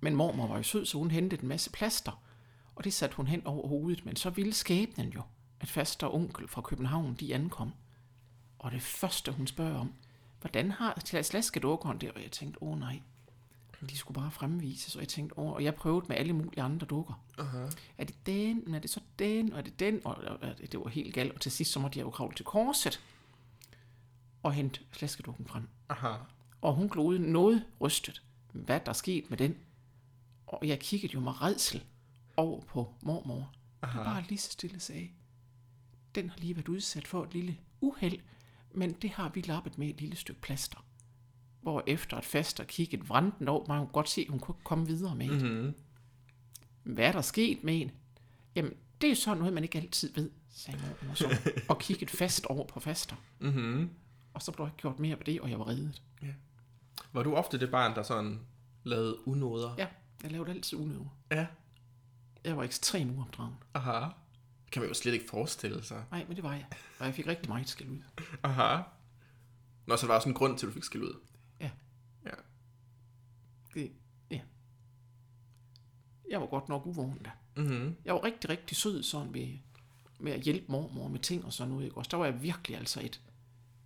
Men 0.00 0.14
mormor 0.14 0.46
var 0.46 0.56
jo 0.56 0.62
sød, 0.62 0.86
så 0.86 0.98
hun 0.98 1.10
hentede 1.10 1.42
en 1.42 1.48
masse 1.48 1.70
plaster, 1.70 2.22
og 2.74 2.84
det 2.84 2.92
satte 2.92 3.16
hun 3.16 3.26
hen 3.26 3.46
over 3.46 3.68
hovedet, 3.68 4.06
men 4.06 4.16
så 4.16 4.30
ville 4.30 4.52
skæbnen 4.52 5.08
jo, 5.08 5.22
at 5.60 5.68
faster 5.68 6.06
og 6.06 6.14
onkel 6.14 6.48
fra 6.48 6.62
København, 6.62 7.14
de 7.14 7.34
ankom. 7.34 7.72
Og 8.58 8.72
det 8.72 8.82
første, 8.82 9.32
hun 9.32 9.46
spørger 9.46 9.78
om, 9.78 9.94
hvordan 10.40 10.70
har 10.70 11.22
slaskedukkeren 11.22 11.98
der? 11.98 12.12
Og 12.12 12.22
jeg 12.22 12.32
tænkte, 12.32 12.62
åh 12.62 12.78
nej, 12.78 13.00
de 13.90 13.96
skulle 13.96 14.20
bare 14.20 14.30
fremvises, 14.30 14.94
og 14.94 15.00
jeg 15.00 15.08
tænkte, 15.08 15.38
åh, 15.38 15.52
og 15.52 15.64
jeg 15.64 15.74
prøvede 15.74 16.06
med 16.08 16.16
alle 16.16 16.32
mulige 16.32 16.62
andre 16.62 16.86
dukker. 16.86 17.24
Aha. 17.38 17.66
Er 17.98 18.04
det 18.04 18.26
den, 18.26 18.74
er 18.74 18.78
det 18.78 18.90
så 18.90 19.00
den, 19.18 19.52
og 19.52 19.58
er 19.58 19.62
det 19.62 19.80
den, 19.80 20.00
og, 20.04 20.14
og, 20.14 20.38
og 20.42 20.58
det 20.72 20.80
var 20.80 20.88
helt 20.88 21.14
galt, 21.14 21.32
og 21.32 21.40
til 21.40 21.52
sidst 21.52 21.72
så 21.72 21.80
måtte 21.80 21.98
jeg 21.98 22.04
jo 22.04 22.10
kravle 22.10 22.34
til 22.34 22.44
korset, 22.44 23.00
og 24.42 24.52
hente 24.52 24.80
flaskedukken 24.90 25.46
frem. 25.46 25.68
Aha. 25.88 26.12
Og 26.60 26.74
hun 26.74 26.88
glodede 26.88 27.32
noget 27.32 27.64
rystet, 27.80 28.22
hvad 28.52 28.80
der 28.86 28.92
skete 28.92 29.26
med 29.30 29.38
den. 29.38 29.56
Og 30.46 30.68
jeg 30.68 30.80
kiggede 30.80 31.12
jo 31.14 31.20
med 31.20 31.42
redsel 31.42 31.84
over 32.36 32.60
på 32.60 32.94
mormor. 33.02 33.52
Aha. 33.82 33.98
Og 33.98 34.04
bare 34.04 34.24
lige 34.28 34.38
så 34.38 34.50
stille 34.52 34.80
sagde, 34.80 35.08
den 36.14 36.30
har 36.30 36.38
lige 36.38 36.56
været 36.56 36.68
udsat 36.68 37.06
for 37.06 37.24
et 37.24 37.34
lille 37.34 37.58
uheld, 37.80 38.18
men 38.74 38.92
det 38.92 39.10
har 39.10 39.28
vi 39.28 39.40
lappet 39.40 39.78
med 39.78 39.88
et 39.88 40.00
lille 40.00 40.16
stykke 40.16 40.40
plaster. 40.40 40.84
Hvor 41.60 41.82
efter 41.86 42.16
et 42.18 42.24
faster 42.24 42.64
kiggede 42.64 43.06
vranden 43.06 43.48
over, 43.48 43.66
man 43.68 43.78
kunne 43.78 43.92
godt 43.92 44.08
se, 44.08 44.20
at 44.20 44.28
hun 44.28 44.38
kunne 44.38 44.56
komme 44.64 44.86
videre 44.86 45.16
med. 45.16 45.30
Mm. 45.30 45.48
Mm-hmm. 45.48 45.74
Hvad 46.82 47.04
er 47.04 47.12
der 47.12 47.20
sket 47.20 47.64
med 47.64 47.80
en? 47.80 47.90
Jamen, 48.54 48.72
det 49.00 49.06
er 49.06 49.10
jo 49.10 49.16
sådan 49.16 49.38
noget, 49.38 49.54
man 49.54 49.62
ikke 49.62 49.78
altid 49.78 50.14
ved, 50.14 50.30
sagde 50.50 50.80
mormor 50.80 51.14
så, 51.14 51.50
og 51.70 51.78
kiggede 51.78 52.16
fast 52.16 52.46
over 52.46 52.66
på 52.66 52.80
faster. 52.80 53.16
Mm-hmm. 53.40 53.90
Og 54.36 54.42
så 54.42 54.52
blev 54.52 54.66
der 54.66 54.72
ikke 54.72 54.80
gjort 54.82 54.98
mere 54.98 55.16
på 55.16 55.22
det, 55.22 55.40
og 55.40 55.50
jeg 55.50 55.58
var 55.58 55.68
reddet. 55.68 56.02
Var 57.12 57.22
du 57.22 57.34
ofte 57.34 57.60
det 57.60 57.70
barn, 57.70 57.94
der 57.94 58.02
sådan 58.02 58.40
lavede 58.84 59.28
unoder? 59.28 59.74
Ja, 59.78 59.86
jeg 60.22 60.30
lavede 60.30 60.50
altid 60.50 60.78
unøver. 60.78 61.16
Ja. 61.30 61.46
Jeg 62.44 62.56
var 62.56 62.62
ekstremt 62.62 63.18
uopdragen. 63.18 63.54
Aha. 63.74 64.08
Kan 64.72 64.82
man 64.82 64.88
jo 64.88 64.94
slet 64.94 65.12
ikke 65.12 65.26
forestille 65.30 65.84
sig. 65.84 66.04
Nej, 66.10 66.24
men 66.28 66.36
det 66.36 66.44
var 66.44 66.52
jeg. 66.52 66.66
Og 66.98 67.06
jeg 67.06 67.14
fik 67.14 67.26
rigtig 67.26 67.48
meget 67.48 67.68
skæld 67.68 67.90
ud. 67.90 68.02
Aha. 68.42 68.82
Nå, 69.86 69.96
så 69.96 70.06
der 70.06 70.12
var 70.12 70.20
sådan 70.20 70.30
en 70.30 70.34
grund 70.34 70.58
til, 70.58 70.66
at 70.66 70.70
du 70.70 70.74
fik 70.74 70.84
skæld 70.84 71.02
ud. 71.02 71.20
Ja. 71.60 71.70
Ja. 72.24 72.30
Det, 73.74 73.92
ja. 74.30 74.40
Jeg 76.30 76.40
var 76.40 76.46
godt 76.46 76.68
nok 76.68 76.86
uvågen 76.86 77.18
da. 77.18 77.30
Mm-hmm. 77.56 77.96
Jeg 78.04 78.14
var 78.14 78.24
rigtig, 78.24 78.50
rigtig 78.50 78.76
sød 78.76 79.02
sådan 79.02 79.34
ved, 79.34 79.58
med 80.20 80.32
at 80.32 80.40
hjælpe 80.40 80.72
mormor 80.72 81.08
med 81.08 81.20
ting 81.20 81.44
og 81.44 81.52
sådan 81.52 81.72
noget. 81.72 81.84
Ikke? 81.84 81.96
Også 81.96 82.08
der 82.10 82.16
var 82.16 82.24
jeg 82.24 82.42
virkelig 82.42 82.78
altså 82.78 83.00
et, 83.00 83.20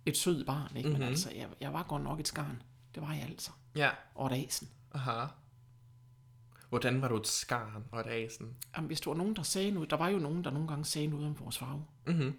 et 0.05 0.17
sød 0.17 0.45
barn. 0.45 0.77
Ikke? 0.77 0.89
Mm-hmm. 0.89 0.99
Men 1.01 1.09
altså, 1.09 1.31
jeg, 1.35 1.47
jeg 1.61 1.73
var 1.73 1.83
godt 1.83 2.03
nok 2.03 2.19
et 2.19 2.27
skarn. 2.27 2.61
Det 2.95 3.03
var 3.03 3.13
jeg 3.13 3.23
altså. 3.29 3.51
Ja. 3.75 3.89
Og 4.15 4.27
et 4.35 4.45
asen. 4.47 4.69
Aha. 4.93 5.25
Hvordan 6.69 7.01
var 7.01 7.07
du 7.07 7.15
et 7.17 7.27
skarn 7.27 7.83
og 7.91 7.99
et 7.99 8.05
asen? 8.07 8.55
Jamen, 8.75 8.87
hvis 8.87 9.01
der 9.01 9.09
var 9.09 9.17
nogen, 9.17 9.35
der 9.35 9.43
sagde 9.43 9.71
noget, 9.71 9.89
der 9.89 9.97
var 9.97 10.09
jo 10.09 10.19
nogen, 10.19 10.43
der 10.43 10.51
nogle 10.51 10.67
gange 10.67 10.85
sagde 10.85 11.07
noget 11.07 11.25
om 11.27 11.39
vores 11.39 11.57
farve, 11.57 11.85
Mhm. 12.07 12.33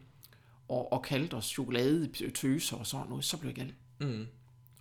og, 0.69 0.93
og 0.93 1.03
kaldte 1.03 1.35
os 1.35 1.45
chokolade, 1.45 2.31
tøser 2.35 2.77
og 2.77 2.87
sådan 2.87 3.09
noget, 3.09 3.25
så 3.25 3.37
blev 3.39 3.49
jeg 3.49 3.57
gal. 3.57 3.75
Mm. 4.01 4.27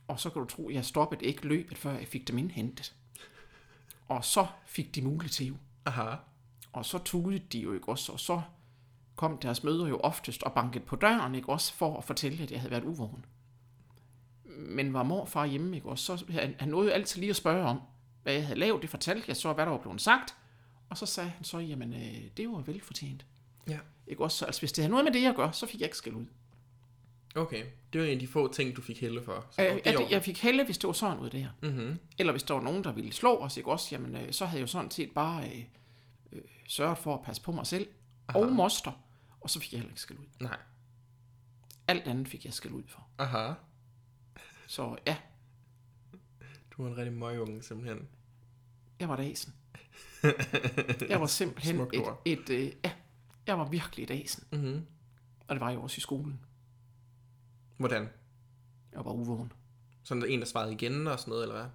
Og 0.08 0.20
så 0.20 0.30
kan 0.30 0.42
du 0.42 0.48
tro, 0.48 0.70
jeg 0.70 0.86
stoppede 0.86 1.26
ikke 1.26 1.48
løbet, 1.48 1.78
før 1.78 1.92
jeg 1.98 2.08
fik 2.08 2.28
dem 2.28 2.38
indhentet. 2.38 2.96
Og 4.08 4.26
så 4.26 4.48
fik 4.66 4.96
de 4.96 5.02
mulighed 5.02 5.30
til. 5.30 5.58
Aha. 5.86 6.16
Og 6.74 6.86
så 6.86 6.98
tudede 6.98 7.40
de 7.40 7.60
jo 7.60 7.74
ikke 7.74 7.90
også, 7.90 8.12
og 8.12 8.20
så 8.20 8.42
kom 9.22 9.38
deres 9.38 9.64
møder 9.64 9.88
jo 9.88 10.00
oftest 10.00 10.44
og 10.44 10.54
bankede 10.54 10.86
på 10.86 10.96
døren, 10.96 11.36
ikke 11.36 11.50
også, 11.50 11.74
for 11.74 11.98
at 11.98 12.04
fortælle, 12.04 12.44
at 12.44 12.52
jeg 12.52 12.60
havde 12.60 12.72
været 12.72 12.84
uvågen. 12.84 13.26
Men 14.46 14.94
var 14.94 15.04
morfar 15.04 15.46
hjemme, 15.46 15.76
ikke 15.76 15.90
også, 15.90 16.18
så 16.18 16.26
han, 16.30 16.56
han 16.60 16.70
nåede 16.70 16.88
jo 16.88 16.94
altid 16.94 17.20
lige 17.20 17.30
at 17.30 17.36
spørge 17.36 17.64
om, 17.64 17.82
hvad 18.24 18.34
jeg 18.34 18.46
havde 18.46 18.60
lavet. 18.60 18.82
Det 18.82 18.90
fortalte 18.90 19.26
jeg 19.28 19.38
så, 19.38 19.54
hvad 19.54 19.66
der 19.66 19.72
var 19.72 19.78
blevet 19.78 20.02
sagt. 20.02 20.36
Og 20.90 20.98
så 20.98 21.06
sagde 21.06 21.30
han 21.30 21.44
så, 21.44 21.60
jamen, 21.60 21.94
øh, 21.94 22.22
det 22.38 22.50
var 22.50 22.62
velfortjent. 22.62 23.26
Ja. 23.70 23.78
Ikke 24.08 24.24
også? 24.24 24.38
Så, 24.38 24.46
altså, 24.46 24.62
hvis 24.62 24.72
det 24.72 24.84
havde 24.84 24.92
noget 24.92 25.06
med 25.06 25.14
det 25.14 25.28
at 25.28 25.36
gøre, 25.36 25.54
så 25.54 25.66
fik 25.66 25.80
jeg 25.80 25.86
ikke 25.88 25.98
skæld 25.98 26.16
ud. 26.16 26.26
Okay. 27.36 27.64
Det 27.94 28.02
var 28.02 28.08
en 28.08 28.14
af 28.14 28.20
de 28.20 28.28
få 28.28 28.54
ting, 28.54 28.76
du 28.76 28.82
fik 28.82 29.02
hælde 29.02 29.24
for. 29.24 29.46
Så 29.52 29.62
Øh, 29.62 29.76
det 29.76 30.12
jeg 30.12 30.24
fik 30.24 30.44
helle, 30.44 30.66
hvis 30.66 30.78
det 30.78 30.88
var 30.88 30.94
sådan 30.94 31.18
noget 31.18 31.32
der. 31.32 31.48
Mhm. 31.62 32.00
Eller 32.18 32.34
hvis 32.34 32.44
der 32.44 32.54
var 32.54 32.62
nogen, 32.62 32.84
der 32.84 32.92
ville 32.92 33.14
slå 33.14 33.38
os, 33.38 33.58
ikke 33.58 33.72
også? 33.72 33.88
Jamen, 33.92 34.16
øh, 34.16 34.32
så 34.34 34.46
havde 34.46 34.60
jeg 34.60 34.62
jo 34.62 34.68
sådan 34.68 34.92
set 34.92 35.12
bare 35.12 35.44
øh, 35.46 35.64
øh, 36.32 36.42
sørget 36.68 36.98
for 36.98 37.14
at 37.14 37.22
passe 37.22 37.42
på 37.42 37.52
mig 37.52 37.68
selv. 37.68 37.88
Aha. 38.28 38.40
Og 38.40 38.52
moster. 38.52 38.92
Og 39.42 39.50
så 39.50 39.60
fik 39.60 39.72
jeg 39.74 39.80
heller 39.80 39.92
ikke 39.92 40.02
skæld 40.02 40.20
ud. 40.20 40.26
Nej. 40.40 40.58
Alt 41.88 42.04
andet 42.08 42.28
fik 42.28 42.46
jeg 42.46 42.54
skæld 42.54 42.74
ud 42.74 42.84
for. 42.88 43.08
Aha. 43.18 43.54
Så 44.68 44.98
ja, 45.08 45.18
Du 46.72 46.84
var 46.84 46.90
en 46.90 46.98
rigtig 46.98 47.14
møgunge, 47.14 47.64
simpelthen. 47.64 48.08
jeg 49.00 49.10
var 49.10 49.18
et 49.18 49.32
asen. 49.32 49.54
Jeg 51.10 51.22
var 51.22 51.26
simpelthen 51.28 51.76
Smukt 51.76 51.96
et, 51.96 52.02
ord. 52.02 52.22
et, 52.26 52.50
øh, 52.50 52.72
ja, 52.86 52.92
jeg 53.48 53.58
var 53.60 53.70
virkelig 53.70 54.04
et 54.04 54.12
asen. 54.12 54.44
Mhm. 54.52 54.86
Og 55.48 55.56
det 55.56 55.62
var 55.62 55.70
jeg 55.70 55.80
også 55.80 55.98
i 55.98 56.02
skolen. 56.02 56.40
Hvordan? 57.78 58.10
Jeg 58.92 59.06
var 59.06 59.12
uvågen. 59.12 59.52
Sådan 60.04 60.26
en, 60.26 60.40
der 60.40 60.46
svarede 60.46 60.74
igen 60.74 61.08
og 61.08 61.20
sådan 61.20 61.30
noget, 61.30 61.44
eller 61.44 61.56
hvad? 61.56 61.70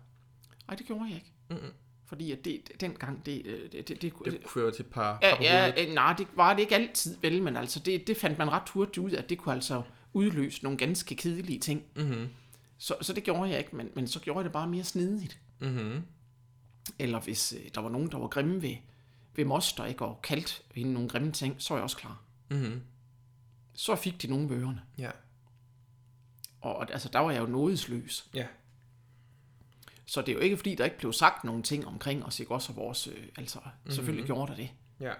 Nej, 0.66 0.76
det 0.76 0.86
gjorde 0.86 1.04
jeg 1.04 1.14
ikke. 1.14 1.32
Mm-mm. 1.50 1.72
Fordi 2.06 2.32
at 2.32 2.44
det, 2.44 2.80
dengang, 2.80 3.26
det, 3.26 3.42
øh, 3.46 3.72
det, 3.72 3.88
det, 3.88 4.02
det, 4.02 4.12
det, 4.24 4.40
fører 4.54 4.70
til 4.70 4.82
et 4.84 4.90
par... 4.90 5.18
Par 5.22 5.38
ja, 5.42 5.72
øh, 5.82 5.94
nej, 5.94 6.14
det 6.18 6.26
var 6.34 6.54
det 6.54 6.60
ikke 6.60 6.74
altid 6.74 7.16
vel, 7.22 7.42
men 7.42 7.56
altså 7.56 7.80
det, 7.80 8.06
det 8.06 8.16
fandt 8.16 8.38
man 8.38 8.52
ret 8.52 8.68
hurtigt 8.68 8.98
ud 8.98 9.10
af, 9.10 9.22
at 9.22 9.28
det 9.28 9.38
kunne 9.38 9.54
altså 9.54 9.82
udløse 10.12 10.62
nogle 10.62 10.78
ganske 10.78 11.16
kedelige 11.16 11.58
ting. 11.58 11.82
Mhm. 11.96 12.28
Så, 12.78 12.94
så 13.00 13.12
det 13.12 13.24
gjorde 13.24 13.50
jeg 13.50 13.58
ikke, 13.58 13.76
men, 13.76 13.90
men 13.94 14.08
så 14.08 14.20
gjorde 14.20 14.38
jeg 14.38 14.44
det 14.44 14.52
bare 14.52 14.68
mere 14.68 14.84
snedigt. 14.84 15.40
Mhm. 15.58 16.02
Eller 16.98 17.20
hvis 17.20 17.52
øh, 17.52 17.70
der 17.74 17.80
var 17.80 17.88
nogen, 17.88 18.10
der 18.10 18.18
var 18.18 18.28
grimme 18.28 18.62
ved, 18.62 18.76
ved 19.36 19.44
moster, 19.44 19.84
ikke, 19.84 20.04
og 20.04 20.22
kaldte 20.22 20.62
hende 20.74 20.92
nogle 20.92 21.08
grimme 21.08 21.32
ting, 21.32 21.54
så 21.58 21.74
var 21.74 21.78
jeg 21.78 21.84
også 21.84 21.96
klar. 21.96 22.22
Mhm. 22.50 22.82
Så 23.74 23.96
fik 23.96 24.22
de 24.22 24.26
nogle 24.26 24.48
bøgerne. 24.48 24.82
Ja. 24.98 25.10
Og 26.60 26.76
og, 26.76 26.92
altså, 26.92 27.08
der 27.12 27.18
var 27.18 27.30
jeg 27.30 27.40
jo 27.40 27.46
nådesløs. 27.46 28.28
Ja. 28.34 28.46
Så 30.06 30.20
det 30.20 30.28
er 30.28 30.32
jo 30.32 30.38
ikke, 30.38 30.56
fordi 30.56 30.74
der 30.74 30.84
ikke 30.84 30.98
blev 30.98 31.12
sagt 31.12 31.44
nogle 31.44 31.62
ting 31.62 31.86
omkring 31.86 32.24
os, 32.24 32.40
ikke 32.40 32.52
også, 32.52 32.72
og 32.72 32.76
vores, 32.76 33.06
øh, 33.06 33.14
altså, 33.36 33.58
selvfølgelig 33.88 34.26
gjorde 34.26 34.50
der 34.50 34.56
det. 34.56 34.68
Ja. 35.00 35.12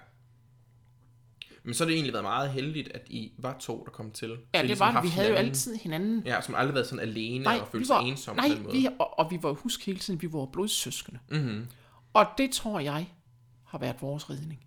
Men 1.63 1.75
så 1.75 1.85
har 1.85 1.87
det 1.87 1.95
egentlig 1.95 2.13
været 2.13 2.25
meget 2.25 2.51
heldigt, 2.51 2.89
at 2.89 3.03
I 3.07 3.33
var 3.39 3.57
to, 3.59 3.83
der 3.85 3.91
kom 3.91 4.11
til. 4.11 4.29
Ja, 4.29 4.35
det 4.59 4.67
ligesom 4.67 4.95
var. 4.95 5.03
Vi 5.03 5.09
havde 5.09 5.29
jo 5.29 5.35
hinanden. 5.35 5.51
altid 5.51 5.77
hinanden. 5.77 6.23
Ja, 6.27 6.41
som 6.41 6.55
aldrig 6.55 6.75
været 6.75 6.87
sådan 6.87 7.09
alene 7.09 7.61
og 7.61 7.69
følt 7.73 7.87
sig 7.87 7.97
ensom 8.03 8.37
nej, 8.37 8.49
på 8.49 8.55
den 8.55 8.63
måde. 8.63 8.77
vi, 8.77 8.89
og, 8.99 9.19
og 9.19 9.31
vi 9.31 9.39
var 9.43 9.53
husk 9.53 9.87
hele 9.87 9.99
tiden, 9.99 10.23
vi 10.23 10.33
var 10.33 10.47
blodsøskende. 10.47 11.19
Mhm. 11.31 11.67
Og 12.13 12.27
det 12.39 12.51
tror 12.51 12.81
jeg 12.81 13.09
har 13.65 13.79
været 13.79 13.97
vores 14.01 14.31
redning. 14.31 14.61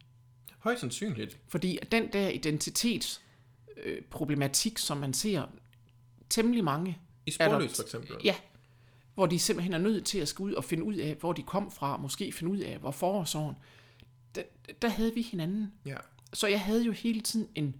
Højst 0.59 0.81
sandsynligt. 0.81 1.37
Fordi 1.47 1.79
den 1.91 2.13
der 2.13 2.29
identitetsproblematik, 2.29 4.73
øh, 4.73 4.77
som 4.77 4.97
man 4.97 5.13
ser 5.13 5.43
temmelig 6.29 6.63
mange... 6.63 6.97
I 7.25 7.31
sporløs 7.31 7.75
for 7.75 7.83
eksempel. 7.83 8.15
Ja, 8.23 8.35
hvor 9.19 9.25
de 9.25 9.39
simpelthen 9.39 9.73
er 9.73 9.77
nødt 9.77 10.05
til 10.05 10.17
at 10.19 10.27
skulle 10.27 10.51
ud 10.51 10.55
og 10.55 10.63
finde 10.63 10.83
ud 10.83 10.93
af, 10.93 11.15
hvor 11.15 11.33
de 11.33 11.43
kom 11.43 11.71
fra, 11.71 11.97
måske 11.97 12.31
finde 12.31 12.51
ud 12.51 12.57
af, 12.57 12.77
hvorfor 12.77 13.19
og 13.19 13.27
sådan. 13.27 13.53
Der, 14.35 14.41
der 14.81 14.89
havde 14.89 15.13
vi 15.13 15.21
hinanden. 15.21 15.73
Ja. 15.85 15.95
Så 16.33 16.47
jeg 16.47 16.61
havde 16.61 16.83
jo 16.85 16.91
hele 16.91 17.21
tiden 17.21 17.47
en, 17.55 17.75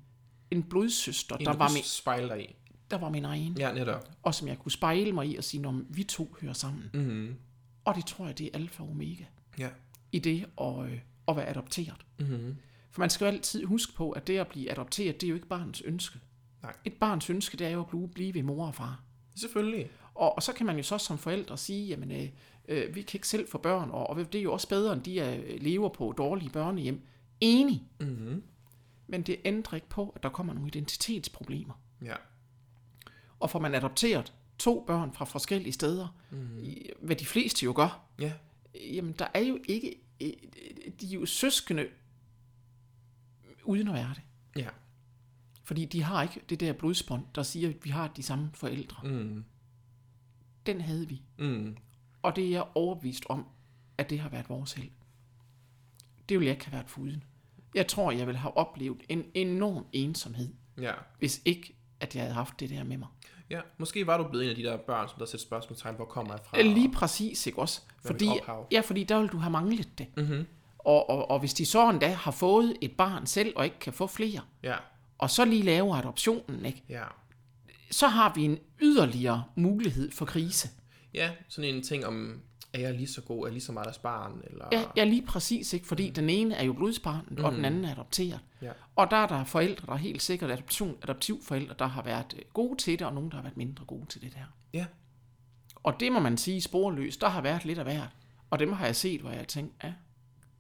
en 0.52 0.64
blodsøster, 0.64 1.38
En, 1.38 1.46
der 1.46 1.54
var, 1.54 1.70
min, 1.74 1.84
spejle 1.84 2.30
dig 2.30 2.50
i. 2.50 2.56
der 2.92 2.98
var 2.98 3.10
min 3.10 3.26
egen. 3.26 3.58
Ja, 3.58 3.74
netop. 3.74 4.10
Og 4.24 4.36
som 4.36 4.48
jeg 4.48 4.60
kunne 4.60 4.72
spejle 4.72 5.12
mig 5.12 5.28
i 5.28 5.36
og 5.36 5.44
sige, 5.44 5.68
om 5.68 5.86
vi 5.90 6.04
to 6.04 6.36
hører 6.42 6.54
sammen. 6.54 6.90
Mhm. 6.94 7.36
Og 7.86 7.96
det 7.96 8.06
tror 8.06 8.26
jeg, 8.26 8.38
det 8.38 8.46
er 8.46 8.50
alfa 8.54 8.84
og 8.84 8.90
omega 8.90 9.24
Ja. 9.60 9.70
i 10.12 10.20
det 10.20 10.46
at, 10.62 10.80
øh, 10.86 11.00
at 11.28 11.36
være 11.36 11.50
adopteret. 11.50 12.06
Mhm. 12.20 12.56
For 12.92 13.00
man 13.02 13.10
skal 13.10 13.26
jo 13.26 13.32
altid 13.32 13.66
huske 13.66 13.94
på, 13.94 14.12
at 14.12 14.28
det 14.28 14.38
at 14.38 14.48
blive 14.48 14.72
adopteret, 14.72 15.22
det 15.22 15.28
er 15.28 15.30
jo 15.30 15.36
ikke 15.36 15.48
barnets 15.48 15.82
ønske. 15.86 16.20
Nej. 16.64 16.74
Et 16.86 16.94
barns 16.94 17.30
ønske, 17.30 17.58
det 17.58 17.68
er 17.68 17.72
jo 17.72 17.80
at 17.80 17.88
blive, 17.88 18.08
blive 18.10 18.34
ved 18.34 18.44
mor 18.44 18.68
og 18.68 18.76
far. 18.76 19.04
Selvfølgelig. 19.36 19.90
Og, 20.20 20.36
og 20.36 20.44
så 20.44 20.54
kan 20.54 20.66
man 20.66 20.78
jo 20.78 20.84
så 20.84 20.98
som 20.98 21.18
forældre 21.18 21.58
sige, 21.58 21.88
jamen, 21.88 22.12
øh, 22.12 22.30
øh, 22.68 22.96
vi 22.96 23.02
kan 23.02 23.18
ikke 23.18 23.28
selv 23.28 23.48
få 23.50 23.58
børn, 23.58 23.90
og, 23.90 24.10
og 24.10 24.16
det 24.18 24.36
er 24.36 24.42
jo 24.44 24.54
også 24.54 24.68
bedre, 24.70 24.94
end 24.94 25.02
de 25.04 25.20
er, 25.20 25.58
lever 25.58 25.90
på 25.90 26.14
dårlige 26.18 26.50
børnehjem. 26.50 27.02
Enig. 27.42 27.84
Mhm. 28.00 28.44
Men 29.08 29.22
det 29.22 29.36
ændrer 29.46 29.76
ikke 29.76 29.90
på, 29.90 30.10
at 30.16 30.24
der 30.24 30.30
kommer 30.30 30.54
nogle 30.54 30.68
identitetsproblemer. 30.68 31.74
Ja. 32.06 32.16
Og 33.40 33.50
får 33.50 33.60
man 33.60 33.76
adopteret 33.76 34.34
to 34.60 34.84
børn 34.88 35.14
fra 35.14 35.26
forskellige 35.26 35.74
steder, 35.74 36.08
Mhm. 36.32 36.40
mm. 36.42 36.66
hvad 37.02 37.16
de 37.16 37.26
fleste 37.26 37.66
jo 37.66 37.74
gør, 37.76 38.02
Ja. 38.20 38.34
jamen 38.76 39.14
der 39.20 39.28
er 39.34 39.40
jo 39.42 39.60
ikke, 39.68 39.96
øh, 40.22 40.30
de 41.02 41.06
er 41.08 41.20
jo 41.20 41.26
søskende 41.26 41.88
uden 43.64 43.88
at 43.88 43.94
være 43.94 44.14
det. 44.16 44.22
Ja. 44.62 44.70
Fordi 45.64 45.86
de 45.86 46.04
har 46.04 46.24
ikke 46.24 46.42
det 46.50 46.60
der 46.60 46.74
blodsbånd, 46.74 47.26
der 47.36 47.44
siger, 47.44 47.70
at 47.70 47.76
vi 47.86 47.90
har 47.90 48.08
de 48.08 48.24
samme 48.24 48.50
forældre. 48.54 49.08
Mhm. 49.08 49.46
Den 50.74 50.82
havde 50.82 51.08
vi. 51.08 51.22
Mhm. 51.40 51.78
Og 52.22 52.36
det 52.36 52.46
er 52.46 52.50
jeg 52.50 52.64
overbevist 52.76 53.24
om, 53.30 53.46
at 53.98 54.10
det 54.10 54.20
har 54.20 54.30
været 54.30 54.50
vores 54.50 54.74
held. 54.74 54.90
Det 56.30 56.40
ville 56.40 56.46
jeg 56.48 56.56
ikke 56.56 56.66
have 56.66 56.74
været 56.74 56.90
foruden. 56.90 57.24
Jeg 57.76 57.88
tror, 57.88 58.12
jeg 58.12 58.28
ville 58.28 58.40
have 58.40 58.58
oplevet 58.58 58.98
en 59.10 59.24
enorm 59.34 59.86
ensomhed, 59.94 60.54
Ja. 60.82 60.92
hvis 61.20 61.42
ikke, 61.46 61.76
at 62.00 62.16
jeg 62.16 62.24
havde 62.24 62.34
haft 62.34 62.60
det 62.60 62.70
der 62.70 62.84
med 62.84 62.98
mig. 62.98 63.08
Ja, 63.50 63.60
måske 63.78 64.08
var 64.08 64.18
du 64.18 64.24
blevet 64.28 64.44
en 64.44 64.50
af 64.50 64.56
de 64.56 64.64
der 64.64 64.78
børn, 64.78 65.10
som 65.10 65.20
der 65.20 65.26
sætter 65.26 65.46
spørgsmålstegn, 65.46 65.96
hvor 65.96 66.06
kommer 66.06 66.34
jeg 66.34 66.40
fra? 66.46 66.62
Lige 66.62 66.92
præcis, 66.92 67.48
ikke 67.48 67.60
også? 67.60 67.82
Fordi, 68.06 68.30
ja, 68.72 68.80
fordi 68.82 69.04
der 69.04 69.20
vil 69.20 69.30
du 69.30 69.38
have 69.38 69.52
manglet 69.52 69.98
det. 69.98 70.08
Mhm. 70.18 70.46
Og, 70.80 71.10
og, 71.10 71.32
og 71.32 71.40
hvis 71.40 71.54
de 71.54 71.66
så 71.66 71.90
endda 71.90 72.08
har 72.14 72.32
fået 72.32 72.78
et 72.82 72.92
barn 72.98 73.26
selv, 73.26 73.54
og 73.56 73.66
ikke 73.66 73.80
kan 73.80 73.94
få 73.94 74.08
flere, 74.08 74.42
Ja. 74.64 74.76
og 75.18 75.30
så 75.30 75.46
lige 75.46 75.64
laver 75.64 75.96
adoptionen, 75.96 76.66
ikke? 76.66 76.84
Ja. 76.90 77.04
Så 77.92 78.08
har 78.08 78.34
vi 78.36 78.44
en 78.44 78.58
yderligere 78.82 79.44
mulighed 79.56 80.12
for 80.12 80.26
krise. 80.26 80.70
Ja, 81.14 81.32
sådan 81.48 81.76
en 81.76 81.84
ting 81.84 82.06
om, 82.06 82.42
er 82.74 82.80
jeg 82.80 82.94
lige 82.94 83.08
så 83.08 83.22
god, 83.22 83.42
er 83.44 83.48
jeg 83.48 83.54
lige 83.54 83.64
så 83.64 83.72
meget 83.72 83.86
deres 83.86 83.98
barn? 83.98 84.42
Eller... 84.44 84.66
Ja, 84.72 84.84
ja 84.96 85.04
lige 85.04 85.26
præcis, 85.26 85.74
ikke? 85.74 85.88
fordi 85.88 86.08
mm. 86.08 86.14
den 86.14 86.30
ene 86.30 86.56
er 86.56 86.64
jo 86.64 86.74
blodsbarnet, 86.74 87.40
mm. 87.40 87.44
og 87.44 87.52
den 87.52 87.66
anden 87.66 87.86
er 87.86 87.92
adopteret. 87.92 88.40
Ja. 88.62 88.72
Og 88.96 89.12
der 89.12 89.18
er 89.18 89.28
der 89.28 89.44
forældre, 89.44 89.86
der 89.86 89.94
er 89.94 89.98
helt 89.98 90.22
sikkert 90.22 90.52
adoption, 90.52 90.96
adoptivforældre, 91.04 91.76
der 91.80 91.86
har 91.86 92.04
været 92.04 92.34
øh, 92.36 92.42
gode 92.54 92.78
til 92.78 93.00
det, 93.00 93.08
og 93.08 93.14
nogen, 93.14 93.30
der 93.30 93.36
har 93.36 93.44
været 93.44 93.58
mindre 93.58 93.86
gode 93.86 94.06
til 94.06 94.22
det 94.22 94.34
der. 94.34 94.46
Ja. 94.74 94.86
Og 95.76 96.00
det 96.00 96.12
må 96.12 96.20
man 96.20 96.38
sige 96.38 96.62
sporløst, 96.62 97.22
der 97.22 97.30
har 97.30 97.42
været 97.42 97.66
lidt 97.66 97.80
af 97.80 97.86
hvert. 97.86 98.10
Og 98.50 98.60
dem 98.60 98.72
har 98.74 98.86
jeg 98.86 98.96
set, 98.96 99.22
hvor 99.22 99.30
jeg 99.30 99.40
har 99.40 99.46
tænkt, 99.46 99.74
ja, 99.84 99.94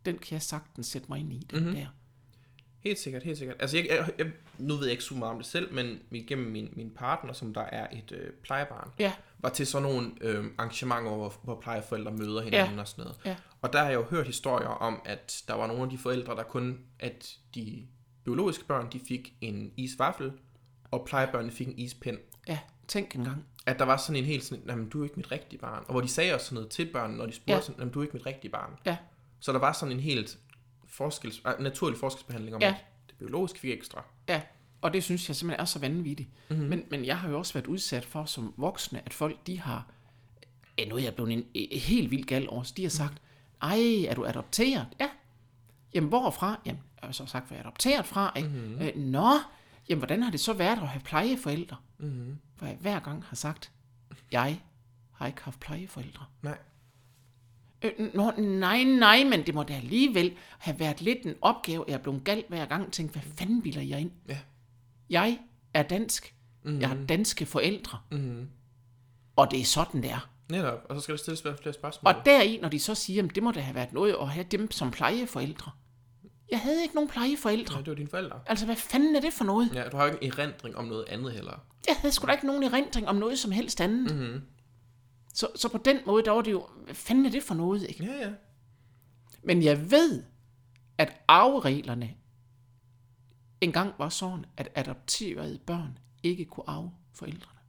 den 0.05 0.17
kan 0.17 0.33
jeg 0.33 0.41
sagtens 0.41 0.87
sætte 0.87 1.07
mig 1.09 1.19
ind 1.19 1.33
i, 1.33 1.37
den 1.51 1.59
Mhm. 1.59 1.67
mm-hmm. 1.67 1.75
der. 1.81 1.87
Helt 2.83 2.99
sikkert, 2.99 3.23
helt 3.23 3.37
sikkert. 3.37 3.57
Altså, 3.59 3.77
jeg, 3.77 3.87
jeg, 3.89 4.09
jeg, 4.17 4.27
nu 4.57 4.75
ved 4.75 4.83
jeg 4.83 4.91
ikke 4.91 5.03
så 5.03 5.13
meget 5.15 5.31
om 5.31 5.37
det 5.37 5.45
selv, 5.45 5.73
men 5.73 5.99
igennem 6.11 6.51
min, 6.51 6.69
min 6.75 6.89
partner, 6.89 7.33
som 7.33 7.53
der 7.53 7.61
er 7.61 7.87
et 7.91 8.11
øh, 8.11 8.31
plejebarn, 8.43 8.91
Ja. 8.99 9.13
var 9.39 9.49
til 9.49 9.67
sådan 9.67 9.87
nogle 9.89 10.11
øh, 10.21 10.45
arrangementer, 10.57 11.11
hvor, 11.15 11.33
hvor 11.43 11.59
plejeforældre 11.61 12.11
møder 12.11 12.41
hinanden 12.41 12.75
Ja. 12.75 12.81
og 12.81 12.87
sådan 12.87 13.03
noget. 13.03 13.17
Ja. 13.25 13.35
Og 13.61 13.73
der 13.73 13.79
har 13.79 13.85
jeg 13.89 13.95
jo 13.95 14.03
hørt 14.03 14.25
historier 14.25 14.67
om, 14.67 15.01
at 15.05 15.43
der 15.47 15.53
var 15.53 15.67
nogle 15.67 15.83
af 15.83 15.89
de 15.89 15.97
forældre, 15.97 16.35
der 16.35 16.43
kun, 16.43 16.79
at 16.99 17.37
de 17.55 17.87
biologiske 18.23 18.65
børn, 18.65 18.87
de 18.93 18.99
fik 19.07 19.33
en 19.41 19.71
isvaffel, 19.77 20.31
og 20.91 21.05
plejebørnene 21.07 21.51
fik 21.51 21.67
en 21.67 21.77
ispind. 21.79 22.17
Ja, 22.47 22.59
tænk 22.87 23.15
engang. 23.15 23.45
At 23.65 23.79
der 23.79 23.85
var 23.85 23.97
sådan 23.97 24.15
en 24.15 24.25
helt 24.25 24.43
sådan, 24.43 24.63
jamen 24.67 24.89
du 24.89 24.99
er 24.99 25.03
ikke 25.03 25.15
mit 25.15 25.31
rigtige 25.31 25.59
barn. 25.59 25.83
Og 25.87 25.91
hvor 25.91 26.01
de 26.01 26.07
sagde 26.07 26.33
også 26.33 26.45
sådan 26.45 26.55
noget 26.55 26.69
til 26.69 26.89
børnene, 26.93 27.17
når 27.17 27.25
de 27.25 27.31
spurgte 27.33 27.53
Ja. 27.53 27.61
sådan, 27.61 27.75
jamen 27.79 27.93
du 27.93 27.99
er 27.99 28.03
ikke 28.03 28.17
mit 28.17 28.25
rigtige 28.25 28.51
barn. 28.51 28.71
Ja. 28.85 28.97
Så 29.39 29.51
der 29.53 29.59
var 29.59 29.73
sådan 29.73 29.91
en 29.91 29.99
helt 29.99 30.37
forskels, 30.89 31.41
øh, 31.47 31.63
naturlig 31.63 31.99
forskelsbehandling 31.99 32.55
om, 32.55 32.61
Ja. 32.61 32.67
at 32.69 32.85
det 33.09 33.15
biologiske 33.17 33.59
fik 33.59 33.71
ekstra. 33.71 34.03
Ja, 34.29 34.41
og 34.81 34.93
det 34.93 35.03
synes 35.03 35.27
jeg 35.29 35.35
simpelthen 35.35 35.61
er 35.61 35.65
så 35.65 35.79
vanvittigt. 35.79 36.29
Mm-hmm. 36.49 36.65
Men, 36.65 36.83
men 36.89 37.05
jeg 37.05 37.17
har 37.19 37.29
jo 37.29 37.37
også 37.37 37.53
været 37.53 37.67
udsat 37.67 38.05
for 38.05 38.25
som 38.25 38.53
voksne, 38.57 39.01
at 39.05 39.13
folk 39.13 39.47
de 39.47 39.59
har, 39.59 39.85
er 40.77 40.97
jeg 40.97 41.15
blevet 41.15 41.31
en, 41.33 41.45
en 41.53 41.79
helt 41.79 42.11
vild 42.11 42.23
gal 42.25 42.49
over, 42.49 42.63
så 42.63 42.73
de 42.77 42.81
har 42.83 42.89
sagt, 42.89 43.21
ej, 43.61 43.79
er 44.07 44.13
du 44.15 44.25
adopteret? 44.25 44.87
Ja. 44.99 45.09
Jamen, 45.93 46.09
hvorfra? 46.09 46.61
Jamen, 46.65 46.81
jeg 47.01 47.07
har 47.07 47.11
så 47.13 47.25
sagt, 47.25 47.47
hvor 47.47 47.55
jeg 47.55 47.61
er 47.61 47.67
adopteret 47.67 48.05
fra, 48.05 48.33
ikke? 48.37 48.49
Mm-hmm. 48.49 48.81
Øh, 48.81 48.95
nå, 48.95 49.29
jamen, 49.89 49.99
hvordan 49.99 50.23
har 50.23 50.31
det 50.31 50.39
så 50.39 50.53
været 50.53 50.77
at 50.79 50.87
have 50.87 51.01
plejeforældre? 51.01 51.77
Mm-hmm. 51.97 52.37
Hvor 52.57 52.67
jeg 52.67 52.77
hver 52.81 52.99
gang 52.99 53.23
har 53.25 53.35
sagt, 53.35 53.71
jeg 54.31 54.59
har 55.11 55.27
ikke 55.27 55.43
haft 55.43 55.59
plejeforældre. 55.59 56.25
Nej. 56.41 56.57
Øh, 57.83 57.91
nå, 58.13 58.31
nej, 58.37 58.83
nej, 58.83 59.23
men 59.23 59.45
det 59.45 59.55
må 59.55 59.63
da 59.63 59.73
alligevel 59.73 60.33
have 60.59 60.79
været 60.79 61.01
lidt 61.01 61.25
en 61.25 61.35
opgave. 61.41 61.85
Jeg 61.87 61.93
er 61.93 61.97
blevet 61.97 62.23
gal 62.23 62.43
hver 62.49 62.65
gang 62.65 62.85
og 62.85 62.91
tænkt, 62.91 63.11
hvad 63.11 63.21
fanden 63.37 63.61
bilder 63.61 63.81
jeg 63.81 63.99
ind? 63.99 64.11
Ja. 64.29 64.37
Jeg 65.09 65.39
er 65.73 65.83
dansk. 65.83 66.35
Mm-hmm. 66.63 66.81
Jeg 66.81 66.89
har 66.89 66.97
danske 67.09 67.45
forældre. 67.45 67.97
Mm-hmm. 68.11 68.47
Og 69.35 69.51
det 69.51 69.59
er 69.59 69.65
sådan, 69.65 70.03
det 70.03 70.11
er. 70.11 70.29
Netop. 70.49 70.85
Og 70.89 70.95
så 70.95 71.01
skal 71.01 71.13
der 71.13 71.17
stilles 71.17 71.41
flere 71.41 71.73
spørgsmål. 71.73 72.13
Og 72.15 72.25
deri, 72.25 72.59
når 72.61 72.69
de 72.69 72.79
så 72.79 72.95
siger, 72.95 73.23
at 73.23 73.35
det 73.35 73.43
må 73.43 73.51
da 73.51 73.59
have 73.59 73.75
været 73.75 73.93
noget 73.93 74.15
at 74.21 74.27
have 74.27 74.45
dem 74.51 74.71
som 74.71 74.91
plejeforældre. 74.91 75.71
Jeg 76.51 76.59
havde 76.59 76.81
ikke 76.81 76.95
nogen 76.95 77.09
plejeforældre. 77.09 77.75
Ja, 77.75 77.79
det 77.79 77.87
var 77.87 77.95
dine 77.95 78.09
forældre. 78.09 78.39
Altså, 78.45 78.65
hvad 78.65 78.75
fanden 78.75 79.15
er 79.15 79.21
det 79.21 79.33
for 79.33 79.43
noget? 79.43 79.69
Ja, 79.73 79.83
du 79.91 79.97
har 79.97 80.05
jo 80.05 80.11
ikke 80.11 80.25
en 80.25 80.31
erindring 80.31 80.77
om 80.77 80.85
noget 80.85 81.05
andet 81.09 81.31
heller. 81.31 81.59
Jeg 81.87 81.95
havde 81.95 82.13
sgu 82.13 82.27
da 82.27 82.31
ikke 82.31 82.47
nogen 82.47 82.63
erindring 82.63 83.07
om 83.07 83.15
noget 83.15 83.39
som 83.39 83.51
helst 83.51 83.81
andet. 83.81 84.15
Mm-hmm. 84.15 84.41
Så, 85.39 85.47
så 85.55 85.69
på 85.69 85.77
den 85.77 85.99
måde, 86.05 86.25
der 86.25 86.31
var 86.31 86.41
det 86.41 86.51
jo, 86.51 86.67
hvad 86.83 86.95
fanden 86.95 87.25
er 87.25 87.29
det 87.29 87.43
for 87.43 87.55
noget, 87.55 87.89
ikke? 87.89 88.05
Ja, 88.05 88.13
ja. 88.13 88.31
Men 89.43 89.63
jeg 89.63 89.91
ved, 89.91 90.23
at 90.97 91.21
arvereglerne 91.27 92.15
engang 93.61 93.93
var 93.97 94.09
sådan, 94.09 94.45
at 94.57 94.69
adopterede 94.75 95.59
børn 95.65 95.97
ikke 96.23 96.45
kunne 96.45 96.69
arve 96.69 96.91
forældrene. 97.13 97.59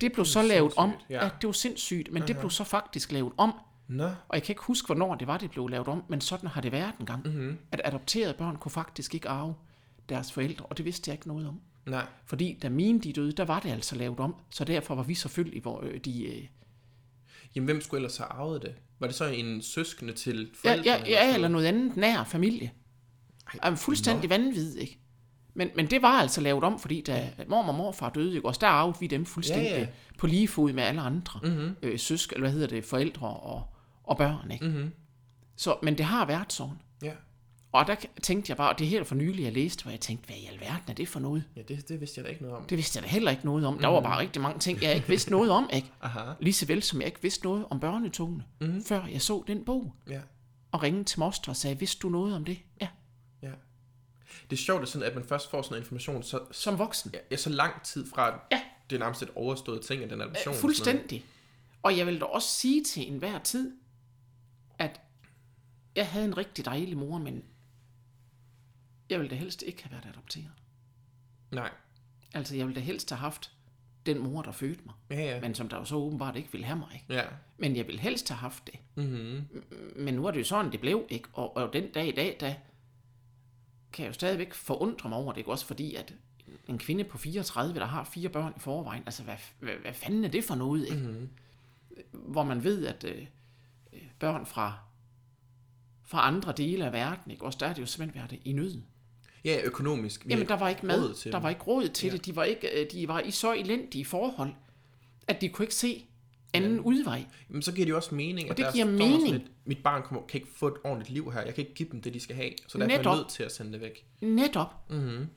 Det 0.00 0.12
blev 0.12 0.24
så 0.24 0.42
lavet 0.42 0.72
om. 0.76 0.92
ja. 1.10 1.24
Ja, 1.24 1.30
det 1.40 1.46
var 1.46 1.52
sindssygt, 1.52 2.12
men 2.12 2.22
det 2.22 2.38
blev 2.38 2.50
så 2.50 2.64
faktisk 2.64 3.12
lavet 3.12 3.32
om. 3.36 3.54
Nå. 3.88 4.04
Og 4.04 4.34
jeg 4.34 4.42
kan 4.42 4.52
ikke 4.52 4.62
huske, 4.62 4.86
hvornår 4.86 5.14
det 5.14 5.26
var, 5.26 5.38
det 5.38 5.50
blev 5.50 5.68
lavet 5.68 5.88
om, 5.88 6.04
men 6.08 6.20
sådan 6.20 6.48
har 6.48 6.60
det 6.60 6.72
været 6.72 6.94
engang. 7.00 7.26
Mm-hmm. 7.26 7.58
At 7.72 7.80
adopterede 7.84 8.34
børn 8.34 8.56
kunne 8.56 8.72
faktisk 8.72 9.14
ikke 9.14 9.28
arve 9.28 9.54
deres 10.08 10.32
forældre, 10.32 10.66
og 10.66 10.76
det 10.76 10.84
vidste 10.84 11.08
jeg 11.08 11.14
ikke 11.14 11.28
noget 11.28 11.48
om. 11.48 11.60
Nej. 11.86 12.06
Fordi 12.26 12.58
da 12.62 12.68
mine 12.68 13.00
de 13.00 13.12
døde, 13.12 13.32
der 13.32 13.44
var 13.44 13.60
det 13.60 13.70
altså 13.70 13.96
lavet 13.96 14.20
om, 14.20 14.34
så 14.50 14.64
derfor 14.64 14.94
var 14.94 15.02
vi 15.02 15.14
selvfølgelig, 15.14 15.62
hvor 15.62 15.82
øh, 15.82 15.98
de... 16.04 16.24
Øh, 16.24 16.46
Jamen, 17.54 17.64
hvem 17.64 17.80
skulle 17.80 17.98
ellers 17.98 18.16
have 18.16 18.26
arvet 18.28 18.62
det? 18.62 18.74
Var 18.98 19.06
det 19.06 19.16
så 19.16 19.24
en 19.24 19.62
søskende 19.62 20.12
til 20.12 20.50
Ja, 20.64 20.70
forældrene? 20.70 20.90
ja, 21.08 21.26
ja, 21.26 21.34
eller 21.34 21.48
noget 21.48 21.66
andet 21.66 21.96
nær 21.96 22.24
familie. 22.24 22.72
Ej, 23.62 23.74
fuldstændig 23.74 24.30
vanvid, 24.30 24.76
ikke? 24.76 24.98
Men, 25.54 25.70
men 25.76 25.86
det 25.86 26.02
var 26.02 26.20
altså 26.20 26.40
lavet 26.40 26.64
om, 26.64 26.78
fordi 26.80 27.00
da 27.00 27.30
mormor 27.48 27.72
og 27.72 27.78
morfar 27.78 28.10
døde, 28.10 28.34
ikke? 28.34 28.48
også 28.48 28.58
der 28.60 28.66
arvede 28.66 28.96
vi 29.00 29.06
dem 29.06 29.26
fuldstændig 29.26 29.64
Ja, 29.66 29.70
ja, 29.74 29.80
ja. 29.80 29.86
ja. 29.86 29.88
på 30.18 30.26
lige 30.26 30.48
fod 30.48 30.72
med 30.72 30.82
alle 30.82 31.00
andre 31.00 31.40
mm-hmm. 31.42 31.76
øh, 31.82 31.98
søsk, 31.98 32.32
eller 32.32 32.40
hvad 32.42 32.52
hedder 32.52 32.66
det, 32.66 32.84
forældre 32.84 33.26
og, 33.28 33.64
og 34.04 34.16
børn, 34.16 34.50
ikke? 34.50 34.64
Mm-hmm. 34.66 34.90
Så, 35.56 35.76
men 35.82 35.98
det 35.98 36.06
har 36.06 36.26
været 36.26 36.52
sådan. 36.52 36.74
Ja. 37.02 37.12
Og 37.72 37.86
der 37.86 37.94
tænkte 38.22 38.50
jeg 38.50 38.56
bare, 38.56 38.70
og 38.72 38.78
det 38.78 38.84
er 38.84 38.88
helt 38.88 39.06
for 39.06 39.14
nylig, 39.14 39.44
jeg 39.44 39.52
læste, 39.52 39.82
hvor 39.82 39.90
jeg 39.90 40.00
tænkte, 40.00 40.26
hvad 40.26 40.36
i 40.36 40.46
alverden 40.46 40.84
er 40.88 40.92
det 40.94 41.08
for 41.08 41.20
noget? 41.20 41.44
Ja, 41.56 41.62
det, 41.62 41.88
det 41.88 42.00
vidste 42.00 42.18
jeg 42.18 42.24
da 42.24 42.30
ikke 42.30 42.42
noget 42.42 42.56
om. 42.58 42.64
Det 42.66 42.78
vidste 42.78 42.96
jeg 42.96 43.02
da 43.04 43.08
heller 43.08 43.30
ikke 43.30 43.44
noget 43.44 43.66
om. 43.66 43.78
Der 43.78 43.88
var 43.88 44.00
bare 44.00 44.18
rigtig 44.20 44.42
mange 44.42 44.58
ting, 44.58 44.82
jeg 44.82 44.94
ikke 44.94 45.08
vidste 45.08 45.30
noget 45.30 45.50
om, 45.50 45.70
ikke? 45.72 45.90
Aha. 46.02 46.32
Lige 46.40 46.52
så 46.54 46.66
vel 46.66 46.82
som 46.82 47.00
jeg 47.00 47.06
ikke 47.06 47.22
vidste 47.22 47.44
noget 47.44 47.66
om 47.70 47.80
børnetogene, 47.80 48.44
mm-hmm. 48.60 48.84
før 48.84 49.06
jeg 49.06 49.22
så 49.22 49.44
den 49.46 49.64
bog. 49.64 49.94
Ja. 50.08 50.20
Og 50.72 50.82
ringede 50.82 51.04
til 51.04 51.20
moster 51.20 51.50
og 51.52 51.56
sagde, 51.56 51.78
vidste 51.78 51.98
du 52.00 52.08
noget 52.08 52.34
om 52.34 52.44
det? 52.44 52.58
Ja, 52.80 52.88
Ja. 53.42 53.50
Det 54.50 54.56
er 54.56 54.60
sjovt, 54.62 54.82
at, 54.82 54.88
sådan, 54.88 55.08
at 55.08 55.14
man 55.14 55.24
først 55.24 55.50
får 55.50 55.62
sådan 55.62 55.72
noget 55.72 55.82
information, 55.82 56.22
så, 56.22 56.40
som 56.52 56.78
voksen. 56.78 57.10
ja, 57.14 57.18
ja, 57.30 57.36
så 57.36 57.50
lang 57.50 57.82
tid 57.82 58.06
fra, 58.10 58.40
Ja. 58.52 58.60
det 58.90 58.96
er 58.96 59.00
nærmest 59.00 59.22
et 59.22 59.30
overstået 59.34 59.80
ting, 59.82 60.02
at 60.02 60.10
den 60.10 60.20
adoption. 60.20 60.54
Øh, 60.54 60.60
Fuldstændig. 60.60 61.24
Og 61.82 61.98
jeg 61.98 62.06
vil 62.06 62.20
da 62.20 62.24
også 62.24 62.48
sige 62.48 62.84
til 62.84 63.12
enhver 63.12 63.38
tid, 63.38 63.72
at 64.78 65.00
jeg 65.96 66.06
havde 66.06 66.24
en 66.24 66.36
rigtig 66.36 66.64
dejlig 66.64 66.96
mor, 66.96 67.18
men 67.18 67.42
jeg 69.12 69.20
ville 69.20 69.30
da 69.30 69.34
helst 69.40 69.62
ikke 69.62 69.82
have 69.82 69.92
været 69.92 70.06
adopteret. 70.14 70.50
Nej. 71.50 71.70
Altså, 72.34 72.56
jeg 72.56 72.66
ville 72.66 72.80
da 72.80 72.84
helst 72.84 73.10
have 73.10 73.18
haft 73.18 73.52
den 74.06 74.18
mor, 74.18 74.42
der 74.42 74.52
fødte 74.52 74.80
mig, 74.86 74.94
Ja, 75.10 75.34
ja. 75.34 75.40
men 75.40 75.54
som 75.54 75.68
der 75.68 75.76
jo 75.76 75.84
så 75.84 75.94
åbenbart 75.96 76.36
ikke 76.36 76.52
ville 76.52 76.66
have 76.66 76.78
mig. 76.78 76.88
Ikke? 76.94 77.14
Ja. 77.14 77.24
Men 77.58 77.76
jeg 77.76 77.86
ville 77.86 78.00
helst 78.00 78.28
have 78.28 78.38
haft 78.38 78.66
det. 78.66 78.74
Mm-hmm. 78.94 79.64
Men 79.96 80.14
nu 80.14 80.26
er 80.26 80.30
det 80.30 80.38
jo 80.38 80.44
sådan, 80.44 80.72
det 80.72 80.80
blev, 80.80 81.06
ikke? 81.08 81.28
Og, 81.32 81.56
og 81.56 81.72
den 81.72 81.92
dag 81.92 82.08
i 82.08 82.12
dag, 82.12 82.36
der 82.40 82.54
kan 83.92 84.02
jeg 84.02 84.08
jo 84.08 84.12
stadigvæk 84.12 84.54
forundre 84.54 85.08
mig 85.08 85.18
over 85.18 85.32
det, 85.32 85.38
ikke? 85.38 85.50
Også 85.50 85.66
fordi, 85.66 85.94
at 85.94 86.14
en 86.68 86.78
kvinde 86.78 87.04
på 87.04 87.18
34, 87.18 87.74
der 87.80 87.86
har 87.86 88.04
fire 88.04 88.28
børn 88.28 88.52
i 88.56 88.60
forvejen, 88.60 89.02
altså 89.06 89.22
hvad, 89.22 89.36
hvad, 89.58 89.74
hvad 89.74 89.92
fanden 89.92 90.24
er 90.24 90.28
det 90.28 90.44
for 90.44 90.54
noget, 90.54 90.84
ikke? 90.88 91.02
Mm-hmm. 91.06 91.28
Hvor 92.12 92.42
man 92.44 92.64
ved, 92.64 92.86
at 92.86 93.04
øh, 93.04 93.26
øh, 93.92 94.00
børn 94.18 94.46
fra, 94.46 94.78
fra 96.04 96.26
andre 96.26 96.52
dele 96.52 96.86
af 96.86 96.92
verden, 96.92 97.30
ikke? 97.30 97.44
Også 97.44 97.58
der 97.58 97.66
er 97.66 97.74
det 97.74 97.80
jo 97.80 97.86
simpelthen 97.86 98.20
været 98.30 98.40
i 98.44 98.52
nød. 98.52 98.82
Ja, 99.44 99.60
økonomisk. 99.64 100.26
Vi 100.26 100.30
Jamen, 100.30 100.48
der 100.48 100.56
var 100.56 100.68
ikke 100.68 100.86
mad, 100.86 101.14
til 101.14 101.32
der 101.32 101.40
var 101.40 101.50
ikke 101.50 101.62
råd 101.62 101.88
til 101.88 102.06
ja. 102.06 102.12
det, 102.12 102.26
de 102.26 102.36
var, 102.36 102.44
ikke, 102.44 102.80
øh, 102.80 102.90
de 102.90 103.08
var 103.08 103.20
i 103.20 103.30
så 103.30 103.52
elendige 103.52 104.04
forhold, 104.04 104.52
at 105.28 105.40
de 105.40 105.48
kunne 105.48 105.64
ikke 105.64 105.74
se 105.74 106.06
anden 106.54 106.76
ja. 106.76 106.82
udvej. 106.82 107.24
Men 107.48 107.62
så 107.62 107.72
giver 107.72 107.86
det 107.86 107.90
jo 107.90 107.96
også 107.96 108.14
mening. 108.14 108.50
Og 108.50 108.56
det 108.56 108.66
der 108.66 108.72
giver 108.72 108.84
mening. 108.84 109.32
lidt, 109.32 109.50
mit 109.64 109.82
barn 109.82 110.02
kommer, 110.02 110.26
kan 110.26 110.40
ikke 110.40 110.52
få 110.54 110.66
et 110.66 110.74
ordentligt 110.84 111.10
liv 111.10 111.32
her. 111.32 111.40
Jeg 111.40 111.54
kan 111.54 111.62
ikke 111.62 111.74
give 111.74 111.88
dem 111.92 112.02
det, 112.02 112.14
de 112.14 112.20
skal 112.20 112.36
have. 112.36 112.50
Så 112.66 112.78
derfor 112.78 112.90
er 112.90 113.00
jeg 113.02 113.16
nødt 113.16 113.28
til 113.28 113.42
at 113.42 113.52
sende 113.52 113.72
det 113.72 113.80
væk. 113.80 114.06
Netop. 114.20 114.90
Mm-hmm. 114.90 115.28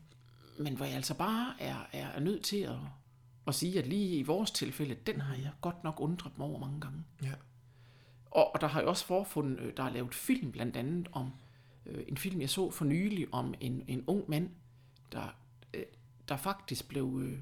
Men 0.57 0.75
hvor 0.75 0.85
jeg 0.85 0.95
altså 0.95 1.13
bare 1.13 1.53
er, 1.59 1.87
er, 1.93 2.07
er 2.07 2.19
nødt 2.19 2.43
til 2.43 2.57
at, 2.57 2.75
at 3.47 3.55
sige, 3.55 3.79
at 3.79 3.87
lige 3.87 4.17
i 4.17 4.23
vores 4.23 4.51
tilfælde, 4.51 4.95
den 5.07 5.21
har 5.21 5.35
jeg 5.35 5.51
godt 5.61 5.83
nok 5.83 6.01
undret 6.01 6.37
mig 6.37 6.47
over 6.47 6.59
mange 6.59 6.81
gange. 6.81 7.03
Ja. 7.23 7.31
Og, 8.25 8.53
og 8.53 8.61
der 8.61 8.67
har 8.67 8.81
jo 8.81 8.89
også 8.89 9.05
forfundet, 9.05 9.59
øh, 9.59 9.73
der 9.77 9.83
er 9.83 9.89
lavet 9.89 10.15
film 10.15 10.51
blandt 10.51 10.77
andet 10.77 11.07
om, 11.11 11.31
øh, 11.85 12.03
en 12.07 12.17
film 12.17 12.41
jeg 12.41 12.49
så 12.49 12.71
for 12.71 12.85
nylig 12.85 13.33
om 13.33 13.53
en, 13.59 13.83
en 13.87 14.03
ung 14.07 14.29
mand, 14.29 14.49
der, 15.11 15.35
øh, 15.73 15.83
der 16.27 16.37
faktisk 16.37 16.87
blev 16.87 17.19
øh, 17.23 17.39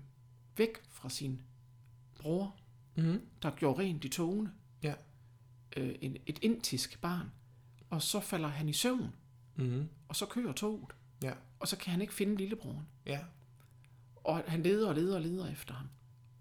væk 0.58 0.70
fra 0.90 1.10
sin 1.10 1.42
bror, 2.20 2.56
Mm-hmm. 2.96 3.22
der 3.42 3.52
gjorde 3.52 3.80
rent 3.82 4.06
i 4.06 4.10
togene, 4.10 4.52
Ja. 4.84 4.94
øh, 5.78 5.96
en, 6.02 6.18
et 6.26 6.40
indisk 6.42 7.02
barn, 7.02 7.32
og 7.90 8.02
så 8.02 8.20
falder 8.20 8.48
han 8.50 8.70
i 8.70 8.74
søvn, 8.74 9.14
Mm-hmm. 9.56 9.90
og 10.08 10.16
så 10.16 10.26
kører 10.26 10.54
toget, 10.54 10.86
Ja. 11.24 11.34
og 11.60 11.68
så 11.68 11.78
kan 11.78 11.92
han 11.92 12.02
ikke 12.02 12.14
finde 12.14 12.36
lillebroren. 12.36 12.88
Ja. 13.06 13.20
Og 14.16 14.44
han 14.48 14.64
leder 14.64 14.90
og 14.90 14.96
leder 14.96 15.16
og 15.16 15.22
leder 15.22 15.52
efter 15.52 15.74
ham. 15.74 15.88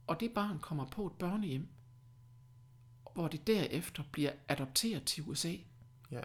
Og 0.06 0.20
det 0.20 0.30
barn 0.34 0.58
kommer 0.58 0.86
på 0.86 1.06
et 1.06 1.12
børnehjem, 1.12 1.68
hvor 3.14 3.28
det 3.28 3.46
derefter 3.46 4.02
bliver 4.12 4.32
adopteret 4.48 5.04
til 5.04 5.24
USA. 5.26 5.54
Ja. 6.10 6.20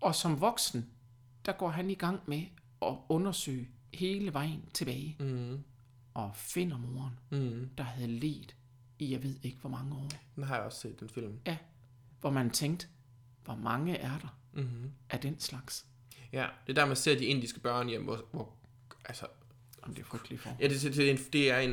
Og 0.00 0.14
som 0.14 0.40
voksen, 0.40 0.90
der 1.46 1.52
går 1.52 1.68
han 1.68 1.90
i 1.90 1.94
gang 1.94 2.20
med 2.26 2.42
at 2.82 2.94
undersøge 3.08 3.68
hele 3.94 4.32
vejen 4.32 4.64
tilbage. 4.74 5.16
Mm-hmm. 5.20 5.64
Og 6.14 6.30
finder 6.36 6.78
moren, 6.78 7.18
Mm-hmm. 7.30 7.70
der 7.78 7.84
havde 7.84 8.10
let 8.10 8.56
i 8.98 9.12
jeg 9.12 9.22
ved 9.22 9.36
ikke 9.42 9.58
hvor 9.60 9.70
mange 9.70 9.94
år. 9.96 10.08
Den 10.36 10.44
har 10.44 10.54
jeg 10.56 10.64
også 10.64 10.80
set, 10.80 11.00
den 11.00 11.08
film. 11.08 11.38
Ja, 11.46 11.56
hvor 12.20 12.30
man 12.30 12.50
tænkte, 12.50 12.86
hvor 13.44 13.54
mange 13.56 13.96
er 13.96 14.18
der 14.18 14.38
Mm-hmm. 14.52 14.92
af 15.10 15.20
den 15.20 15.40
slags? 15.40 15.86
Ja, 16.32 16.46
det 16.66 16.72
er 16.72 16.74
der, 16.82 16.86
man 16.86 16.96
ser 16.96 17.18
de 17.18 17.24
indiske 17.24 17.60
børnehjem, 17.60 18.04
hvor, 18.04 18.24
hvor 18.32 18.52
altså, 19.04 19.26
Om 19.82 19.94
det 19.94 20.02
er 20.02 20.06
frygteligt 20.06 20.42
for. 20.42 20.56
ja, 20.60 20.68
det, 20.68 20.82
det, 20.82 20.94
det, 20.96 21.08
er 21.08 21.12
en, 21.12 21.18
det 21.32 21.50
er 21.50 21.58
en, 21.58 21.70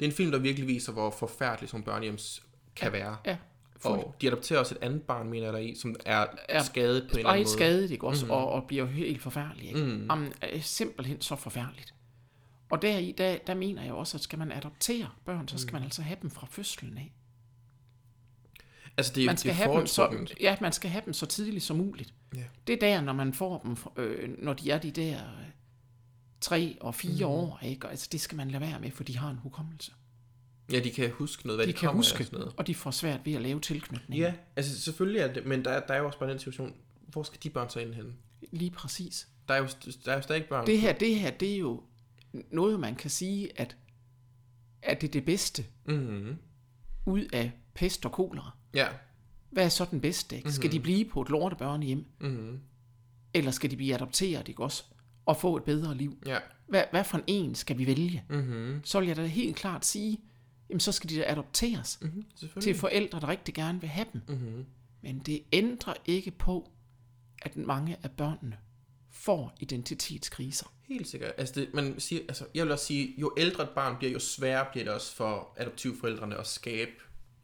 det 0.00 0.06
er 0.06 0.10
en 0.10 0.16
film, 0.16 0.30
der 0.30 0.38
virkelig 0.38 0.68
viser, 0.68 0.92
hvor 0.92 1.10
forfærdeligt 1.10 1.72
nogle 1.72 1.84
børnehjems 1.84 2.46
kan 2.76 2.92
være. 2.92 3.16
Ja, 3.26 3.36
Og 3.90 4.14
de 4.20 4.26
adopterer 4.26 4.58
også 4.60 4.74
et 4.74 4.82
andet 4.82 5.02
barn, 5.02 5.28
mener 5.30 5.52
der 5.52 5.58
i, 5.58 5.74
som 5.74 5.96
er, 6.06 6.26
Er 6.48 6.62
skadet 6.62 7.02
på 7.02 7.12
en 7.12 7.18
eller 7.18 7.30
anden 7.30 7.40
måde. 7.44 7.52
skadet, 7.52 7.90
ikke 7.90 8.06
også? 8.06 8.24
Mm-hmm. 8.24 8.36
Og, 8.36 8.52
og 8.52 8.64
bliver 8.66 8.86
helt 8.86 9.22
forfærdelig, 9.22 9.68
ikke? 9.68 9.80
Mm. 9.84 9.86
Mm. 9.90 10.06
Jamen, 10.10 10.32
er 10.40 10.60
simpelthen 10.60 11.20
så 11.20 11.36
forfærdeligt. 11.36 11.94
Og 12.70 12.82
deri, 12.82 13.14
der, 13.18 13.36
der 13.46 13.54
mener 13.54 13.82
jeg 13.84 13.92
også, 13.92 14.16
at 14.16 14.20
skal 14.20 14.38
man 14.38 14.52
adoptere 14.52 15.08
børn, 15.24 15.48
så 15.48 15.58
skal 15.58 15.72
Mm. 15.72 15.74
man 15.74 15.82
altså 15.82 16.02
have 16.02 16.18
dem 16.22 16.30
fra 16.30 16.46
fødslen 16.50 16.98
af. 16.98 17.12
Altså, 18.96 19.12
det, 19.14 19.22
er- 19.22 19.26
man 19.26 19.36
skal 19.36 19.52
det 19.54 19.60
er 19.60 19.64
have 19.66 19.78
dem 19.78 19.86
så, 19.86 20.26
ja, 20.40 20.56
man 20.60 20.72
skal 20.72 20.90
have 20.90 21.02
dem 21.04 21.12
så 21.12 21.26
tidligt 21.26 21.64
som 21.64 21.76
muligt. 21.76 22.14
Ja. 22.36 22.42
Det 22.66 22.72
er 22.72 22.78
der, 22.80 23.00
når 23.00 23.12
man 23.12 23.34
får 23.34 23.58
dem, 23.58 23.76
øh, 23.96 24.34
når 24.44 24.52
de 24.52 24.70
er 24.70 24.78
de 24.78 24.90
der 24.90 25.16
øh, 25.16 25.46
tre 26.40 26.76
og 26.80 26.94
fire 26.94 27.26
mm. 27.26 27.32
år, 27.32 27.58
ikke? 27.62 27.86
Og 27.86 27.90
Altså, 27.90 28.08
det 28.12 28.20
skal 28.20 28.36
man 28.36 28.50
lade 28.50 28.60
være 28.60 28.80
med, 28.80 28.90
for 28.90 29.04
de 29.04 29.18
har 29.18 29.30
en 29.30 29.36
hukommelse. 29.38 29.92
Ja, 30.72 30.80
de 30.80 30.90
kan 30.90 31.10
huske 31.10 31.46
noget, 31.46 31.58
hvad 31.58 31.66
De 31.66 31.72
de, 31.72 31.76
kan 31.78 31.86
af 31.86 31.90
og 31.92 31.96
huske, 31.96 32.24
sådan 32.24 32.38
noget. 32.38 32.54
og 32.56 32.66
de 32.66 32.74
får 32.74 32.90
svært 32.90 33.20
ved 33.24 33.32
at 33.32 33.42
lave 33.42 33.60
tilknytning. 33.60 34.20
Ja, 34.20 34.34
altså 34.56 34.80
selvfølgelig 34.80 35.20
er 35.20 35.32
det, 35.32 35.46
men 35.46 35.64
der, 35.64 35.70
er- 35.70 35.86
der 35.86 35.94
er 35.94 35.98
jo 35.98 36.06
også 36.06 36.18
bare 36.18 36.30
den 36.30 36.38
situation, 36.38 36.74
hvor 37.08 37.22
skal 37.22 37.38
de 37.42 37.50
børn 37.50 37.70
så 37.70 37.80
ind 37.80 37.94
hen? 37.94 38.16
Lige 38.52 38.70
præcis. 38.70 39.28
Der 39.48 39.54
er 39.54 39.58
jo, 39.58 39.68
der 40.04 40.12
er 40.12 40.16
jo 40.16 40.22
stadig 40.22 40.44
børn. 40.44 40.66
Det 40.66 40.80
her, 40.80 40.92
det 40.92 41.18
her, 41.20 41.30
det 41.30 41.54
er 41.54 41.58
jo 41.58 41.82
noget, 42.50 42.80
man 42.80 42.94
kan 42.94 43.10
sige, 43.10 43.60
at, 43.60 43.76
at 44.82 45.00
det 45.00 45.08
er 45.08 45.12
det 45.12 45.24
bedste 45.24 45.64
Mm-hmm. 45.86 46.36
ud 47.06 47.24
af 47.32 47.52
pest 47.74 48.04
og 48.06 48.12
kolera. 48.12 48.50
Ja. 48.74 48.86
Hvad 49.50 49.64
er 49.64 49.68
så 49.68 49.86
den 49.90 50.00
bedste? 50.00 50.36
Ikke? 50.36 50.52
Skal 50.52 50.72
de 50.72 50.80
blive 50.80 51.04
på 51.04 51.22
et 51.22 51.28
lortebørnehjem, 51.28 52.04
Mm-hmm. 52.20 52.60
eller 53.34 53.50
skal 53.50 53.70
de 53.70 53.76
blive 53.76 53.94
adopteret, 53.94 54.48
ikke 54.48 54.62
også? 54.62 54.84
Og 55.26 55.36
få 55.36 55.56
et 55.56 55.64
bedre 55.64 55.94
liv? 55.94 56.18
Ja. 56.26 56.38
Hvad, 56.68 56.84
hvad 56.90 57.04
for 57.04 57.20
en 57.26 57.54
skal 57.54 57.78
vi 57.78 57.86
vælge? 57.86 58.24
Mm-hmm. 58.30 58.80
Så 58.84 58.98
vil 59.00 59.06
jeg 59.06 59.16
da 59.16 59.26
helt 59.26 59.56
klart 59.56 59.86
sige, 59.86 60.18
jamen 60.74 60.80
så 60.80 60.92
skal 60.92 61.10
de 61.10 61.16
da 61.16 61.24
adopteres 61.26 61.98
Mm-hmm. 62.02 62.24
til 62.60 62.74
forældre, 62.74 63.20
der 63.20 63.28
rigtig 63.28 63.54
gerne 63.54 63.80
vil 63.80 63.88
have 63.90 64.06
dem. 64.12 64.20
Mm-hmm. 64.28 64.64
Men 65.02 65.18
det 65.18 65.42
ændrer 65.52 65.94
ikke 66.06 66.30
på, 66.30 66.70
at 67.42 67.56
mange 67.56 67.96
af 68.02 68.10
børnene 68.10 68.56
får 69.10 69.54
identitetskriser. 69.60 70.66
Helt 70.88 71.08
sikkert. 71.08 71.32
Altså, 71.36 71.54
det, 71.60 71.74
man 71.74 72.00
siger, 72.00 72.22
altså, 72.28 72.44
jeg 72.54 72.64
vil 72.64 72.72
også 72.72 72.84
sige, 72.86 73.14
jo 73.18 73.32
ældre 73.36 73.62
et 73.62 73.68
barn 73.70 73.96
bliver, 73.98 74.12
jo 74.12 74.18
sværere 74.18 74.66
bliver 74.72 74.84
det 74.84 74.94
også 74.94 75.16
for 75.16 75.54
adoptivforældrene 75.56 76.36
at 76.36 76.46
skabe 76.46 76.90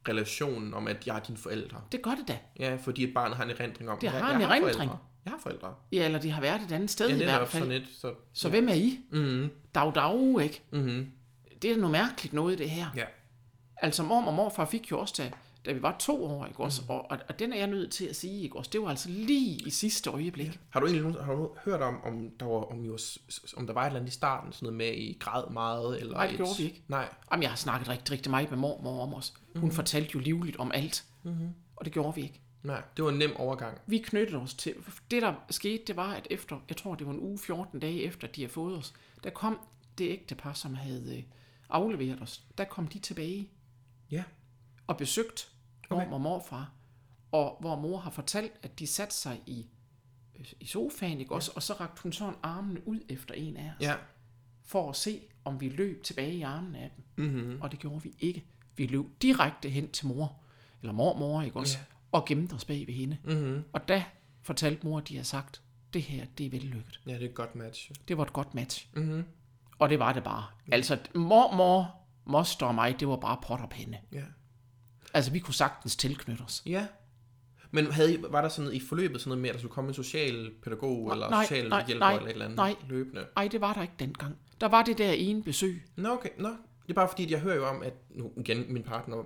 relationen 0.08 0.74
om, 0.74 0.88
at 0.88 1.06
jeg 1.06 1.16
er 1.16 1.20
dine 1.20 1.38
forældre. 1.38 1.80
Det 1.92 2.02
gør 2.02 2.10
det 2.14 2.28
da. 2.28 2.38
Ja, 2.58 2.76
fordi 2.76 3.04
et 3.04 3.14
barn 3.14 3.32
har 3.32 3.44
en 3.44 3.50
erindring 3.50 3.90
om, 3.90 3.98
Det 3.98 4.08
har 4.10 4.18
jeg, 4.18 4.34
en 4.34 4.40
jeg 4.40 4.48
har 4.48 4.54
erindring. 4.54 4.74
forældre. 4.76 4.98
Jeg 5.24 5.30
har 5.32 5.38
forældre. 5.42 5.74
Ja, 5.92 6.04
eller 6.04 6.18
de 6.20 6.30
har 6.30 6.40
været 6.40 6.62
et 6.62 6.72
andet 6.72 6.90
sted 6.90 7.08
Ja, 7.08 7.14
i 7.14 7.18
det 7.18 7.26
er 7.28 7.36
hvert 7.38 7.48
fald. 7.48 7.62
sådan 7.62 7.82
et, 7.82 7.88
så... 7.92 8.14
Så 8.32 8.48
hvem 8.48 8.68
er 8.68 8.74
I? 8.74 8.98
Mm-hmm. 9.12 9.50
Dag, 9.74 9.94
dag, 9.94 10.42
ikke? 10.42 10.62
Mm-hmm. 10.72 11.10
Det 11.62 11.70
er 11.70 11.74
da 11.74 11.80
noget 11.80 11.92
mærkeligt 11.92 12.32
noget, 12.34 12.58
det 12.58 12.70
her. 12.70 12.86
Ja. 12.96 13.04
Altså, 13.82 14.02
mor 14.02 14.24
og 14.24 14.34
morfar 14.34 14.64
fik 14.64 14.90
jo 14.90 14.98
også, 14.98 15.14
da, 15.18 15.30
da 15.66 15.72
vi 15.72 15.82
var 15.82 15.96
to 15.98 16.24
år, 16.24 16.46
ikke 16.46 16.60
også? 16.60 16.82
Mm. 16.82 16.90
Og, 16.90 17.10
og, 17.10 17.18
og 17.28 17.38
den 17.38 17.52
er 17.52 17.56
jeg 17.56 17.66
nødt 17.66 17.92
til 17.92 18.04
at 18.04 18.16
sige, 18.16 18.42
ikke 18.42 18.56
også? 18.56 18.70
Det 18.72 18.82
var 18.82 18.88
altså 18.88 19.08
lige 19.08 19.66
i 19.66 19.70
sidste 19.70 20.10
øjeblik. 20.10 20.46
Ja. 20.46 20.52
Har 20.70 20.80
du 20.80 20.86
egentlig 20.86 21.02
nogen, 21.02 21.24
har 21.24 21.32
du 21.32 21.50
hørt 21.64 21.80
om, 21.80 22.04
om 22.04 22.30
der 22.40 22.46
var, 22.46 22.72
om, 22.72 22.84
jo, 22.84 22.98
om 23.56 23.66
der 23.66 23.74
var 23.74 23.82
et 23.82 23.86
eller 23.86 24.00
andet 24.00 24.12
i 24.12 24.14
starten, 24.14 24.52
sådan 24.52 24.66
noget 24.66 24.76
med, 24.76 24.86
I 24.86 25.16
græd 25.20 25.50
meget? 25.50 26.00
Eller 26.00 26.14
Nej, 26.14 26.26
det 26.26 26.32
et, 26.32 26.36
gjorde 26.36 26.56
vi 26.58 26.64
ikke. 26.64 26.82
Nej. 26.88 27.08
Jamen, 27.32 27.42
jeg 27.42 27.50
har 27.50 27.56
snakket 27.56 27.88
rigtig, 27.88 28.12
rigtig 28.12 28.30
meget 28.30 28.50
med 28.50 28.58
mormor 28.58 29.02
om 29.02 29.14
os. 29.14 29.34
Hun 29.56 29.64
mm. 29.64 29.74
fortalte 29.74 30.10
jo 30.14 30.20
livligt 30.20 30.56
om 30.56 30.72
alt. 30.74 31.04
Mm-hmm. 31.22 31.48
Og 31.76 31.84
det 31.84 31.92
gjorde 31.92 32.14
vi 32.14 32.22
ikke. 32.22 32.40
Nej, 32.62 32.82
det 32.96 33.04
var 33.04 33.10
en 33.10 33.18
nem 33.18 33.36
overgang. 33.36 33.78
Vi 33.86 33.98
knyttede 33.98 34.42
os 34.42 34.54
til... 34.54 34.74
Det, 35.10 35.22
der 35.22 35.34
skete, 35.50 35.82
det 35.86 35.96
var, 35.96 36.12
at 36.12 36.26
efter... 36.30 36.56
Jeg 36.68 36.76
tror, 36.76 36.94
det 36.94 37.06
var 37.06 37.12
en 37.12 37.20
uge 37.20 37.38
14 37.38 37.80
dage 37.80 38.02
efter, 38.02 38.28
de 38.28 38.40
havde 38.40 38.52
fået 38.52 38.76
os. 38.76 38.94
Der 39.24 39.30
kom 39.30 39.58
det 39.98 40.10
ægtepar, 40.10 40.52
som 40.52 40.74
havde 40.74 41.16
øh, 41.16 41.22
afleveret 41.70 42.22
os. 42.22 42.42
Der 42.58 42.64
kom 42.64 42.88
de 42.88 42.98
tilbage 42.98 43.48
Ja. 44.10 44.24
og 44.86 44.96
besøgt 44.96 45.52
Okay. 45.90 46.02
mormor 46.04 46.14
og 46.14 46.20
morfar. 46.20 46.72
Og 47.32 47.56
hvor 47.60 47.76
mor 47.76 47.98
har 47.98 48.10
fortalt, 48.10 48.52
at 48.62 48.78
de 48.78 48.86
satte 48.86 49.14
sig 49.14 49.40
i, 49.46 49.66
øh, 50.38 50.46
i 50.60 50.66
sofaen, 50.66 51.20
ikke 51.20 51.34
også? 51.34 51.52
Og 51.56 51.62
så 51.62 51.72
rakte 51.72 52.02
hun 52.02 52.12
sådan 52.12 52.34
armene 52.42 52.88
ud 52.88 53.00
efter 53.08 53.34
en 53.34 53.56
af 53.56 53.72
os. 53.78 53.82
Ja. 53.86 53.94
For 54.62 54.90
at 54.90 54.96
se, 54.96 55.20
om 55.44 55.60
vi 55.60 55.68
løb 55.68 56.02
tilbage 56.04 56.34
i 56.34 56.42
armene 56.42 56.78
af 56.78 56.90
dem. 56.96 57.26
Mm-hmm. 57.26 57.60
Og 57.60 57.70
det 57.70 57.78
gjorde 57.78 58.02
vi 58.02 58.14
ikke. 58.18 58.44
Vi 58.76 58.86
løb 58.86 59.04
direkte 59.22 59.68
hen 59.68 59.90
til 59.90 60.06
mor, 60.06 60.36
eller 60.82 60.92
mormor, 60.92 61.42
ikke 61.42 61.56
også? 61.58 61.78
Ja. 61.78 61.84
Og 62.12 62.24
gemte 62.26 62.54
os 62.54 62.64
bag 62.64 62.86
ved 62.86 62.94
hende. 62.94 63.18
Mm-hmm. 63.24 63.62
Og 63.72 63.88
da 63.88 64.04
fortalte 64.42 64.86
mor, 64.86 64.98
at 64.98 65.08
de 65.08 65.14
havde 65.14 65.26
sagt, 65.28 65.62
det 65.92 66.02
her, 66.02 66.26
det 66.38 66.46
er 66.46 66.50
vellykket. 66.50 67.00
Ja, 67.06 67.14
det 67.14 67.22
er 67.22 67.28
et 67.28 67.34
godt 67.34 67.54
match. 67.54 67.90
Det 68.08 68.16
var 68.16 68.24
et 68.24 68.32
godt 68.32 68.54
match. 68.54 68.88
Mm-hmm. 68.94 69.24
Og 69.78 69.90
det 69.90 69.98
var 69.98 70.12
det 70.12 70.24
bare. 70.24 70.44
Altså, 70.72 70.98
mormor, 71.14 71.99
moster 72.24 72.66
og 72.66 72.74
mig, 72.74 73.00
det 73.00 73.08
var 73.08 73.16
bare 73.16 73.38
pot 73.46 73.60
og 73.60 73.70
pinde. 73.70 73.98
Ja. 74.12 74.22
Altså, 75.14 75.30
vi 75.30 75.38
kunne 75.38 75.54
sagtens 75.54 75.96
tilknytte 75.96 76.42
os. 76.42 76.62
Ja. 76.66 76.86
Men 77.70 77.92
havde 77.92 78.14
I, 78.14 78.18
var 78.30 78.40
der 78.40 78.48
sådan 78.48 78.64
noget 78.64 78.82
i 78.82 78.86
forløbet 78.88 79.20
sådan 79.20 79.28
noget 79.28 79.42
med, 79.42 79.48
at 79.48 79.54
der 79.54 79.60
skulle 79.60 79.72
komme 79.72 79.88
en 79.88 79.94
social-pædagog 79.94 81.12
eller 81.12 81.30
nej, 81.30 81.44
social 81.44 81.68
nej, 81.68 81.84
hjælper 81.86 82.06
nej, 82.06 82.12
eller 82.12 82.26
et 82.26 82.32
eller 82.32 82.44
andet 82.44 82.56
nej. 82.56 82.74
løbende? 82.88 83.26
Ej, 83.36 83.48
det 83.48 83.60
var 83.60 83.72
der 83.72 83.82
ikke 83.82 83.94
dengang. 83.98 84.36
Der 84.60 84.68
var 84.68 84.82
det 84.82 84.98
der 84.98 85.12
ene 85.12 85.42
besøg. 85.42 85.82
Nå, 85.96 86.08
okay. 86.08 86.28
Nå. 86.38 86.48
Det 86.48 86.90
er 86.90 86.94
bare 86.94 87.08
fordi, 87.08 87.24
at 87.24 87.30
jeg 87.30 87.40
hører 87.40 87.56
jo 87.56 87.66
om, 87.66 87.82
at 87.82 87.94
nu 88.10 88.32
igen, 88.36 88.64
min 88.68 88.82
partner 88.82 89.16
var 89.16 89.24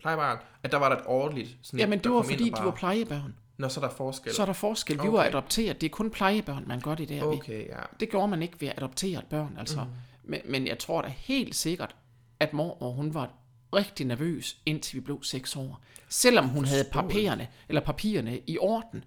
plejebarn, 0.00 0.38
at 0.62 0.72
der 0.72 0.78
var 0.78 0.88
der 0.88 0.96
et 0.96 1.02
ordentligt 1.06 1.56
sådan 1.62 1.80
Jamen, 1.80 1.98
det 1.98 2.12
var 2.12 2.22
fordi, 2.22 2.50
og 2.50 2.58
de 2.58 2.64
var 2.64 2.70
plejebørn. 2.70 3.34
Nå, 3.56 3.68
så 3.68 3.80
er 3.80 3.88
der 3.88 3.94
forskel. 3.94 4.34
Så 4.34 4.42
er 4.42 4.46
der 4.46 4.52
forskel. 4.52 4.96
Vi 4.96 5.00
Okay. 5.00 5.10
var 5.10 5.24
adopteret. 5.24 5.80
Det 5.80 5.86
er 5.86 5.90
kun 5.90 6.10
plejebørn, 6.10 6.64
man 6.66 6.80
gør 6.80 6.94
det 6.94 7.08
der 7.08 7.14
ved. 7.14 7.36
Okay, 7.36 7.68
ja. 7.68 7.78
Det 8.00 8.10
gjorde 8.10 8.28
man 8.28 8.42
ikke 8.42 8.60
ved 8.60 8.68
at 8.68 8.74
adoptere 8.76 9.18
et 9.18 9.26
børn, 9.26 9.56
altså. 9.58 9.80
Mm. 9.84 9.90
Men, 10.24 10.40
men 10.44 10.66
jeg 10.66 10.78
tror 10.78 11.02
da 11.02 11.08
helt 11.08 11.54
sikkert, 11.54 11.96
at 12.42 12.52
mormor, 12.52 12.90
hun 12.90 13.14
var 13.14 13.34
rigtig 13.74 14.06
nervøs, 14.06 14.58
indtil 14.66 14.94
vi 14.94 15.00
blev 15.00 15.22
seks 15.22 15.56
år. 15.56 15.80
Selvom 16.08 16.48
hun 16.48 16.64
havde 16.64 16.84
papirerne, 16.92 17.48
eller 17.68 17.80
papirerne 17.80 18.40
i 18.46 18.58
orden, 18.58 19.04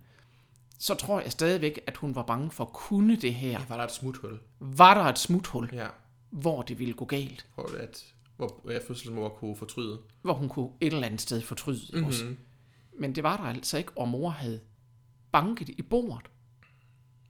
så 0.79 0.95
tror 0.95 1.21
jeg 1.21 1.31
stadigvæk, 1.31 1.79
at 1.87 1.97
hun 1.97 2.15
var 2.15 2.23
bange 2.23 2.51
for, 2.51 2.65
kunne 2.65 3.15
det 3.15 3.33
her? 3.33 3.61
Var 3.69 3.77
der 3.77 3.83
et 3.83 3.91
smuthul? 3.91 4.39
Var 4.59 4.93
der 4.93 5.03
et 5.03 5.19
smuthul, 5.19 5.69
Ja. 5.73 5.87
hvor 6.29 6.61
det 6.61 6.79
ville 6.79 6.93
gå 6.93 7.05
galt? 7.05 7.47
Hvor, 7.55 7.69
at, 7.79 8.13
hvor 8.37 8.61
ja, 8.71 8.77
fødselsmor 8.87 9.29
kunne 9.29 9.55
fortryde. 9.55 9.99
Hvor 10.21 10.33
hun 10.33 10.49
kunne 10.49 10.69
et 10.81 10.93
eller 10.93 11.07
andet 11.07 11.21
sted 11.21 11.41
fortryde 11.41 11.81
mm-hmm. 11.93 12.07
også. 12.07 12.35
Men 12.99 13.15
det 13.15 13.23
var 13.23 13.37
der 13.37 13.43
altså 13.43 13.77
ikke, 13.77 13.91
og 13.97 14.07
mor 14.07 14.29
havde 14.29 14.59
banket 15.31 15.69
i 15.69 15.81
bordet 15.81 16.29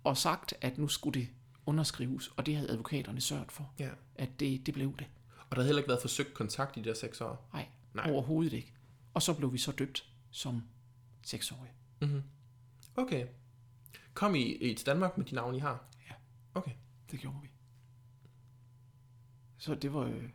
og 0.03 0.17
sagt, 0.17 0.53
at 0.61 0.77
nu 0.77 0.87
skulle 0.87 1.19
det 1.19 1.27
underskrives, 1.65 2.27
og 2.37 2.45
det 2.45 2.55
havde 2.55 2.69
advokaterne 2.71 3.21
sørget 3.21 3.51
for, 3.51 3.71
Ja. 3.79 3.89
at 4.15 4.39
det, 4.39 4.65
det 4.65 4.73
blev 4.73 4.97
det. 4.99 5.05
Og 5.49 5.55
der 5.55 5.61
havde 5.61 5.65
heller 5.67 5.79
ikke 5.81 5.89
været 5.89 6.01
forsøgt 6.01 6.33
kontakt 6.33 6.77
i 6.77 6.81
de 6.81 6.89
der 6.89 6.95
seks 6.95 7.21
år. 7.21 7.49
Nej, 7.53 7.67
Nej. 7.93 8.11
Overhovedet 8.11 8.53
ikke. 8.53 8.73
Og 9.13 9.21
så 9.21 9.33
blev 9.33 9.53
vi 9.53 9.57
så 9.57 9.71
døbt 9.71 10.09
som 10.31 10.63
seksårige. 11.23 11.71
Okay. 12.95 13.27
Kom 14.13 14.35
I, 14.35 14.41
I 14.43 14.73
til 14.75 14.85
Danmark 14.85 15.17
med 15.17 15.25
de 15.25 15.35
navne, 15.35 15.57
I 15.57 15.59
har? 15.59 15.85
Ja. 16.09 16.15
Okay. 16.55 16.71
Det 17.11 17.19
gjorde 17.19 17.37
vi. 17.41 17.47
Så 19.57 19.75
det 19.75 19.93
var... 19.93 20.01
Øh, 20.01 20.29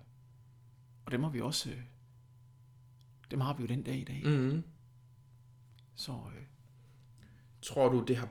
og 1.06 1.12
dem 1.12 1.22
har 1.22 1.30
vi 1.30 1.40
også... 1.40 1.70
Øh, 1.70 1.80
dem 3.30 3.40
har 3.40 3.54
vi 3.54 3.62
jo 3.62 3.66
den 3.68 3.82
dag 3.82 3.94
i 3.96 4.04
dag. 4.04 4.22
Mm. 4.24 4.30
Mm-hmm. 4.30 4.62
Så 5.94 6.12
øh, 6.12 6.42
Tror 7.62 7.88
du, 7.88 8.04
det 8.08 8.16
har 8.16 8.28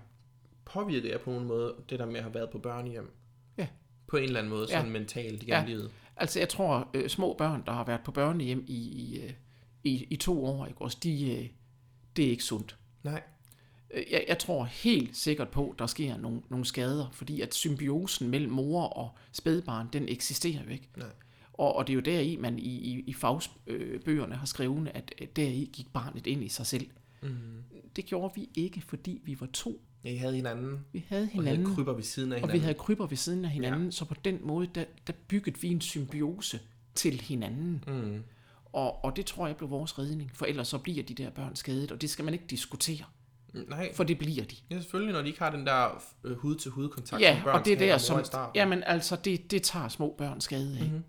påvirket 0.65 1.09
jer 1.09 1.17
på 1.17 1.29
nogen 1.31 1.47
måde, 1.47 1.75
det 1.89 1.99
der 1.99 2.05
med 2.05 2.15
at 2.15 2.23
have 2.23 2.33
været 2.33 2.49
på 2.51 2.57
børnehjem? 2.59 3.11
Ja. 3.57 3.67
På 4.07 4.17
en 4.17 4.23
eller 4.23 4.39
anden 4.39 4.49
måde, 4.49 4.67
Ja. 4.69 4.77
sådan 4.77 4.91
mentalt 4.91 5.43
igennem 5.43 5.61
Ja. 5.63 5.65
livet? 5.65 5.91
Altså, 6.19 6.39
jeg 6.39 6.49
tror, 6.49 6.89
øh, 6.93 7.09
små 7.09 7.35
børn, 7.37 7.63
der 7.65 7.71
har 7.71 7.83
været 7.85 8.01
på 8.05 8.11
børnehjem 8.11 8.63
i, 8.67 8.77
i, 8.77 9.19
øh, 9.19 9.33
i, 9.83 10.05
i 10.09 10.15
to 10.15 10.45
år, 10.45 10.65
ikke? 10.65 10.81
Også 10.81 10.97
de, 11.03 11.31
øh, 11.31 11.49
det 12.15 12.25
er 12.25 12.29
ikke 12.29 12.43
sundt. 12.43 12.77
Nej. 13.03 13.23
Øh, 13.93 14.03
Jeg, 14.11 14.25
jeg 14.27 14.39
tror 14.39 14.63
helt 14.63 15.17
sikkert 15.17 15.49
på, 15.49 15.69
at 15.69 15.79
der 15.79 15.87
sker 15.87 16.17
nogle, 16.17 16.41
nogle 16.49 16.65
skader, 16.65 17.09
fordi 17.11 17.41
at 17.41 17.53
symbiosen 17.53 18.29
mellem 18.29 18.51
mor 18.51 18.83
og 18.83 19.17
spædbarn, 19.31 19.87
den 19.93 20.09
eksisterer 20.09 20.63
jo 20.63 20.69
ikke. 20.69 20.89
Nej. 20.97 21.07
Og, 21.53 21.75
og 21.75 21.87
det 21.87 21.93
er 21.93 21.95
jo 21.95 22.01
deri, 22.01 22.35
man 22.35 22.59
i, 22.59 22.69
i, 22.69 23.03
i 23.07 23.13
fagbøgerne 23.13 24.35
har 24.35 24.45
skrevet, 24.45 24.91
at 24.93 25.13
øh, 25.21 25.27
deri 25.35 25.69
gik 25.73 25.93
barnet 25.93 26.27
ind 26.27 26.43
i 26.43 26.49
sig 26.49 26.65
selv. 26.65 26.87
Mm. 27.21 27.63
Det 27.95 28.05
gjorde 28.05 28.33
vi 28.35 28.49
ikke, 28.55 28.81
fordi 28.81 29.21
vi 29.23 29.39
var 29.39 29.47
to. 29.53 29.81
Ja, 30.03 30.09
I 30.09 30.15
havde 30.15 30.35
hinanden, 30.35 30.85
Vi 30.93 31.05
havde 31.09 31.23
og 31.23 31.27
hinanden, 31.29 31.65
havde 31.65 31.75
kryber 31.75 31.93
ved 31.93 32.03
siden 32.03 32.31
af 32.31 32.35
og 32.35 32.39
hinanden. 32.41 32.61
vi 32.61 32.63
havde 32.63 32.77
kryber 32.77 33.07
ved 33.07 33.17
siden 33.17 33.45
af 33.45 33.51
hinanden, 33.51 33.85
ja. 33.85 33.91
så 33.91 34.05
på 34.05 34.15
den 34.25 34.39
måde, 34.43 34.69
der, 34.75 34.85
der 35.07 35.13
byggede 35.27 35.59
vi 35.61 35.67
en 35.67 35.81
symbiose 35.81 36.59
til 36.95 37.21
hinanden. 37.21 37.83
Mm. 37.87 38.23
Og, 38.73 39.05
og 39.05 39.15
det 39.15 39.25
tror 39.25 39.47
jeg 39.47 39.55
blev 39.57 39.69
vores 39.69 39.99
redning, 39.99 40.31
for 40.33 40.45
ellers 40.45 40.67
så 40.67 40.77
bliver 40.77 41.03
de 41.03 41.13
der 41.13 41.29
børn 41.29 41.55
skadet, 41.55 41.91
og 41.91 42.01
det 42.01 42.09
skal 42.09 42.25
man 42.25 42.33
ikke 42.33 42.45
diskutere, 42.49 43.05
Nej, 43.53 43.93
for 43.95 44.03
det 44.03 44.17
bliver 44.17 44.43
de. 44.45 44.55
ja, 44.71 44.75
selvfølgelig, 44.79 45.13
når 45.13 45.21
de 45.21 45.27
ikke 45.27 45.39
har 45.39 45.51
den 45.51 45.65
der 45.65 46.03
øh, 46.23 46.37
hud-til-hud-kontakt, 46.37 47.21
Ja, 47.21 47.35
som 47.35 47.43
børn 47.43 47.59
og 47.59 47.65
det 47.65 47.73
er 47.73 47.77
der, 47.77 47.97
som... 47.97 48.23
Jamen 48.55 48.83
altså, 48.83 49.15
det, 49.15 49.51
det 49.51 49.63
tager 49.63 49.87
små 49.87 50.15
børn 50.17 50.41
skade 50.41 50.75
af. 50.77 50.83
Mhm. 50.83 50.89
Mm-hmm. 50.89 51.03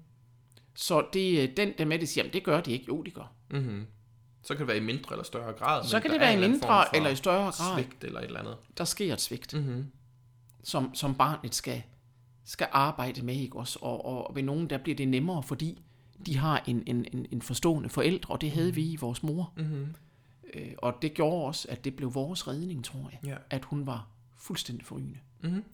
Så 0.75 1.07
det, 1.13 1.39
øh, 1.49 1.57
den 1.57 1.73
der 1.79 1.85
med, 1.85 1.99
det 1.99 2.09
siger, 2.09 2.25
jamen 2.25 2.33
det 2.33 2.45
gør 2.45 2.61
de 2.61 2.73
ikke. 2.73 2.85
Jo, 2.89 3.03
de 3.03 3.11
gør. 3.11 3.33
Mm-hmm. 3.51 3.87
Så 4.43 4.55
kan 4.55 4.59
det 4.59 4.69
være 4.69 4.77
i 4.77 4.81
mindre 4.81 5.13
eller 5.13 5.25
større 5.25 5.53
grad. 5.53 5.85
Så 5.85 6.01
kan 6.01 6.11
det 6.11 6.21
være 6.21 6.35
i 6.35 6.41
mindre 6.49 6.97
eller 6.97 7.11
i 7.11 7.17
større 7.17 7.53
grad. 7.53 7.77
Svigt 7.77 8.05
eller 8.05 8.21
et 8.21 8.27
eller 8.27 8.41
andet. 8.41 8.57
Der 8.79 8.85
sker 8.85 9.13
et 9.13 9.21
svigt, 9.21 9.55
Mm-hmm. 9.55 9.87
som, 10.65 10.95
som 10.95 11.15
barnet 11.15 11.55
skal, 11.55 11.83
skal 12.45 12.69
arbejde 12.73 13.23
med, 13.23 13.35
ikke 13.35 13.57
også? 13.59 13.79
Og, 13.83 14.05
og 14.05 14.35
ved 14.35 14.43
nogen, 14.43 14.71
der 14.71 14.79
bliver 14.79 14.97
det 14.97 15.09
nemmere, 15.09 15.43
fordi 15.43 15.83
de 16.27 16.37
har 16.37 16.63
en, 16.67 16.83
en, 16.87 17.07
en, 17.13 17.27
en 17.31 17.43
forstående 17.43 17.89
forældre, 17.89 18.35
og 18.35 18.41
det 18.41 18.51
havde 18.51 18.75
vi 18.75 18.93
i 18.93 18.97
vores 18.97 19.23
mor. 19.23 19.53
Mm-hmm. 19.57 19.95
Øh, 20.55 20.73
og 20.79 20.95
det 21.03 21.15
gjorde 21.15 21.45
også, 21.47 21.69
at 21.71 21.85
det 21.85 21.97
blev 21.97 22.15
vores 22.15 22.49
redning, 22.49 22.85
tror 22.85 23.11
jeg. 23.13 23.31
Ja. 23.31 23.37
At 23.51 23.65
hun 23.65 23.87
var 23.87 24.07
fuldstændig 24.37 24.87
forrygende. 24.87 25.19
Mm-hmm. 25.41 25.65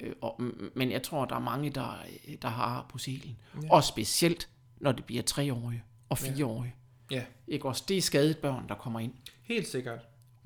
Øh, 0.00 0.12
og, 0.22 0.40
men 0.74 0.90
jeg 0.90 1.02
tror, 1.02 1.24
der 1.24 1.34
er 1.36 1.40
mange, 1.40 1.70
der, 1.70 1.96
der 2.42 2.48
har 2.48 2.64
ar 2.64 2.86
på 2.88 2.98
sjælen. 2.98 3.36
Ja. 3.62 3.72
Og 3.72 3.84
specielt, 3.84 4.48
når 4.80 4.92
det 4.92 5.04
bliver 5.04 5.22
treårige 5.22 5.82
og 6.08 6.18
fireårige. 6.18 6.74
Ja, 7.14 7.24
Ikke 7.48 7.68
også? 7.68 7.84
Det 7.88 7.96
er 7.96 8.02
skadet 8.02 8.38
børn, 8.38 8.68
der 8.68 8.74
kommer 8.74 9.00
ind. 9.00 9.12
helt 9.42 9.66
sikkert. 9.68 9.98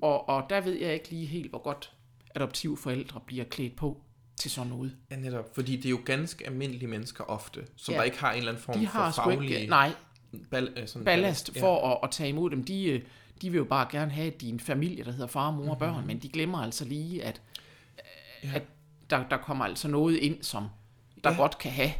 Og, 0.02 0.28
og 0.28 0.46
der 0.50 0.60
ved 0.60 0.72
jeg 0.80 0.94
ikke 0.94 1.10
lige 1.10 1.26
helt, 1.26 1.50
hvor 1.50 1.58
godt 1.62 1.92
adoptivforældre 2.34 3.20
bliver 3.26 3.44
klædt 3.44 3.76
på 3.76 4.00
til 4.36 4.50
sådan 4.50 4.70
noget. 4.70 4.96
Ja, 5.10 5.16
netop. 5.16 5.54
Fordi 5.54 5.76
det 5.76 5.84
er 5.86 5.90
jo 5.90 6.00
ganske 6.04 6.46
almindelige 6.46 6.86
mennesker 6.88 7.24
ofte, 7.24 7.66
som 7.76 7.92
Ja. 7.92 7.98
der 7.98 8.04
ikke 8.04 8.18
har 8.18 8.32
en 8.32 8.38
eller 8.38 8.50
anden 8.52 8.62
form 8.64 8.78
De 8.78 8.86
for 8.86 8.92
har 8.98 9.10
sgu 9.12 9.22
faglig... 9.30 9.56
ikke, 9.56 9.70
nej, 9.70 9.90
bal, 10.50 10.72
øh, 10.76 10.88
sådan 10.88 11.04
ballast 11.04 11.56
Ja. 11.56 11.62
for 11.62 11.88
at, 11.92 11.98
at 12.02 12.10
tage 12.10 12.28
imod 12.28 12.50
dem. 12.50 12.64
De, 12.64 12.84
øh, 12.84 13.02
de 13.42 13.50
vil 13.50 13.58
jo 13.58 13.64
bare 13.64 13.88
gerne 13.90 14.10
have 14.10 14.30
din 14.30 14.60
familie, 14.60 15.04
der 15.04 15.10
hedder 15.12 15.26
far, 15.26 15.50
mor 15.50 15.70
og 15.70 15.78
børn, 15.78 16.06
men 16.06 16.18
de 16.18 16.28
glemmer 16.28 16.58
altså 16.58 16.84
lige, 16.84 17.24
at, 17.24 17.42
ja. 18.44 18.50
at 18.54 18.62
der, 19.10 19.28
der 19.28 19.36
kommer 19.36 19.64
altså 19.64 19.88
noget 19.88 20.16
ind, 20.16 20.42
som 20.42 20.68
der 21.24 21.30
Ja. 21.30 21.36
godt 21.36 21.58
kan 21.58 21.70
have. 21.72 21.90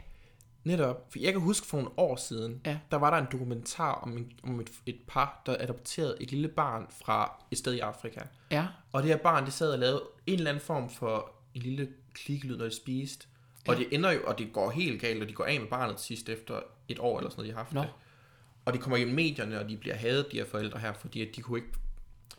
Netop. 0.68 1.06
For 1.12 1.18
jeg 1.18 1.32
kan 1.32 1.40
huske 1.42 1.66
for 1.66 1.76
nogle 1.76 1.98
år 1.98 2.16
siden, 2.16 2.60
Ja. 2.66 2.78
der 2.90 2.96
var 2.96 3.10
der 3.10 3.18
en 3.18 3.26
dokumentar 3.32 3.92
om, 3.92 4.16
en, 4.16 4.32
om 4.42 4.60
et, 4.60 4.70
et 4.86 4.98
par, 5.08 5.42
der 5.46 5.56
adopterede 5.60 6.16
et 6.20 6.30
lille 6.30 6.48
barn 6.48 6.86
fra 7.04 7.44
et 7.50 7.58
sted 7.58 7.74
i 7.74 7.78
Afrika. 7.78 8.20
Ja, 8.50 8.66
Og 8.92 9.02
det 9.02 9.10
her 9.10 9.16
barn, 9.18 9.44
det 9.44 9.52
sad 9.52 9.72
og 9.72 9.78
lavede 9.78 10.02
en 10.26 10.34
eller 10.34 10.50
anden 10.50 10.64
form 10.64 10.90
for 10.90 11.30
en 11.54 11.62
lille 11.62 11.88
klikkelyd, 12.14 12.56
når 12.56 12.64
de 12.64 12.76
spiste. 12.76 13.26
Og 13.68 13.76
det 13.76 13.86
ender 13.90 14.10
jo, 14.12 14.20
og 14.26 14.38
det 14.38 14.52
går 14.52 14.70
helt 14.70 15.00
galt, 15.00 15.22
og 15.22 15.28
de 15.28 15.32
går 15.34 15.44
af 15.44 15.60
med 15.60 15.68
barnet 15.68 16.00
sidst 16.00 16.28
efter 16.28 16.60
et 16.88 16.98
år 16.98 17.18
eller 17.18 17.30
sådan 17.30 17.40
noget, 17.40 17.48
de 17.48 17.54
har 17.56 17.62
haft 17.62 17.74
Nå. 17.74 17.80
det. 17.80 17.90
Og 18.64 18.72
de 18.72 18.78
kommer 18.78 18.96
i 18.96 19.04
medierne, 19.04 19.60
og 19.60 19.68
de 19.68 19.76
bliver 19.76 19.96
hadet, 19.96 20.26
de 20.32 20.36
her 20.36 20.44
forældre 20.44 20.78
her, 20.80 20.92
fordi 20.92 21.22
at 21.22 21.36
de 21.36 21.40
kunne 21.42 21.58
ikke... 21.58 21.72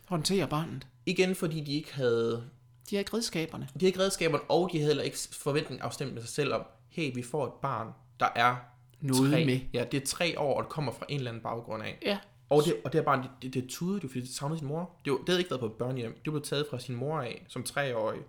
håndtere 0.08 0.48
barnet. 0.48 0.86
Igen, 1.06 1.34
fordi 1.34 1.60
de 1.60 1.72
ikke 1.72 1.94
havde... 1.94 2.44
De 2.90 2.96
har 2.96 2.98
ikke 2.98 3.14
redskaberne. 3.16 3.64
De 3.64 3.70
havde 3.80 3.86
ikke 3.86 3.98
redskaberne, 4.00 4.44
og 4.44 4.70
de 4.72 4.78
havde 4.78 4.88
heller 4.88 5.02
ikke 5.04 5.18
forventning 5.32 5.80
afstemt 5.82 6.14
med 6.14 6.22
sig 6.22 6.30
selv 6.30 6.54
om, 6.54 6.62
hey, 6.88 7.14
vi 7.14 7.22
får 7.22 7.46
et 7.46 7.52
barn, 7.62 7.92
der 8.20 8.28
er 8.34 8.56
Noget 9.00 9.32
tre, 9.32 9.44
med. 9.44 9.60
Ja, 9.72 9.84
det 9.92 10.02
er 10.02 10.06
tre 10.06 10.38
år, 10.40 10.56
og 10.56 10.62
det 10.62 10.70
kommer 10.70 10.92
fra 10.92 11.06
en 11.08 11.16
eller 11.18 11.30
anden 11.30 11.42
baggrund 11.42 11.82
af. 11.82 11.98
Ja, 12.06 12.18
Og 12.50 12.62
det, 12.64 12.74
og 12.84 12.92
det 12.92 12.98
er 12.98 13.02
bare, 13.02 13.22
det, 13.22 13.30
det, 13.42 13.54
det 13.54 13.70
tudede 13.70 14.00
fordi 14.08 14.20
det 14.20 14.28
savnede 14.28 14.58
sin 14.58 14.68
mor. 14.68 14.90
Det, 15.04 15.12
var, 15.12 15.18
det 15.18 15.28
havde 15.28 15.40
ikke 15.40 15.50
været 15.50 15.60
på 15.60 15.66
et 15.66 15.72
børnehjem. 15.72 16.12
Det 16.24 16.32
blev 16.32 16.42
taget 16.42 16.66
fra 16.70 16.78
sin 16.78 16.94
mor 16.94 17.20
af, 17.20 17.44
som 17.48 17.62
treårig, 17.62 18.20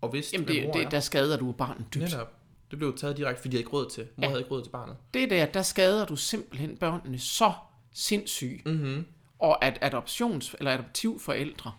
og 0.00 0.12
vidste, 0.12 0.36
Jamen 0.36 0.48
det, 0.48 0.64
mor 0.64 0.72
det, 0.72 0.82
er. 0.82 0.88
der 0.90 1.00
skader 1.00 1.36
du 1.36 1.52
barnet 1.52 1.94
dybt. 1.94 2.04
Netop. 2.04 2.32
Det 2.70 2.78
blev 2.78 2.96
taget 2.96 3.16
direkte, 3.16 3.42
fordi 3.42 3.54
havde 3.56 3.60
ikke 3.60 3.72
råd 3.72 3.90
til. 3.90 4.06
Mor 4.16 4.22
Ja. 4.24 4.28
havde 4.28 4.40
ikke 4.40 4.50
råd 4.50 4.62
til 4.62 4.70
barnet. 4.70 4.96
Det 5.14 5.30
der, 5.30 5.46
der 5.46 5.62
skader 5.62 6.04
du 6.06 6.16
simpelthen 6.16 6.76
børnene 6.76 7.18
så 7.18 7.52
sindssygt. 7.92 8.66
Mm-hmm. 8.66 9.06
Og 9.38 9.64
at 9.64 9.94
adoptions- 9.94 10.54
eller 10.58 10.72
adoptivforældre, 10.74 11.72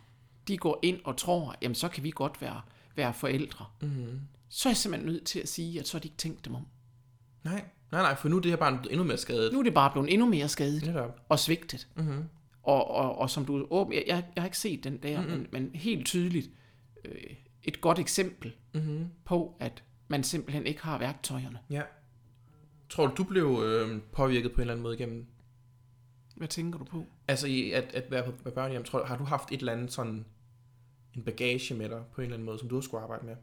de 0.48 0.58
går 0.58 0.80
ind 0.82 1.00
og 1.04 1.18
tror, 1.18 1.56
jamen 1.62 1.76
så 1.76 1.88
kan 1.88 2.04
vi 2.04 2.12
godt 2.12 2.42
være, 2.42 2.62
være 2.96 3.14
forældre. 3.14 3.66
Mm-hmm. 3.82 4.20
Så 4.50 4.70
er 4.70 4.72
jeg 4.72 4.78
simpelthen 4.78 5.12
nødt 5.12 5.24
til 5.26 5.40
at 5.40 5.50
sige, 5.50 5.80
at 5.80 5.88
så 5.88 5.98
har 5.98 6.00
de 6.00 6.08
ikke 6.08 6.18
tænkt 6.18 6.46
dem 6.46 6.56
om. 6.56 6.68
Nej, 7.44 7.64
nej, 7.92 8.02
nej, 8.02 8.16
for 8.16 8.30
nu 8.30 8.38
er 8.38 8.42
det 8.42 8.52
her 8.52 8.58
barn 8.58 8.78
blevet 8.78 8.92
endnu 8.92 9.04
mere 9.08 9.18
skadet. 9.18 9.54
Nu 9.54 9.60
er 9.60 9.64
det 9.64 9.74
bare 9.74 9.92
blevet 9.92 10.14
endnu 10.14 10.26
mere 10.30 10.48
skadet 10.48 10.86
Netop. 10.86 11.20
og 11.30 11.40
svigtet. 11.40 11.88
Mm-hmm. 11.96 12.24
Og, 12.64 12.88
og, 12.92 13.18
og 13.18 13.30
som 13.30 13.46
du 13.46 13.68
åbner, 13.70 13.96
jeg, 13.96 14.04
jeg, 14.08 14.26
jeg 14.36 14.42
har 14.44 14.48
ikke 14.48 14.58
set 14.58 14.84
den 14.84 14.98
der, 15.04 15.22
Mhm. 15.22 15.30
mm-hmm. 15.30 15.48
men, 15.52 15.64
men 15.64 15.76
helt 15.76 16.06
tydeligt 16.06 16.50
øh, 17.06 17.22
et 17.64 17.82
godt 17.82 18.00
eksempel 18.00 18.54
Mm-hmm. 18.74 19.08
på, 19.26 19.56
at 19.60 19.84
man 20.08 20.24
simpelthen 20.24 20.66
ikke 20.66 20.82
har 20.84 20.98
værktøjerne. 20.98 21.60
Ja. 21.70 21.82
Tror 22.90 23.08
du, 23.08 23.14
du 23.18 23.24
blev 23.24 23.62
øh, 23.66 24.02
påvirket 24.12 24.52
på 24.52 24.56
en 24.56 24.62
eller 24.62 24.74
anden 24.74 24.84
måde 24.84 24.96
igennem? 24.96 25.26
Hvad 26.36 26.48
tænker 26.48 26.80
du 26.80 26.86
på? 26.86 27.06
Altså 27.28 27.48
i 27.48 27.72
at, 27.72 27.84
at 27.94 28.12
være 28.12 28.24
på 28.24 28.32
på 28.44 28.50
børnehjem, 28.50 28.84
tror 28.84 29.06
har 29.06 29.18
du 29.18 29.24
haft 29.24 29.52
et 29.52 29.60
eller 29.60 29.74
andet 29.74 29.92
sådan 29.94 30.26
en 31.16 31.24
bagage 31.24 31.74
med 31.76 31.90
dig 31.90 32.04
på 32.14 32.22
en 32.22 32.26
eller 32.26 32.36
anden 32.36 32.46
måde, 32.46 32.60
som 32.60 32.70
du 32.70 32.76
har 32.76 32.82
skulle 32.82 33.04
arbejde 33.04 33.26
med? 33.26 33.36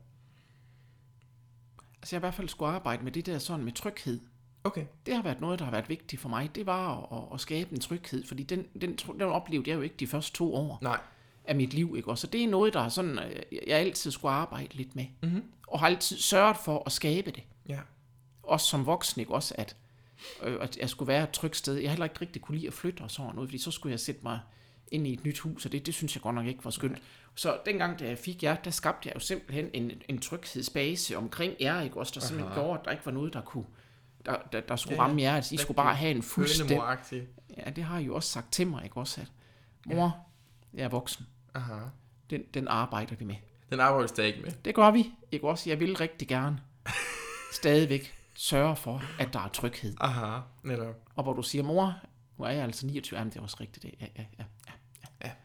Altså 2.06 2.16
jeg 2.16 2.20
i 2.20 2.24
hvert 2.26 2.34
fald 2.34 2.48
skulle 2.48 2.72
arbejde 2.72 3.04
med 3.04 3.12
det 3.12 3.26
der 3.26 3.38
sådan 3.38 3.64
med 3.64 3.72
tryghed. 3.72 4.20
Okay. 4.64 4.84
Det 5.06 5.14
har 5.14 5.22
været 5.22 5.40
noget, 5.40 5.58
der 5.58 5.64
har 5.64 5.72
været 5.72 5.88
vigtigt 5.88 6.22
for 6.22 6.28
mig. 6.28 6.54
Det 6.54 6.66
var 6.66 7.12
at, 7.12 7.34
at, 7.34 7.40
skabe 7.40 7.72
en 7.72 7.80
tryghed, 7.80 8.24
fordi 8.26 8.42
den, 8.42 8.66
den, 8.80 8.96
den 8.96 9.22
oplevede 9.22 9.70
jeg 9.70 9.76
jo 9.76 9.80
ikke 9.80 9.94
de 10.00 10.06
første 10.06 10.32
to 10.32 10.54
år 10.54 10.78
Nej. 10.82 11.00
af 11.44 11.56
mit 11.56 11.74
liv. 11.74 11.94
Ikke? 11.96 12.08
Og 12.08 12.18
så 12.18 12.26
det 12.26 12.44
er 12.44 12.48
noget, 12.48 12.74
der 12.74 12.80
er 12.80 12.88
sådan, 12.88 13.18
øh, 13.18 13.42
jeg 13.66 13.78
altid 13.78 14.10
skulle 14.10 14.32
arbejde 14.32 14.74
lidt 14.74 14.96
med. 14.96 15.04
Mm-hmm. 15.22 15.44
Og 15.68 15.80
har 15.80 15.86
altid 15.86 16.16
sørget 16.16 16.56
for 16.56 16.82
at 16.86 16.92
skabe 16.92 17.30
det. 17.30 17.42
Ja. 17.68 17.80
Også 18.42 18.66
som 18.66 18.86
voksen, 18.86 19.20
ikke? 19.20 19.34
Også 19.34 19.54
at, 19.58 19.76
øh, 20.42 20.56
at 20.60 20.76
jeg 20.76 20.90
skulle 20.90 21.08
være 21.08 21.22
et 21.22 21.30
trygt 21.30 21.56
sted. 21.56 21.74
Jeg 21.74 21.90
heller 21.90 22.04
ikke 22.04 22.20
rigtig 22.20 22.42
kunne 22.42 22.58
lide 22.58 22.66
at 22.66 22.74
flytte 22.74 23.00
og 23.00 23.10
sådan 23.10 23.34
noget, 23.34 23.50
fordi 23.50 23.58
så 23.58 23.70
skulle 23.70 23.90
jeg 23.90 24.00
sætte 24.00 24.20
mig 24.22 24.40
ind 24.92 25.06
i 25.06 25.12
et 25.12 25.24
nyt 25.24 25.38
hus, 25.38 25.66
og 25.66 25.72
det, 25.72 25.86
det 25.86 25.94
synes 25.94 26.16
jeg 26.16 26.22
godt 26.22 26.34
nok 26.34 26.46
ikke 26.46 26.64
var 26.64 26.70
skønt. 26.70 26.98
Så 27.34 27.58
dengang, 27.66 27.98
da 27.98 28.08
jeg 28.08 28.18
fik 28.18 28.42
jer, 28.42 28.56
der 28.56 28.70
skabte 28.70 29.08
jeg 29.08 29.14
jo 29.14 29.20
simpelthen 29.20 29.70
en, 29.74 29.92
en 30.08 30.18
tryghedsbase 30.18 31.16
omkring 31.16 31.54
jer, 31.60 31.80
ikke 31.80 31.96
også, 31.96 32.12
der 32.14 32.20
simpelthen 32.20 32.52
Aha. 32.52 32.60
gjorde, 32.60 32.78
at 32.78 32.84
der 32.84 32.90
ikke 32.90 33.06
var 33.06 33.12
noget, 33.12 33.32
der 33.32 33.40
kunne 33.40 33.64
der, 34.26 34.36
der, 34.52 34.60
der 34.60 34.76
skulle 34.76 34.96
Ja, 34.96 35.02
ramme 35.02 35.22
jer, 35.22 35.36
at 35.36 35.52
I 35.52 35.56
skulle 35.56 35.76
bare 35.76 35.94
have 35.94 36.10
en 36.10 36.22
fuldstændig... 36.22 36.76
Ja, 37.56 37.70
det 37.70 37.84
har 37.84 37.98
I 37.98 38.04
jo 38.04 38.14
også 38.14 38.28
sagt 38.28 38.52
til 38.52 38.66
mig, 38.66 38.84
ikke 38.84 38.96
også, 38.96 39.20
at 39.20 39.26
mor, 39.86 40.26
jeg 40.74 40.84
er 40.84 40.88
voksen, 40.88 41.26
Aha. 41.54 41.74
den, 42.30 42.42
den 42.54 42.68
arbejder 42.68 43.16
vi 43.16 43.24
med. 43.24 43.36
Den 43.70 43.80
arbejder 43.80 44.06
du 44.06 44.08
stadig 44.08 44.40
med. 44.42 44.50
Det 44.64 44.74
gør 44.74 44.90
vi, 44.90 45.10
ikke 45.32 45.48
også? 45.48 45.70
Jeg 45.70 45.80
vil 45.80 45.96
rigtig 45.96 46.28
gerne 46.28 46.60
stadigvæk 47.60 48.14
sørge 48.34 48.76
for, 48.76 49.02
at 49.18 49.32
der 49.32 49.40
er 49.40 49.48
tryghed. 49.48 49.94
Aha, 50.00 50.40
netop. 50.62 50.94
Og 51.14 51.22
hvor 51.22 51.32
du 51.32 51.42
siger, 51.42 51.62
mor, 51.62 51.94
nu 52.38 52.44
er 52.44 52.50
jeg 52.50 52.64
altså 52.64 52.86
29, 52.86 53.18
jamen 53.18 53.32
det 53.32 53.38
er 53.38 53.42
også 53.42 53.56
rigtigt, 53.60 53.82
det. 53.82 53.94
Ja, 54.00 54.06
ja, 54.18 54.24
ja. 54.38 54.44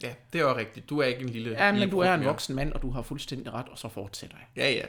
Ja, 0.03 0.07
ja, 0.07 0.13
det 0.33 0.41
er 0.41 0.45
jo 0.45 0.55
rigtigt. 0.55 0.89
Du 0.89 0.99
er 0.99 1.05
ikke 1.05 1.21
en 1.21 1.29
lille 1.29 1.49
ja 1.51 1.71
men 1.71 1.79
lille 1.79 1.91
du 1.91 1.99
er 1.99 2.13
en 2.13 2.25
voksen 2.25 2.55
mand, 2.55 2.73
og 2.73 2.81
du 2.81 2.91
har 2.91 3.01
fuldstændig 3.01 3.53
ret, 3.53 3.69
og 3.69 3.77
så 3.77 3.89
fortsætter 3.89 4.37
jeg. 4.37 4.63
Ja, 4.63 4.71
ja. 4.71 4.85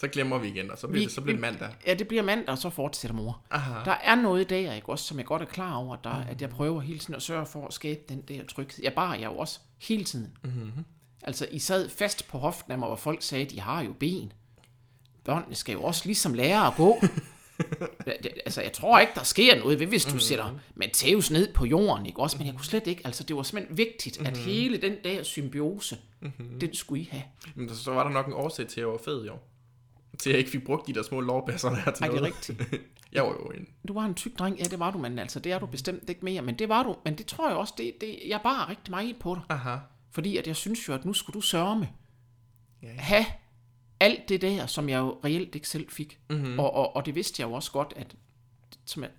Så 0.00 0.08
glemmer 0.08 0.38
vi 0.38 0.48
igen, 0.48 0.70
og 0.70 0.78
så 0.78 0.86
bliver, 0.88 1.00
Vi- 1.00 1.04
det, 1.04 1.12
så 1.14 1.20
bliver 1.20 1.34
det 1.34 1.40
mandag. 1.40 1.68
Ja, 1.86 1.94
det 1.94 2.08
bliver 2.08 2.22
mandag, 2.22 2.48
og 2.48 2.58
så 2.58 2.70
fortsætter 2.70 3.16
mor. 3.16 3.40
Aha. 3.50 3.84
Der 3.84 3.96
er 4.04 4.14
noget 4.14 4.50
der, 4.50 4.72
ikke 4.74 4.88
også, 4.88 5.04
som 5.04 5.18
jeg 5.18 5.26
godt 5.26 5.42
er 5.42 5.46
klar 5.46 5.74
over, 5.76 5.96
der, 5.96 6.10
at 6.10 6.42
jeg 6.42 6.50
prøver 6.50 6.80
hele 6.80 6.98
tiden 6.98 7.14
at 7.14 7.22
sørge 7.22 7.46
for 7.46 7.66
at 7.66 7.72
skabe 7.72 8.00
den 8.08 8.20
der 8.22 8.44
tryghed. 8.44 8.84
Jeg 8.84 8.92
bare 8.94 9.10
jeg 9.10 9.24
jo 9.24 9.38
også 9.38 9.60
hele 9.82 10.04
tiden. 10.04 10.36
Mm-hmm. 10.44 10.84
Altså, 11.22 11.46
I 11.50 11.58
sad 11.58 11.88
fast 11.88 12.28
på 12.28 12.38
hoften 12.38 12.72
af 12.72 12.78
mig, 12.78 12.86
hvor 12.86 12.96
folk 12.96 13.22
sagde, 13.22 13.44
de 13.44 13.60
har 13.60 13.82
jo 13.82 13.92
ben. 13.92 14.32
Børnene 15.24 15.54
skal 15.54 15.72
jo 15.72 15.82
også 15.82 16.02
ligesom 16.06 16.34
lære 16.34 16.66
at 16.66 16.72
gå. 16.76 16.96
Altså, 18.46 18.62
jeg 18.62 18.72
tror 18.72 18.98
ikke, 18.98 19.12
der 19.14 19.22
sker 19.22 19.58
noget 19.58 19.80
ved, 19.80 19.86
hvis 19.86 20.04
du 20.04 20.18
sætter 20.18 20.58
Matthæus 20.74 21.30
ned 21.30 21.52
på 21.52 21.66
jorden, 21.66 22.06
ikke 22.06 22.20
også? 22.20 22.38
Men 22.38 22.46
jeg 22.46 22.54
kunne 22.54 22.64
slet 22.64 22.86
ikke, 22.86 23.02
altså, 23.04 23.24
det 23.24 23.36
var 23.36 23.42
simpelthen 23.42 23.76
vigtigt, 23.76 24.26
at 24.26 24.36
hele 24.36 24.76
den 24.76 24.94
der 25.04 25.22
symbiose, 25.22 25.98
den 26.60 26.74
skulle 26.74 27.02
I 27.02 27.08
have. 27.12 27.22
Men 27.54 27.68
så 27.74 27.90
var 27.90 28.02
der 28.02 28.10
nok 28.10 28.26
en 28.26 28.32
årsag 28.32 28.66
til, 28.66 28.80
at 28.80 28.84
jeg 28.84 28.88
var 28.88 29.00
fed, 29.04 29.24
jo. 29.24 29.32
Til 30.18 30.30
at 30.30 30.34
jeg 30.34 30.38
ikke 30.38 30.50
fik 30.50 30.64
brugt 30.64 30.86
de 30.86 30.94
der 30.94 31.02
små 31.02 31.20
lovbasser 31.20 31.70
der 31.70 31.92
til 31.92 32.04
Ej, 32.04 32.10
det 32.10 32.18
er 32.18 32.22
rigtigt. 32.22 32.62
jeg 33.12 33.22
var 33.22 33.30
jo 33.30 33.46
en... 33.46 33.68
Du 33.88 33.92
var 33.92 34.04
en 34.04 34.14
tyk 34.14 34.38
dreng, 34.38 34.58
ja, 34.58 34.64
det 34.64 34.78
var 34.78 34.90
du, 34.90 34.98
men 34.98 35.18
altså, 35.18 35.40
det 35.40 35.52
er 35.52 35.58
du 35.58 35.66
bestemt 35.66 36.10
ikke 36.10 36.24
mere. 36.24 36.42
Men 36.42 36.58
det 36.58 36.68
var 36.68 36.82
du, 36.82 36.96
men 37.04 37.18
det 37.18 37.26
tror 37.26 37.48
jeg 37.48 37.56
også, 37.56 37.74
det, 37.78 37.92
det, 38.00 38.18
jeg 38.26 38.40
bare 38.42 38.70
rigtig 38.70 38.90
meget 38.90 39.16
på 39.20 39.34
dig. 39.34 39.42
Aha. 39.48 39.76
Fordi 40.10 40.36
at 40.36 40.46
jeg 40.46 40.56
synes 40.56 40.88
jo, 40.88 40.94
at 40.94 41.04
nu 41.04 41.12
skulle 41.12 41.34
du 41.34 41.40
sørme. 41.40 41.88
Ja, 42.82 42.88
ja. 42.88 43.00
have 43.00 43.24
alt 44.00 44.28
det 44.28 44.40
der, 44.42 44.66
som 44.66 44.88
jeg 44.88 44.98
jo 44.98 45.20
reelt 45.24 45.54
ikke 45.54 45.68
selv 45.68 45.90
fik. 45.90 46.18
Mm-hmm. 46.30 46.58
Og, 46.58 46.74
og, 46.74 46.96
og 46.96 47.06
det 47.06 47.14
vidste 47.14 47.42
jeg 47.42 47.48
jo 47.48 47.52
også 47.54 47.72
godt, 47.72 47.92
at, 47.96 48.16
som 48.84 49.04
at, 49.04 49.10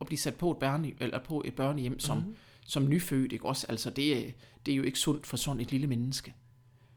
at 0.00 0.06
blive 0.06 0.18
sat 0.18 0.34
på 0.34 0.50
et, 0.50 0.56
børne, 0.58 0.92
eller 1.00 1.18
på 1.18 1.42
et 1.44 1.54
børnehjem 1.54 1.98
som, 1.98 2.16
Mhm. 2.16 2.26
mm-hmm. 2.26 2.38
som 2.66 2.88
nyfødt, 2.88 3.32
ikke 3.32 3.44
også? 3.46 3.66
Altså, 3.68 3.90
det, 3.90 4.28
er- 4.28 4.32
det 4.66 4.72
er 4.72 4.76
jo 4.76 4.82
ikke 4.82 4.98
sundt 4.98 5.26
for 5.26 5.36
sådan 5.36 5.60
et 5.60 5.70
lille 5.70 5.86
menneske. 5.86 6.34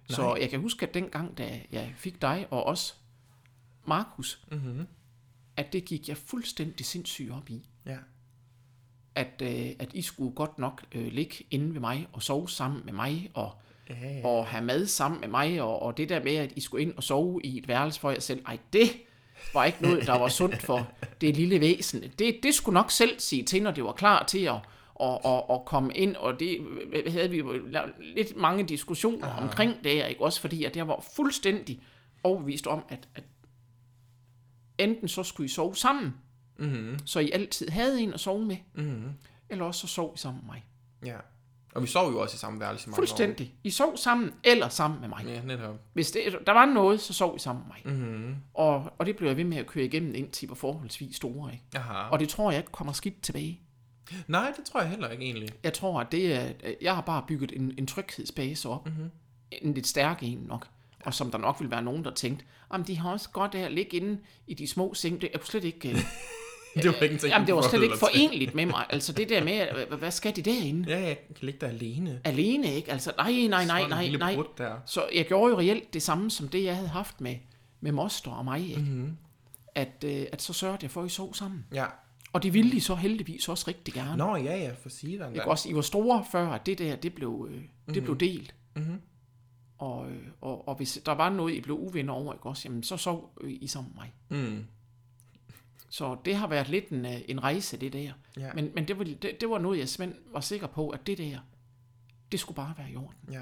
Så 0.09 0.21
Nej. 0.21 0.37
jeg 0.41 0.49
kan 0.49 0.59
huske, 0.61 0.87
at 0.87 0.93
dengang, 0.93 1.37
da 1.37 1.61
jeg 1.71 1.93
fik 1.97 2.21
dig, 2.21 2.47
og 2.51 2.63
også 2.63 2.93
Markus, 3.87 4.45
Mm-hmm. 4.51 4.87
at 5.57 5.73
det 5.73 5.85
gik 5.85 6.09
jeg 6.09 6.17
fuldstændig 6.17 6.85
sindssygt 6.85 7.31
op 7.31 7.49
i. 7.49 7.69
Ja. 7.85 7.97
At, 9.15 9.41
øh, 9.41 9.71
at 9.79 9.93
I 9.93 10.01
skulle 10.01 10.35
godt 10.35 10.59
nok 10.59 10.85
øh, 10.91 11.07
ligge 11.07 11.35
inde 11.51 11.73
ved 11.73 11.79
mig 11.81 12.07
og 12.13 12.23
sove 12.23 12.49
sammen 12.49 12.81
med 12.85 12.93
mig, 12.93 13.29
og 13.33 13.53
Ja, 13.89 13.95
ja. 14.07 14.27
og 14.27 14.45
have 14.47 14.63
mad 14.65 14.85
sammen 14.85 15.21
med 15.21 15.27
mig, 15.29 15.61
og, 15.61 15.81
og 15.81 15.97
det 15.97 16.09
der 16.09 16.23
med, 16.23 16.35
at 16.35 16.51
I 16.55 16.59
skulle 16.61 16.83
ind 16.83 16.93
og 16.97 17.03
sove 17.03 17.41
i 17.43 17.57
et 17.57 17.67
værelse 17.67 17.99
for 17.99 18.11
jer 18.11 18.19
selv, 18.19 18.43
ej, 18.45 18.57
det 18.73 18.89
var 19.53 19.65
ikke 19.65 19.81
noget, 19.81 20.07
der 20.07 20.19
var 20.19 20.27
sundt 20.27 20.61
for 20.61 20.91
det 21.21 21.35
lille 21.37 21.59
væsen. 21.59 22.03
Det, 22.19 22.39
det 22.43 22.53
skulle 22.55 22.73
nok 22.73 22.91
selv 22.91 23.19
sige 23.19 23.43
til, 23.43 23.63
når 23.63 23.71
det 23.71 23.83
var 23.83 23.91
klar 23.91 24.23
til 24.25 24.39
at, 24.45 24.55
at, 25.01 25.19
at, 25.25 25.43
at 25.51 25.65
komme 25.65 25.93
ind, 25.93 26.15
og 26.15 26.39
det 26.39 26.57
havde 27.07 27.29
vi 27.29 27.37
jo 27.37 27.53
lidt 27.99 28.35
mange 28.37 28.63
diskussioner 28.63 29.27
Aha. 29.27 29.41
omkring 29.43 29.83
det 29.83 29.91
her, 29.91 30.05
ikke? 30.05 30.21
Også 30.21 30.41
fordi, 30.41 30.63
at 30.63 30.77
jeg 30.77 30.87
var 30.87 31.05
fuldstændig 31.15 31.81
overbevist 32.23 32.67
om, 32.67 32.83
at, 32.89 33.07
at 33.15 33.23
enten 34.77 35.07
så 35.07 35.23
skulle 35.23 35.45
I 35.45 35.49
sove 35.49 35.75
sammen, 35.75 36.13
Mm-hmm. 36.57 36.99
så 37.05 37.19
I 37.19 37.31
altid 37.31 37.69
havde 37.69 38.01
en 38.01 38.13
at 38.13 38.19
sove 38.19 38.45
med, 38.45 38.57
Mm-hmm. 38.73 39.09
eller 39.49 39.65
også 39.65 39.87
så 39.87 39.93
sov 39.93 40.13
I 40.15 40.17
sammen 40.17 40.43
med 40.45 40.53
mig. 40.53 40.63
Ja. 41.05 41.17
Og 41.75 41.81
vi 41.81 41.87
sov 41.87 42.11
jo 42.11 42.19
også 42.21 42.35
i 42.35 42.37
samme 42.37 42.59
værelse 42.59 42.89
mange 42.89 42.95
Fuldstændig. 42.95 43.53
I 43.63 43.69
sov 43.69 43.97
sammen, 43.97 44.33
eller 44.43 44.69
sammen 44.69 45.01
med 45.01 45.09
mig. 45.09 45.25
år. 45.25 45.29
Ja, 45.29 45.41
netop. 45.41 45.75
Hvis 45.93 46.11
det, 46.11 46.21
der 46.47 46.51
var 46.51 46.65
noget, 46.65 47.01
så 47.01 47.13
sov 47.13 47.35
I 47.35 47.39
sammen 47.39 47.65
med 47.67 47.93
mig. 47.93 47.97
Mm-hmm. 47.97 48.35
Og, 48.53 48.93
og 48.97 49.05
det 49.05 49.15
blev 49.15 49.27
jeg 49.27 49.37
ved 49.37 49.43
med 49.43 49.57
at 49.57 49.67
køre 49.67 49.85
igennem, 49.85 50.15
indtil 50.15 50.45
I 50.45 50.49
var 50.49 50.55
forholdsvis 50.55 51.15
store. 51.15 51.51
Ikke? 51.53 51.63
Aha. 51.75 52.09
Og 52.09 52.19
det 52.19 52.29
tror 52.29 52.51
jeg 52.51 52.59
ikke 52.59 52.71
kommer 52.71 52.93
skidt 52.93 53.21
tilbage. 53.21 53.61
Nej, 54.27 54.53
det 54.57 54.65
tror 54.65 54.81
jeg 54.81 54.89
heller 54.89 55.09
ikke 55.09 55.23
egentlig. 55.23 55.49
Jeg 55.63 55.73
tror, 55.73 55.99
at 55.99 56.11
det 56.11 56.35
er, 56.35 56.51
jeg 56.81 56.95
har 56.95 57.01
bare 57.01 57.23
bygget 57.27 57.51
en, 57.55 57.73
en 57.77 57.87
tryghedsbase 57.87 58.69
op. 58.69 58.85
Mhm. 58.85 59.11
En 59.51 59.73
lidt 59.73 59.87
stærk 59.87 60.19
en 60.21 60.37
nok. 60.37 60.67
Og 61.05 61.13
som 61.13 61.31
der 61.31 61.37
nok 61.37 61.61
vil 61.61 61.71
være 61.71 61.81
nogen, 61.81 62.03
der 62.03 62.11
tænkte, 62.11 62.45
om 62.69 62.83
de 62.83 62.97
har 62.97 63.11
også 63.11 63.29
godt 63.29 63.55
af 63.55 63.59
at 63.59 63.71
ligge 63.71 63.97
inde 63.97 64.19
i 64.47 64.53
de 64.53 64.67
små 64.67 64.93
seng. 64.93 65.21
Det, 65.21 65.29
kunne 65.33 65.45
slet 65.45 65.63
ikke... 65.63 65.97
øh, 66.75 66.83
det 66.83 66.91
var 66.95 67.01
ikke 67.03 67.15
en 67.25 67.29
Jamen, 67.29 67.47
det 67.47 67.55
var 67.55 67.61
slet 67.61 67.83
ikke 67.83 67.97
forenligt 67.97 68.55
med 68.55 68.65
mig. 68.65 68.85
Altså 68.89 69.13
det 69.13 69.29
der 69.29 69.43
med, 69.43 69.67
øh, 69.91 69.99
hvad 69.99 70.11
skal 70.11 70.35
de 70.35 70.41
derinde? 70.41 70.89
Ja, 70.89 70.99
jeg 71.07 71.17
kan 71.27 71.35
ligge 71.45 71.59
der 71.61 71.67
alene. 71.67 72.21
Alene, 72.23 72.75
ikke? 72.75 72.91
Altså, 72.91 73.11
nej, 73.17 73.31
nej, 73.49 73.65
nej, 73.65 73.87
nej, 73.87 74.09
nej. 74.19 74.37
der. 74.57 74.75
Så 74.85 75.03
jeg 75.15 75.25
gjorde 75.27 75.51
jo 75.53 75.59
reelt 75.59 75.93
det 75.93 76.01
samme, 76.01 76.31
som 76.31 76.47
det, 76.47 76.63
jeg 76.63 76.75
havde 76.75 76.89
haft 76.89 77.21
med, 77.21 77.35
med 77.81 77.91
moster 77.91 78.31
og 78.31 78.45
mig, 78.45 78.69
ikke? 78.69 78.81
Mhm. 78.81 78.89
Mm-hmm. 78.91 79.17
At, 79.75 80.03
øh, 80.05 80.25
at 80.31 80.41
så 80.41 80.53
sørgede 80.53 80.79
jeg 80.81 80.91
for, 80.91 81.01
at 81.01 81.07
I 81.07 81.09
sov 81.09 81.33
sammen. 81.33 81.65
Ja. 81.73 81.85
Og 82.33 82.43
det 82.43 82.53
ville 82.53 82.71
de 82.71 82.81
så 82.81 82.95
heldigvis 82.95 83.49
også 83.49 83.65
rigtig 83.67 83.93
gerne. 83.93 84.17
Nå, 84.17 84.35
ja, 84.35 84.57
ja, 84.57 84.71
for 84.81 84.89
sige 84.89 85.19
den 85.19 85.33
Ikke 85.35 85.47
også, 85.47 85.69
I 85.69 85.75
var 85.75 85.81
store 85.81 86.25
før, 86.31 86.47
at 86.49 86.65
det 86.65 86.79
der, 86.79 86.95
det 86.95 87.13
blev, 87.13 87.47
øh, 87.51 87.61
det 87.87 87.95
Mhm. 87.95 88.03
blev 88.03 88.17
delt. 88.19 88.55
Mm-hmm. 88.75 89.01
Og, 89.77 90.09
øh, 90.11 90.17
og, 90.41 90.67
og 90.67 90.75
hvis 90.75 90.99
der 91.05 91.11
var 91.11 91.29
noget, 91.29 91.53
I 91.53 91.61
blev 91.61 91.75
uvenner 91.79 92.13
over, 92.13 92.33
ikke 92.33 92.45
også, 92.45 92.61
jamen 92.67 92.83
så 92.83 92.97
sov 92.97 93.33
øh, 93.41 93.51
I 93.61 93.67
sammen 93.67 93.93
med 93.95 94.03
mig. 94.03 94.13
Mm. 94.49 94.65
Så 95.95 96.17
det 96.25 96.35
har 96.35 96.47
været 96.47 96.69
lidt 96.69 96.89
en, 96.89 97.05
øh, 97.05 97.21
en 97.27 97.43
rejse, 97.43 97.77
det 97.77 97.93
der. 97.93 98.11
Ja. 98.37 98.53
Men, 98.53 98.71
men 98.75 98.87
det, 98.87 98.97
var, 98.97 99.03
det, 99.03 99.41
det 99.41 99.49
var 99.49 99.57
noget, 99.57 99.79
jeg 99.79 99.89
simpelthen 99.89 100.33
var 100.33 100.39
sikker 100.39 100.67
på, 100.67 100.89
at 100.89 101.07
det 101.07 101.17
der, 101.17 101.39
det 102.31 102.39
skulle 102.39 102.55
bare 102.55 102.73
være 102.77 102.91
i 102.91 102.95
orden. 102.95 103.31
Ja. 103.31 103.41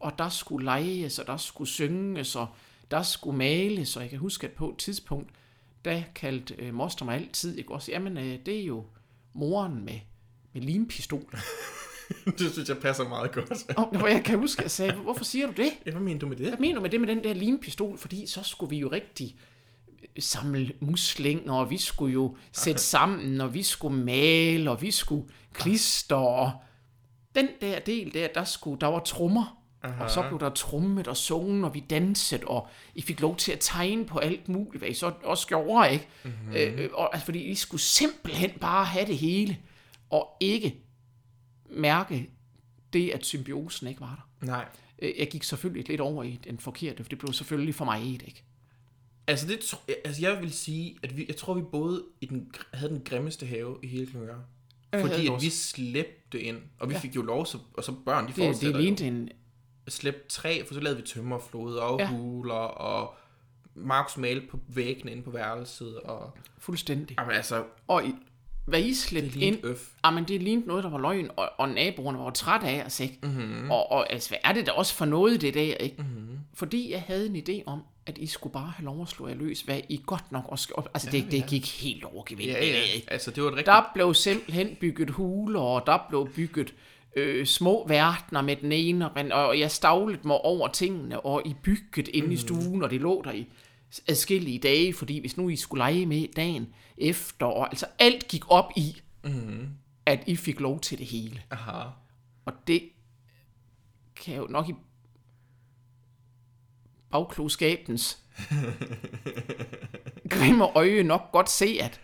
Og 0.00 0.18
der 0.18 0.28
skulle 0.28 0.64
leges, 0.64 1.18
og 1.18 1.26
der 1.26 1.36
skulle 1.36 1.68
synges, 1.68 2.36
og 2.36 2.46
der 2.90 3.02
skulle 3.02 3.38
males, 3.38 3.96
og 3.96 4.02
jeg 4.02 4.10
kan 4.10 4.18
huske, 4.18 4.46
at 4.46 4.52
på 4.52 4.70
et 4.70 4.76
tidspunkt, 4.76 5.30
der 5.84 6.02
kaldte 6.14 6.54
øh, 6.54 6.74
moster 6.74 7.04
mig 7.04 7.14
altid, 7.14 7.58
ikke 7.58 7.74
også, 7.74 7.92
jamen 7.92 8.18
øh, 8.18 8.38
det 8.46 8.60
er 8.60 8.64
jo 8.64 8.86
moren 9.32 9.84
med, 9.84 10.00
med 10.52 10.62
limpistol. 10.62 11.38
det 12.38 12.52
synes 12.52 12.68
jeg 12.68 12.78
passer 12.78 13.08
meget 13.08 13.32
godt. 13.32 13.76
og 14.02 14.10
jeg 14.10 14.24
kan 14.24 14.38
huske, 14.38 14.60
at 14.60 14.62
jeg 14.62 14.70
sagde, 14.70 14.92
hvorfor 14.92 15.24
siger 15.24 15.46
du 15.46 15.52
det? 15.62 15.72
Hvad 15.82 16.00
mener 16.00 16.20
du 16.20 16.28
med 16.28 16.36
det? 16.36 16.48
Hvad 16.48 16.58
mener 16.58 16.74
du 16.74 16.80
med 16.80 16.90
det 16.90 17.00
med 17.00 17.08
den 17.08 17.24
der 17.24 17.34
limpistol? 17.34 17.98
Fordi 17.98 18.26
så 18.26 18.42
skulle 18.42 18.70
vi 18.70 18.78
jo 18.78 18.88
rigtig 18.88 19.36
samle 20.22 20.72
muslinger, 20.80 21.52
og 21.52 21.70
vi 21.70 21.78
skulle 21.78 22.12
jo 22.12 22.36
sætte 22.52 22.82
sammen, 22.94 23.40
og 23.40 23.54
vi 23.54 23.62
skulle 23.62 23.96
male, 23.98 24.70
og 24.70 24.82
vi 24.82 24.90
skulle 24.90 25.24
klister, 25.52 26.16
og 26.16 26.52
den 27.34 27.48
der 27.60 27.78
del 27.78 28.14
der, 28.14 28.28
der, 28.34 28.44
skulle, 28.44 28.80
der 28.80 28.86
var 28.86 29.00
trommer, 29.00 29.60
og 30.00 30.10
så 30.10 30.24
blev 30.28 30.40
der 30.40 30.50
trummet 30.50 31.08
og 31.08 31.16
sunget, 31.16 31.64
og 31.64 31.74
vi 31.74 31.80
dansede, 31.80 32.42
og 32.46 32.68
I 32.94 33.02
fik 33.02 33.20
lov 33.20 33.36
til 33.36 33.52
at 33.52 33.58
tegne 33.60 34.06
på 34.06 34.18
alt 34.18 34.48
muligt, 34.48 34.80
hvad 34.80 34.88
I 34.88 34.94
så 34.94 35.12
også 35.24 35.46
gjorde, 35.46 35.92
ikke? 35.92 36.08
Mm-hmm. 36.24 36.52
Øh, 36.56 36.90
og, 36.92 37.14
altså, 37.14 37.24
fordi 37.24 37.42
I 37.42 37.54
skulle 37.54 37.80
simpelthen 37.80 38.50
bare 38.50 38.84
have 38.84 39.06
det 39.06 39.18
hele, 39.18 39.58
og 40.10 40.36
ikke 40.40 40.76
mærke 41.70 42.30
det, 42.92 43.10
at 43.10 43.24
symbiosen 43.26 43.86
ikke 43.86 44.00
var 44.00 44.26
der. 44.40 44.46
Nej. 44.46 44.64
Øh, 44.98 45.12
Jeg 45.18 45.28
gik 45.30 45.42
selvfølgelig 45.42 45.88
lidt 45.88 46.00
over 46.00 46.22
i 46.22 46.40
den 46.44 46.58
forkerte, 46.58 47.02
for 47.04 47.08
det 47.08 47.18
blev 47.18 47.32
selvfølgelig 47.32 47.74
for 47.74 47.84
mig 47.84 48.14
et, 48.14 48.22
ikke? 48.22 48.44
Altså, 49.26 49.46
det, 49.46 49.60
tro- 49.60 49.92
altså, 50.04 50.22
jeg 50.22 50.40
vil 50.40 50.52
sige, 50.52 50.96
at 51.02 51.16
vi, 51.16 51.24
jeg 51.28 51.36
tror, 51.36 51.54
vi 51.54 51.62
boede 51.62 52.04
i 52.20 52.26
den, 52.26 52.52
havde 52.74 52.92
den 52.92 53.02
grimmeste 53.04 53.46
have 53.46 53.78
i 53.82 53.86
hele 53.86 54.06
Klingør. 54.06 54.38
havde 54.92 55.08
Fordi 55.08 55.22
vi 55.22 55.28
at 55.28 55.42
vi 55.42 55.50
slæbte 55.50 56.42
ind, 56.42 56.58
og 56.78 56.88
vi 56.88 56.94
ja. 56.94 57.00
fik 57.00 57.16
jo 57.16 57.22
lov, 57.22 57.46
så, 57.46 57.58
og 57.74 57.84
så 57.84 57.94
børn, 58.04 58.24
de 58.24 58.28
Det, 58.28 58.36
det 58.36 58.46
fortsætter 58.46 58.80
lignede 58.80 59.06
en... 59.06 59.28
Slæbte 59.88 60.28
træ, 60.28 60.62
for 60.66 60.74
så 60.74 60.80
lavede 60.80 61.00
vi 61.00 61.06
tømmerflod 61.06 61.76
og 61.76 61.98
ja. 61.98 62.08
huler, 62.08 62.54
og 62.54 63.14
Markus 63.74 64.16
malte 64.16 64.46
på 64.46 64.58
væggene 64.68 65.12
inde 65.12 65.22
på 65.22 65.30
værelset, 65.30 66.00
og... 66.00 66.38
Fuldstændig. 66.58 67.16
Jamen 67.20 67.34
altså, 67.34 67.64
Og 67.86 68.04
i, 68.04 68.14
hvad 68.64 68.80
I 68.80 68.94
slæbte 68.94 69.38
ind... 69.38 69.58
øf. 69.64 69.88
Jamen, 70.04 70.24
det 70.24 70.42
lignede 70.42 70.66
noget, 70.66 70.84
der 70.84 70.90
var 70.90 70.98
løgn, 70.98 71.30
og, 71.36 71.50
og 71.58 71.68
naboerne 71.68 72.18
var 72.18 72.30
træt 72.30 72.62
af 72.62 72.82
os, 72.86 73.00
ikke? 73.00 73.18
Mhm. 73.22 73.32
Mm-hmm. 73.32 73.70
Og, 73.70 73.92
og 73.92 74.12
altså, 74.12 74.30
hvad 74.30 74.38
er 74.44 74.52
det 74.52 74.66
da 74.66 74.70
også 74.70 74.94
for 74.94 75.04
noget, 75.04 75.40
det 75.40 75.54
der, 75.54 75.74
ikke? 75.74 75.96
Mm-hmm. 75.98 76.38
Fordi 76.54 76.92
jeg 76.92 77.02
havde 77.06 77.26
en 77.26 77.36
idé 77.36 77.62
om, 77.66 77.82
at 78.06 78.18
I 78.18 78.26
skulle 78.26 78.52
bare 78.52 78.72
have 78.76 78.84
lov 78.84 79.02
at 79.02 79.08
slå 79.08 79.28
jer 79.28 79.34
løs, 79.34 79.60
hvad 79.60 79.80
I 79.88 80.00
godt 80.06 80.32
nok 80.32 80.44
også. 80.48 80.82
Altså, 80.94 81.10
det, 81.10 81.26
det 81.30 81.46
gik 81.46 81.82
helt 81.82 82.04
over 82.04 82.24
gevind. 82.26 82.50
Ja, 82.50 82.60
det 82.60 82.66
ja, 82.66 82.72
der, 82.72 82.82
ikke? 82.94 83.12
altså 83.12 83.30
det 83.30 83.42
var 83.42 83.48
et 83.48 83.52
rigtigt... 83.52 83.66
Der 83.66 83.90
blev 83.94 84.14
simpelthen 84.14 84.76
bygget 84.80 85.10
huler, 85.10 85.60
og 85.60 85.82
der 85.86 85.98
blev 86.08 86.28
bygget 86.36 86.74
øh, 87.16 87.46
små 87.46 87.86
verdener 87.88 88.42
med 88.42 88.56
den 88.56 88.72
ene, 88.72 89.10
og, 89.10 89.46
og 89.46 89.58
jeg 89.58 89.70
stavlede 89.70 90.20
mig 90.24 90.36
over 90.36 90.68
tingene, 90.68 91.20
og 91.20 91.42
I 91.44 91.54
bygget 91.62 92.08
inde 92.08 92.32
i 92.32 92.36
stuen, 92.36 92.82
og 92.82 92.90
det 92.90 93.00
lå 93.00 93.22
der 93.24 93.32
i 93.32 93.46
adskillige 94.08 94.58
dage, 94.58 94.94
fordi 94.94 95.18
hvis 95.20 95.36
nu 95.36 95.48
I 95.48 95.56
skulle 95.56 95.78
lege 95.78 96.06
med 96.06 96.28
dagen 96.36 96.74
efter, 96.98 97.46
og 97.46 97.68
altså 97.68 97.86
alt 97.98 98.28
gik 98.28 98.50
op 98.50 98.72
i, 98.76 99.00
mm. 99.24 99.68
at 100.06 100.22
I 100.26 100.36
fik 100.36 100.60
lov 100.60 100.80
til 100.80 100.98
det 100.98 101.06
hele. 101.06 101.42
Aha. 101.50 101.88
Og 102.44 102.52
det 102.66 102.90
kan 104.16 104.36
jo 104.36 104.46
nok 104.50 104.68
i 104.68 104.74
bagklogskabens 107.10 108.18
grimme 110.34 110.76
øje 110.76 111.02
nok 111.02 111.32
godt 111.32 111.50
se, 111.50 111.78
at, 111.80 112.00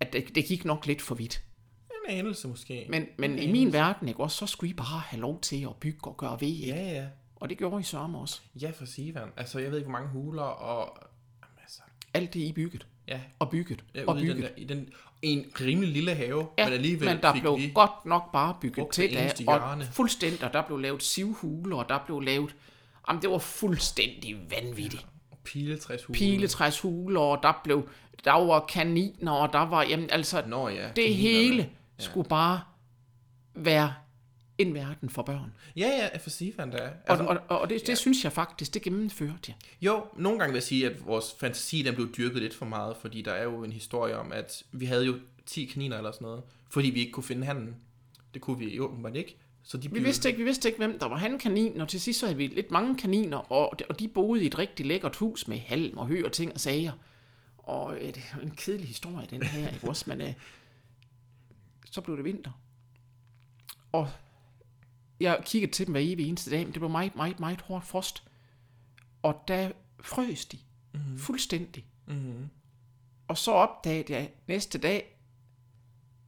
at 0.00 0.12
det, 0.12 0.34
det 0.34 0.44
gik 0.44 0.64
nok 0.64 0.86
lidt 0.86 1.02
for 1.02 1.14
vidt. 1.14 1.42
En 1.90 2.18
anelse 2.18 2.48
måske. 2.48 2.86
Men, 2.88 3.06
men 3.18 3.38
i 3.38 3.52
min 3.52 3.72
verden, 3.72 4.08
ikke, 4.08 4.20
også, 4.20 4.36
så 4.36 4.46
skulle 4.46 4.70
I 4.70 4.74
bare 4.74 5.00
have 5.00 5.20
lov 5.20 5.40
til 5.40 5.62
at 5.62 5.76
bygge 5.80 6.04
og 6.04 6.16
gøre 6.16 6.40
ved, 6.40 6.48
ikke? 6.48 6.66
Ja, 6.66 6.92
ja. 6.92 7.06
Og 7.40 7.48
det 7.48 7.58
gjorde 7.58 7.80
I 7.80 7.82
sørme 7.82 8.18
også. 8.18 8.40
Ja, 8.62 8.70
for 8.70 8.84
Sivan. 8.84 9.28
Altså, 9.36 9.58
jeg 9.58 9.70
ved 9.70 9.78
ikke, 9.78 9.90
hvor 9.90 9.98
mange 9.98 10.08
huler 10.08 10.42
og... 10.42 10.98
Jamen, 11.42 11.58
altså, 11.62 11.80
Alt 12.14 12.34
det 12.34 12.40
I 12.40 12.52
bygget. 12.52 12.86
ja, 13.08 13.20
Og 13.38 13.50
bygget. 13.50 13.84
ja 13.94 14.04
og 14.06 14.14
ude 14.14 14.24
i 14.24 14.28
den, 14.28 14.36
bygget. 14.36 14.50
der, 14.56 14.62
i 14.62 14.64
den, 14.64 14.88
en 15.22 15.44
rimelig 15.60 15.88
lille 15.92 16.14
have, 16.14 16.46
Ja, 16.58 16.64
men 16.64 16.72
alligevel 16.72 17.08
men 17.08 17.22
der 17.22 17.32
fik 17.32 17.42
blev 17.42 17.56
vi... 17.58 17.70
godt 17.74 18.06
nok 18.06 18.32
bare 18.32 18.56
bygget 18.60 18.86
til 18.92 19.14
der, 19.14 19.32
og 19.48 19.84
fuldstændig, 19.92 20.44
og 20.44 20.52
der 20.52 20.62
blev 20.62 20.78
lavet 20.78 21.02
sivhuler, 21.02 21.76
og 21.76 21.88
der 21.88 21.98
blev 22.06 22.20
lavet, 22.20 22.54
jamen 23.08 23.22
det 23.22 23.30
var 23.30 23.38
fuldstændig 23.38 24.36
vanvittigt. 24.50 25.06
Piletræshuler. 25.44 26.18
Piletræshuler, 26.18 27.20
og 27.20 27.38
der 27.42 27.60
blev, 27.64 27.88
der 28.24 28.32
var 28.32 28.64
kaniner, 28.68 29.32
og 29.32 29.52
der 29.52 29.58
var, 29.66 29.82
jamen 29.82 30.10
altså, 30.10 30.42
Nå 30.46 30.68
ja. 30.68 30.88
det 30.96 31.14
hele 31.14 31.70
skulle 31.98 32.28
bare 32.28 32.60
være 33.54 33.94
en 34.58 34.74
verden 34.74 35.10
for 35.10 35.22
børn. 35.22 35.52
Ja, 35.76 35.86
ja, 35.88 36.18
for 36.18 36.30
Sivan 36.30 36.70
da. 36.70 36.76
Og, 36.76 36.90
Altså, 37.06 37.24
og, 37.24 37.38
og, 37.48 37.58
og 37.58 37.70
det, 37.70 37.86
det 37.86 37.98
synes 37.98 38.24
jeg 38.24 38.32
faktisk, 38.32 38.74
det 38.74 38.82
gennemførte 38.82 39.40
jeg. 39.48 39.54
Jo, 39.80 40.04
nogle 40.16 40.38
gange 40.38 40.52
vil 40.52 40.56
jeg 40.56 40.62
sige, 40.62 40.86
at 40.90 41.06
vores 41.06 41.36
fantasi 41.40 41.82
den 41.82 41.94
blev 41.94 42.12
dyrket 42.16 42.42
lidt 42.42 42.54
for 42.54 42.66
meget, 42.66 42.96
fordi 42.96 43.22
der 43.22 43.32
er 43.32 43.42
jo 43.44 43.64
en 43.64 43.72
historie 43.72 44.16
om, 44.16 44.32
at 44.32 44.62
vi 44.72 44.86
havde 44.86 45.06
jo 45.06 45.18
10 45.46 45.64
kaniner 45.64 45.96
eller 45.96 46.12
sådan 46.12 46.24
noget, 46.24 46.42
fordi 46.70 46.90
vi 46.90 47.00
ikke 47.00 47.12
kunne 47.12 47.24
finde 47.24 47.46
handen. 47.46 47.76
Det 48.34 48.42
kunne 48.42 48.58
vi 48.58 48.76
jo 48.76 48.84
åbenbart 48.84 49.16
ikke. 49.16 49.36
Så 49.62 49.76
de 49.76 49.82
Vi 49.82 49.88
blev... 49.88 50.04
vidste 50.04 50.28
ikke, 50.28 50.38
vi 50.38 50.44
vidste 50.44 50.68
ikke, 50.68 50.78
hvem 50.78 50.98
der 50.98 51.06
var 51.08 51.16
hankanin, 51.16 51.80
og 51.80 51.88
til 51.88 52.00
sidst 52.00 52.20
så 52.20 52.26
havde 52.26 52.36
vi 52.36 52.46
lidt 52.46 52.70
mange 52.70 52.96
kaniner, 52.96 53.52
og, 53.52 53.74
og 53.88 54.00
de 54.00 54.08
boede 54.08 54.42
i 54.42 54.46
et 54.46 54.58
rigtig 54.58 54.86
lækkert 54.86 55.16
hus 55.16 55.48
med 55.48 55.58
halm 55.58 55.98
og 55.98 56.06
hø 56.06 56.22
og 56.24 56.32
ting 56.32 56.52
og 56.52 56.60
sager. 56.60 56.92
Og 57.58 57.96
øh, 57.96 58.06
det 58.06 58.22
er 58.32 58.40
en 58.42 58.50
kedelig 58.50 58.88
historie, 58.88 59.26
den 59.30 59.42
her, 59.42 59.68
ikke 59.68 59.88
også? 59.88 60.04
Men 60.08 60.20
øh, 60.20 60.32
så 61.90 62.00
blev 62.00 62.16
det 62.16 62.24
vinter. 62.24 62.50
Og 63.92 64.08
jeg 65.20 65.42
kiggede 65.44 65.72
til 65.72 65.86
dem 65.86 65.92
hver 65.92 66.00
evig 66.04 66.28
eneste 66.28 66.50
dag, 66.50 66.58
men 66.58 66.72
det 66.72 66.80
blev 66.80 66.90
meget, 66.90 67.16
meget, 67.16 67.40
meget 67.40 67.60
hårdt 67.60 67.84
frost. 67.84 68.22
Og 69.22 69.44
der 69.48 69.70
frøs 70.00 70.44
de 70.44 70.58
mm-hmm. 70.94 71.18
fuldstændig. 71.18 71.84
Mm-hmm. 72.06 72.48
Og 73.28 73.38
så 73.38 73.50
opdagede 73.50 74.12
jeg 74.12 74.30
næste 74.48 74.78
dag, 74.78 75.18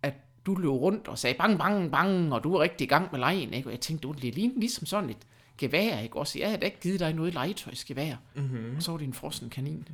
at 0.03 0.15
du 0.47 0.55
løb 0.55 0.71
rundt 0.71 1.09
og 1.09 1.19
sagde 1.19 1.39
bang, 1.39 1.59
bang, 1.59 1.91
bang, 1.91 2.35
og 2.35 2.45
du 2.45 2.53
var 2.53 2.61
rigtig 2.61 2.85
i 2.85 2.89
gang 2.89 3.09
med 3.13 3.19
lejen, 3.19 3.55
ikke? 3.55 3.69
Og 3.69 3.73
jeg 3.73 3.81
tænkte, 3.81 4.09
du 4.09 4.13
lignede 4.13 4.61
ligesom 4.61 4.87
sådan 4.87 5.11
et 5.11 5.27
gevær, 5.59 5.99
ikke? 5.99 6.17
Også 6.17 6.39
jeg 6.39 6.49
havde 6.49 6.61
da 6.61 6.67
ikke 6.67 6.81
givet 6.81 7.01
dig 7.01 7.13
noget 7.13 7.35
legetøjsgevær. 7.35 8.15
Mm-hmm. 8.35 8.77
Og 8.77 8.83
så 8.83 8.91
var 8.91 8.99
det 8.99 9.07
en 9.07 9.15
frossen 9.15 9.51
kanin. 9.51 9.89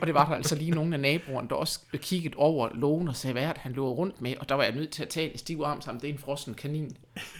og 0.00 0.06
det 0.06 0.14
var 0.14 0.28
der 0.28 0.34
altså 0.34 0.54
lige 0.54 0.70
nogle 0.70 0.94
af 0.94 1.00
naboerne, 1.00 1.48
der 1.48 1.54
også 1.54 1.80
kiggede 1.96 2.36
over 2.36 2.68
lågen 2.74 3.08
og 3.08 3.16
sagde, 3.16 3.32
hvad 3.32 3.52
han 3.56 3.72
løber 3.72 3.88
rundt 3.88 4.20
med? 4.20 4.36
Og 4.36 4.48
der 4.48 4.54
var 4.54 4.62
jeg 4.62 4.74
nødt 4.74 4.90
til 4.90 5.02
at 5.02 5.08
tage 5.08 5.32
en 5.32 5.38
stiv 5.38 5.60
arm 5.64 5.80
sammen, 5.80 6.02
det 6.02 6.10
er 6.10 6.12
en 6.12 6.18
frossen 6.18 6.54
kanin. 6.54 6.96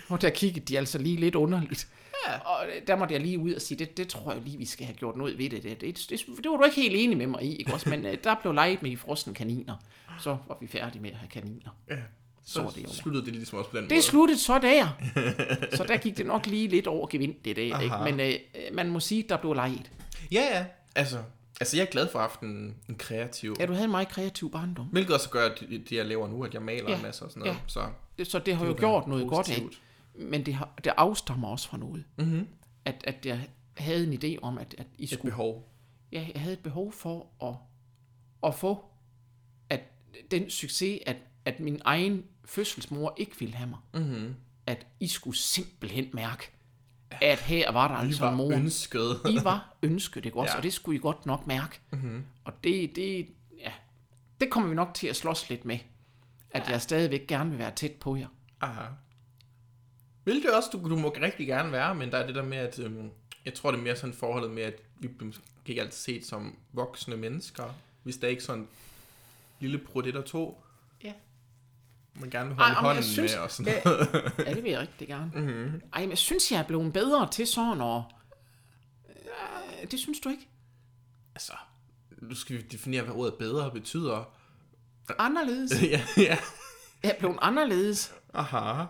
Og 0.08 0.22
der 0.22 0.30
kiggede 0.30 0.64
de 0.64 0.78
altså 0.78 0.98
lige 0.98 1.16
lidt 1.16 1.34
underligt. 1.34 1.88
Ja. 2.28 2.38
Og 2.38 2.66
der 2.86 2.96
måtte 2.96 3.14
jeg 3.14 3.22
lige 3.22 3.38
ud 3.38 3.54
og 3.54 3.62
sige, 3.62 3.78
det, 3.78 3.96
det 3.96 4.08
tror 4.08 4.32
jeg 4.32 4.42
lige, 4.42 4.58
vi 4.58 4.64
skal 4.64 4.86
have 4.86 4.96
gjort 4.96 5.16
noget 5.16 5.38
ved 5.38 5.50
det. 5.50 5.62
Det, 5.62 5.80
det, 5.80 6.06
det, 6.10 6.20
det 6.42 6.50
var 6.50 6.56
du 6.56 6.64
ikke 6.64 6.80
helt 6.80 6.96
enig 6.96 7.16
med 7.16 7.26
mig 7.26 7.42
i, 7.42 7.56
ikke 7.56 7.72
også? 7.72 7.90
Men 7.90 8.06
øh, 8.06 8.18
der 8.24 8.34
blev 8.40 8.52
leget 8.52 8.82
med 8.82 8.90
de 8.90 8.96
frosne 8.96 9.34
kaniner. 9.34 9.76
Så 10.20 10.36
var 10.48 10.58
vi 10.60 10.66
færdige 10.66 11.02
med 11.02 11.10
at 11.10 11.16
have 11.16 11.28
kaniner. 11.28 11.70
Ja. 11.90 11.96
Så 12.44 12.52
Så, 12.52 12.72
det 12.74 12.82
jo. 12.84 12.88
sluttede 12.88 13.24
det 13.26 13.34
ligesom 13.34 13.58
også 13.58 13.70
på 13.70 13.76
den 13.76 13.90
Det 13.90 14.04
sluttede 14.04 14.38
så 14.38 14.58
der. 14.58 14.88
Så 15.76 15.84
der 15.88 15.96
gik 15.96 16.16
det 16.16 16.26
nok 16.26 16.46
lige 16.46 16.68
lidt 16.68 16.86
over 16.86 17.06
gevind, 17.10 17.34
det 17.44 17.56
der. 17.56 17.80
Ikke? 17.80 17.96
Men 18.04 18.20
øh, 18.20 18.34
man 18.74 18.90
må 18.90 19.00
sige, 19.00 19.24
der 19.28 19.36
blev 19.36 19.52
leget. 19.54 19.90
Ja, 20.32 20.58
ja. 20.58 20.66
Altså, 20.96 21.18
altså, 21.60 21.76
jeg 21.76 21.82
er 21.86 21.90
glad 21.90 22.08
for 22.08 22.18
haft 22.18 22.40
en, 22.40 22.76
kreativ... 22.98 23.56
Ja, 23.60 23.66
du 23.66 23.72
havde 23.72 23.84
en 23.84 23.90
meget 23.90 24.08
kreativ 24.08 24.50
barndom. 24.52 24.86
Hvilket 24.86 25.14
også 25.14 25.30
gør, 25.30 25.46
at 25.50 25.60
det, 25.60 25.68
det, 25.70 25.92
jeg 25.96 26.06
laver 26.06 26.28
nu, 26.28 26.44
at 26.44 26.54
jeg 26.54 26.62
maler 26.62 26.90
Ja, 26.90 26.96
en 26.96 27.02
masse 27.02 27.24
og 27.24 27.30
sådan 27.30 27.40
noget. 27.40 27.54
ja. 27.54 27.60
Så 27.66 27.86
Så 28.24 28.38
det 28.38 28.56
har 28.56 28.64
jo 28.64 28.70
være 28.70 28.80
gjort 28.80 29.06
noget 29.06 29.28
godt 29.28 29.48
af. 29.50 29.54
positivt. 29.54 29.82
Men 30.14 30.46
det, 30.46 30.54
har, 30.54 30.74
det 30.84 30.92
afstammer 30.96 31.48
også 31.48 31.68
fra 31.68 31.76
noget. 31.76 32.04
mm-hmm. 32.18 32.46
At, 32.84 32.94
at 33.04 33.26
jeg 33.26 33.48
havde 33.76 34.12
en 34.12 34.24
idé 34.24 34.38
om, 34.42 34.58
at, 34.58 34.74
at 34.78 34.86
I 34.98 35.02
et 35.04 35.10
skulle... 35.10 35.30
behov. 35.30 35.68
Ja, 36.12 36.26
jeg 36.34 36.40
havde 36.40 36.52
et 36.52 36.58
behov 36.62 36.92
for 36.92 37.26
at, 37.42 37.54
at 38.48 38.54
få 38.54 38.84
at 39.70 39.80
den 40.30 40.50
succes, 40.50 40.98
at, 41.06 41.16
at 41.44 41.60
min 41.60 41.80
egen 41.84 42.24
fødselsmor 42.44 43.14
ikke 43.16 43.38
ville 43.38 43.54
have 43.54 43.68
mig. 43.70 43.78
Mm-hmm. 43.94 44.34
At 44.66 44.86
I 45.00 45.08
skulle 45.08 45.36
simpelthen 45.36 46.10
mærke, 46.12 46.50
at 47.10 47.38
her 47.40 47.72
var 47.72 47.88
der 47.88 48.02
I 48.02 48.06
altså 48.06 48.24
en 48.24 48.30
var 48.30 48.36
mor. 48.36 48.52
ønsket. 48.52 49.16
I 49.30 49.38
var 49.44 49.74
ønsket, 49.82 50.24
ikke 50.26 50.38
også? 50.38 50.50
Ja. 50.50 50.54
Ja. 50.54 50.58
Og 50.58 50.62
det 50.62 50.72
skulle 50.72 50.98
I 50.98 51.00
godt 51.00 51.26
nok 51.26 51.46
mærke. 51.46 51.80
mm-hmm. 51.90 52.24
Og 52.44 52.52
det, 52.64 52.96
det, 52.96 53.28
ja, 53.58 53.72
det 54.40 54.50
kommer 54.50 54.68
vi 54.68 54.74
nok 54.74 54.94
til 54.94 55.06
at 55.06 55.16
slås 55.16 55.48
lidt 55.48 55.64
med. 55.64 55.78
At 56.50 56.68
jeg 56.68 56.82
stadigvæk 56.82 57.26
gerne 57.26 57.50
vil 57.50 57.58
være 57.58 57.72
tæt 57.76 57.92
på 57.92 58.16
jer. 58.16 58.26
Aha. 58.60 58.84
Hvilket 60.24 60.54
også, 60.56 60.68
du, 60.72 60.88
du 60.90 60.96
må 60.96 61.08
rigtig 61.22 61.46
gerne 61.46 61.72
være, 61.72 61.94
men 61.94 62.10
der 62.10 62.18
er 62.18 62.26
det 62.26 62.34
der 62.34 62.42
med, 62.42 62.58
at 62.58 62.78
øhm, 62.78 63.10
jeg 63.44 63.54
tror, 63.54 63.70
det 63.70 63.78
er 63.78 63.82
mere 63.82 63.96
sådan 63.96 64.14
forholdet 64.14 64.50
med, 64.50 64.62
at 64.62 64.74
vi 64.98 65.08
bliver 65.08 65.32
ikke 65.66 65.80
altid 65.80 65.98
set 65.98 66.26
som 66.26 66.56
voksne 66.72 67.16
mennesker, 67.16 67.64
hvis 68.02 68.16
der 68.16 68.26
er 68.26 68.30
ikke 68.30 68.42
sådan 68.44 68.60
en 68.62 68.68
lille 69.60 69.78
brud 69.78 70.06
et 70.06 70.16
og 70.16 70.24
to, 70.24 70.48
Ja. 70.48 70.71
Man 72.14 72.30
gerne 72.30 72.48
vil 72.48 72.58
Ej, 72.58 72.64
holde 72.64 72.76
jeg 72.78 72.82
hånden 72.86 73.02
synes- 73.02 73.32
med 73.32 73.40
og 73.40 73.50
sådan 73.50 73.72
Ja. 73.72 73.80
noget. 73.84 74.32
Ja, 74.38 74.54
det 74.54 74.62
vil 74.64 74.70
jeg 74.70 74.80
rigtig 74.80 75.08
gerne. 75.08 75.30
Mhm. 75.34 75.42
Mm-hmm. 75.44 75.80
Ej, 75.92 76.00
men 76.00 76.10
jeg 76.10 76.18
synes, 76.18 76.52
jeg 76.52 76.58
er 76.58 76.66
blevet 76.66 76.92
bedre 76.92 77.28
til 77.30 77.46
sådan 77.46 77.80
og... 77.80 78.04
Øh, 79.82 79.90
det 79.90 79.98
synes 80.00 80.20
du 80.20 80.28
ikke? 80.28 80.48
Altså, 81.34 81.52
nu 82.22 82.34
skal 82.34 82.56
vi 82.56 82.62
definere, 82.62 83.02
hvad 83.02 83.14
ordet 83.14 83.34
bedre 83.34 83.70
betyder. 83.70 84.34
Anderledes. 85.18 85.82
ja, 85.82 86.00
ja. 86.16 86.38
Jeg 87.02 87.10
er 87.10 87.18
blevet 87.18 87.38
anderledes. 87.42 88.14
Aha. 88.34 88.84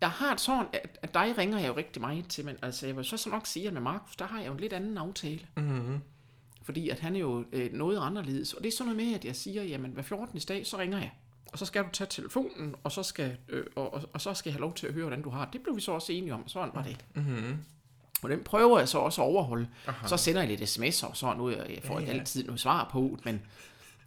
Jeg 0.00 0.10
har 0.10 0.32
et 0.32 0.40
sådan, 0.40 0.66
at, 0.72 0.98
at 1.02 1.14
dig 1.14 1.34
ringer 1.38 1.58
jeg 1.58 1.68
jo 1.68 1.76
rigtig 1.76 2.00
meget 2.00 2.28
til, 2.28 2.44
men 2.44 2.56
altså, 2.62 2.86
jeg 2.86 2.96
vil 2.96 3.04
så, 3.04 3.16
så 3.16 3.30
nok 3.30 3.46
sige, 3.46 3.66
at 3.66 3.72
med 3.72 3.80
Markus, 3.80 4.16
der 4.16 4.26
har 4.26 4.38
jeg 4.38 4.46
jo 4.46 4.52
en 4.52 4.60
lidt 4.60 4.72
anden 4.72 4.98
aftale. 4.98 5.40
Mm-hmm. 5.56 5.98
Fordi 6.62 6.88
at 6.88 7.00
han 7.00 7.16
er 7.16 7.20
jo 7.20 7.44
øh, 7.52 7.72
noget 7.72 7.98
anderledes. 8.02 8.52
Og 8.54 8.62
det 8.64 8.72
er 8.72 8.76
sådan 8.76 8.92
noget 8.94 9.06
med, 9.08 9.14
at 9.18 9.24
jeg 9.24 9.36
siger, 9.36 9.62
jamen 9.62 9.90
hver 9.90 10.02
14. 10.02 10.38
dag, 10.48 10.66
så 10.66 10.78
ringer 10.78 10.98
jeg. 10.98 11.10
Og 11.52 11.58
så 11.58 11.66
skal 11.66 11.84
du 11.84 11.88
tage 11.92 12.08
telefonen, 12.10 12.74
og 12.84 12.92
så 12.92 13.02
skal, 13.02 13.36
øh, 13.48 13.64
og, 13.76 13.94
og, 13.94 14.02
og 14.12 14.20
så 14.20 14.34
skal 14.34 14.50
jeg 14.50 14.54
have 14.54 14.60
lov 14.60 14.74
til 14.74 14.86
at 14.86 14.92
høre, 14.92 15.04
hvordan 15.04 15.22
du 15.22 15.30
har 15.30 15.44
det. 15.44 15.52
Det 15.52 15.62
blev 15.62 15.76
vi 15.76 15.80
så 15.80 15.92
også 15.92 16.12
enige 16.12 16.34
om, 16.34 16.44
og 16.44 16.50
sådan 16.50 16.70
var 16.74 16.82
det. 16.82 17.04
Mm-hmm. 17.14 17.58
Og 18.22 18.30
den 18.30 18.44
prøver 18.44 18.78
jeg 18.78 18.88
så 18.88 18.98
også 18.98 19.22
at 19.22 19.26
overholde. 19.26 19.68
Aha. 19.86 20.06
Så 20.06 20.16
sender 20.16 20.40
jeg 20.42 20.48
lidt 20.48 20.78
sms'er 20.78 21.06
og 21.06 21.16
sådan 21.16 21.36
noget, 21.36 21.60
og 21.60 21.70
jeg 21.70 21.82
får 21.84 22.00
ikke 22.00 22.12
altid 22.12 22.44
noget 22.44 22.60
svar 22.60 22.88
på, 22.92 23.18
men, 23.24 23.42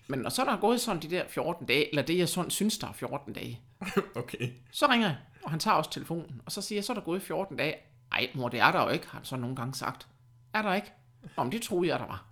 men 0.07 0.19
når 0.19 0.29
så 0.29 0.41
er 0.41 0.45
der 0.45 0.57
gået 0.57 0.81
sådan 0.81 1.01
de 1.01 1.09
der 1.09 1.23
14 1.29 1.65
dage, 1.65 1.89
eller 1.89 2.01
det 2.01 2.17
jeg 2.17 2.29
sådan 2.29 2.51
synes, 2.51 2.77
der 2.77 2.87
er 2.87 2.93
14 2.93 3.33
dage, 3.33 3.61
Okay. 4.15 4.49
så 4.71 4.85
ringer 4.89 5.07
jeg, 5.07 5.17
og 5.43 5.51
han 5.51 5.59
tager 5.59 5.75
også 5.75 5.91
telefonen, 5.91 6.41
og 6.45 6.51
så 6.51 6.61
siger 6.61 6.77
jeg, 6.77 6.83
så 6.83 6.93
er 6.93 6.95
der 6.95 7.03
gået 7.03 7.21
14 7.21 7.57
dage. 7.57 7.75
Ej, 8.11 8.29
mor, 8.33 8.49
det 8.49 8.59
er 8.59 8.71
der 8.71 8.83
jo 8.83 8.89
ikke, 8.89 9.07
har 9.07 9.17
han 9.17 9.25
så 9.25 9.35
nogle 9.35 9.55
gange 9.55 9.73
sagt. 9.75 10.07
Er 10.53 10.61
der 10.61 10.73
ikke? 10.73 10.91
Nå, 11.37 11.43
men 11.43 11.51
det 11.51 11.61
troede 11.61 11.89
jeg, 11.89 11.99
der 11.99 12.05
var. 12.05 12.25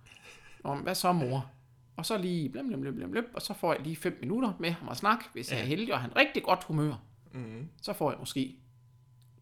Nå, 0.64 0.74
men 0.74 0.84
hvad 0.84 0.96
så, 0.96 1.12
mor? 1.12 1.52
Og 2.02 2.06
så 2.06 2.18
lige 2.18 2.50
blim, 2.50 2.68
blim, 2.68 2.82
blim, 2.82 2.96
blim, 2.96 3.12
blim, 3.12 3.26
og 3.34 3.42
så 3.42 3.54
får 3.54 3.74
jeg 3.74 3.82
lige 3.82 3.96
5 3.96 4.18
minutter 4.22 4.54
med 4.60 4.72
ham 4.72 4.90
at 4.90 4.98
snakke, 4.98 5.26
hvis 5.34 5.52
jeg 5.52 5.60
er 5.60 5.64
heldig, 5.64 5.94
og 5.94 6.00
han 6.00 6.12
er 6.12 6.16
rigtig 6.16 6.44
godt 6.44 6.64
humør. 6.64 6.94
Mm. 7.34 7.68
Så 7.82 7.94
får 7.94 8.12
jeg 8.12 8.20
måske 8.20 8.56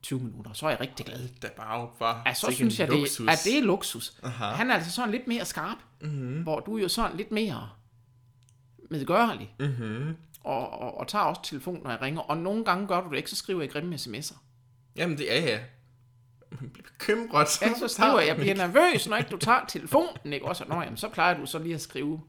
20 0.01 0.19
minutter, 0.19 0.53
så 0.53 0.65
er 0.65 0.69
jeg 0.69 0.79
rigtig 0.79 1.05
glad. 1.05 1.29
Der 1.41 1.49
bare 1.57 1.89
var 1.99 2.23
Ja, 2.25 2.33
så 2.33 2.51
synes 2.51 2.79
jeg, 2.79 2.87
det, 2.87 2.99
luksus. 2.99 3.27
at 3.27 3.41
det 3.45 3.57
er 3.57 3.61
luksus. 3.61 4.19
Aha. 4.23 4.45
Han 4.45 4.71
er 4.71 4.75
altså 4.75 4.91
sådan 4.91 5.11
lidt 5.11 5.27
mere 5.27 5.45
skarp, 5.45 5.77
mm-hmm. 6.01 6.43
hvor 6.43 6.59
du 6.59 6.77
er 6.77 6.81
jo 6.81 6.87
sådan 6.87 7.17
lidt 7.17 7.31
mere 7.31 7.69
medgørlig. 8.89 9.55
Mhm. 9.59 10.15
Og, 10.43 10.69
og, 10.69 10.97
og 10.97 11.07
tager 11.07 11.25
også 11.25 11.41
telefonen, 11.43 11.81
når 11.83 11.89
jeg 11.89 12.01
ringer. 12.01 12.21
Og 12.21 12.37
nogle 12.37 12.65
gange 12.65 12.87
gør 12.87 13.01
du 13.01 13.09
det 13.09 13.17
ikke, 13.17 13.29
så 13.29 13.35
skriver 13.35 13.61
jeg 13.61 13.69
grimme 13.69 13.95
sms'er. 13.95 14.37
Jamen, 14.95 15.17
det 15.17 15.37
er 15.37 15.41
jeg. 15.49 15.61
Man 16.61 16.69
bliver 16.69 16.87
bekymret. 16.87 17.61
Ja, 17.61 17.73
så 17.79 17.87
skriver 17.87 18.19
jeg, 18.19 18.27
jeg 18.27 18.35
bliver 18.35 18.55
nervøs, 18.55 19.07
når 19.07 19.17
ikke 19.17 19.29
du 19.29 19.37
tager 19.37 19.65
telefonen, 19.67 20.33
ikke 20.33 20.45
også? 20.45 20.65
Nå, 20.67 20.81
jamen, 20.81 20.97
så 20.97 21.09
plejer 21.09 21.37
du 21.37 21.45
så 21.45 21.59
lige 21.59 21.75
at 21.75 21.81
skrive, 21.81 22.21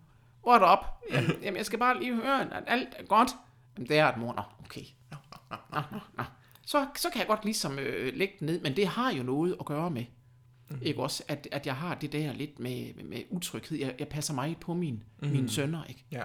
what 0.46 0.62
up? 0.72 0.86
Jamen, 1.12 1.30
jamen, 1.42 1.56
jeg 1.56 1.66
skal 1.66 1.78
bare 1.78 2.00
lige 2.00 2.14
høre, 2.14 2.56
at 2.56 2.64
alt 2.66 2.88
er 2.98 3.04
godt. 3.04 3.28
Jamen, 3.76 3.88
det 3.88 3.98
er 3.98 4.06
et 4.06 4.16
mor, 4.16 4.32
Nå, 4.32 4.42
okay. 4.64 4.84
Nå, 5.10 5.16
nå, 5.50 5.56
nå, 5.92 5.98
nå. 6.18 6.24
Så, 6.66 6.86
så 6.96 7.10
kan 7.10 7.18
jeg 7.18 7.26
godt 7.26 7.44
ligesom 7.44 7.78
øh, 7.78 8.16
lægge 8.16 8.34
den 8.38 8.46
ned, 8.46 8.60
men 8.60 8.76
det 8.76 8.86
har 8.86 9.12
jo 9.12 9.22
noget 9.22 9.56
at 9.60 9.66
gøre 9.66 9.90
med. 9.90 10.04
Mm. 10.70 10.78
Ikke 10.82 11.02
også, 11.02 11.22
at, 11.28 11.48
at 11.52 11.66
jeg 11.66 11.76
har 11.76 11.94
det 11.94 12.12
der 12.12 12.32
lidt 12.32 12.58
med, 12.58 12.94
med, 12.94 13.04
med 13.04 13.22
utryghed. 13.30 13.78
Jeg, 13.78 13.94
jeg 13.98 14.08
passer 14.08 14.34
meget 14.34 14.56
på 14.60 14.74
min, 14.74 15.02
mm. 15.22 15.28
mine 15.28 15.48
sønner, 15.48 15.84
ikke? 15.84 16.04
Ja. 16.12 16.22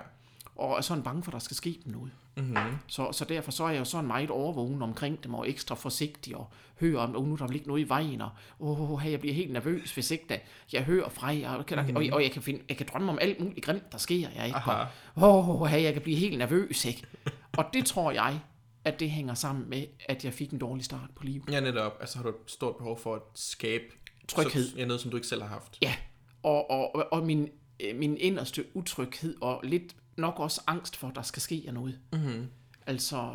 Og 0.56 0.78
er 0.78 0.82
sådan 0.82 1.04
bange 1.04 1.24
for, 1.24 1.30
at 1.32 1.34
der 1.34 1.40
skal 1.40 1.58
ske 1.58 1.80
dem 1.86 1.94
noget. 1.94 2.12
Mhm. 2.38 2.46
Mm-hmm. 2.48 2.78
Så, 2.88 3.12
så 3.12 3.26
derfor 3.26 3.52
så 3.52 3.64
er 3.64 3.70
jeg 3.70 3.80
jo 3.80 3.86
sådan 3.86 4.08
meget 4.08 4.30
overvågen 4.30 4.82
omkring 4.82 5.24
dem, 5.24 5.34
og 5.34 5.50
ekstra 5.50 5.76
forsigtig, 5.76 6.36
og 6.36 6.48
hører 6.80 7.00
om, 7.02 7.16
oh, 7.16 7.28
nu 7.28 7.34
er 7.34 7.38
der 7.38 7.54
ikke 7.54 7.68
noget 7.68 7.82
i 7.82 7.90
vejen, 7.90 8.22
og 8.22 8.30
oh, 8.60 9.00
hey, 9.00 9.12
jeg 9.12 9.20
bliver 9.20 9.36
helt 9.36 9.52
nervøs, 9.54 9.94
hvis 9.94 10.12
ikke 10.12 10.26
da 10.30 10.40
jeg 10.74 10.84
hører 10.84 11.10
fra 11.10 11.28
jer, 11.28 11.52
og, 11.52 11.66
mm-hmm. 11.72 11.96
og, 11.96 12.04
og 12.12 12.24
jeg, 12.24 12.32
kan 12.32 12.42
finde, 12.42 12.62
jeg 12.70 12.78
kan 12.78 12.88
drømme 12.94 13.12
om 13.12 13.18
alt 13.22 13.40
muligt 13.40 13.66
grimt, 13.66 13.92
der 13.92 13.98
sker, 13.98 14.30
jeg 14.36 14.46
ikke? 14.46 14.58
Aha. 14.58 14.84
Og, 15.16 15.62
oh, 15.62 15.68
hey, 15.68 15.84
jeg 15.84 15.94
kan 15.94 16.02
blive 16.02 16.18
helt 16.18 16.38
nervøs, 16.38 16.86
ikke? 16.86 17.04
og 17.58 17.66
det 17.74 17.86
tror 17.86 18.12
jeg, 18.12 18.40
at 18.84 19.00
det 19.00 19.10
hænger 19.12 19.34
sammen 19.34 19.70
med, 19.70 19.86
at 20.10 20.26
jeg 20.26 20.34
fik 20.34 20.52
en 20.52 20.60
dårlig 20.60 20.86
start 20.86 21.10
på 21.16 21.24
livet. 21.24 21.50
Ja, 21.52 21.60
netop. 21.60 21.98
Altså 22.00 22.18
har 22.18 22.24
du 22.24 22.30
et 22.30 22.36
stort 22.48 22.76
behov 22.76 23.00
for 23.00 23.16
at 23.16 23.22
skabe 23.36 23.84
Tryghed. 24.28 24.70
Så, 24.70 24.78
ja, 24.78 24.86
noget, 24.86 25.02
som 25.02 25.12
du 25.12 25.18
ikke 25.18 25.28
selv 25.28 25.42
har 25.42 25.50
haft. 25.50 25.78
Ja, 25.82 25.96
og, 26.44 26.72
og, 26.72 26.96
og- 26.96 27.14
og 27.14 27.26
min, 27.26 27.50
øh, 27.80 27.96
min 27.96 28.18
inderste 28.18 28.66
utryghed, 28.74 29.36
og 29.42 29.60
lidt 29.64 29.96
nok 30.18 30.40
også 30.40 30.62
angst 30.68 30.96
for, 30.96 31.08
at 31.08 31.16
der 31.16 31.22
skal 31.22 31.42
ske 31.42 31.70
noget. 31.74 32.00
Mm-hmm. 32.14 32.48
Altså, 32.88 33.32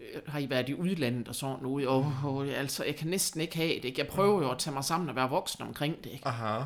øh, 0.00 0.22
har 0.26 0.38
I 0.38 0.50
været 0.50 0.68
i 0.68 0.74
udlandet 0.74 1.28
og 1.28 1.34
sådan 1.34 1.62
noget? 1.62 1.88
Og, 1.88 2.12
og, 2.24 2.46
altså, 2.48 2.84
jeg 2.84 2.96
kan 2.96 3.08
næsten 3.08 3.40
ikke 3.40 3.56
have 3.56 3.74
det. 3.74 3.84
Ikke? 3.84 4.00
Jeg 4.00 4.08
prøver 4.08 4.42
jo 4.42 4.50
at 4.50 4.58
tage 4.58 4.74
mig 4.74 4.84
sammen 4.84 5.08
og 5.08 5.16
være 5.16 5.30
voksen 5.30 5.62
omkring 5.62 6.04
det. 6.04 6.10
Ikke? 6.10 6.28
Aha. 6.28 6.64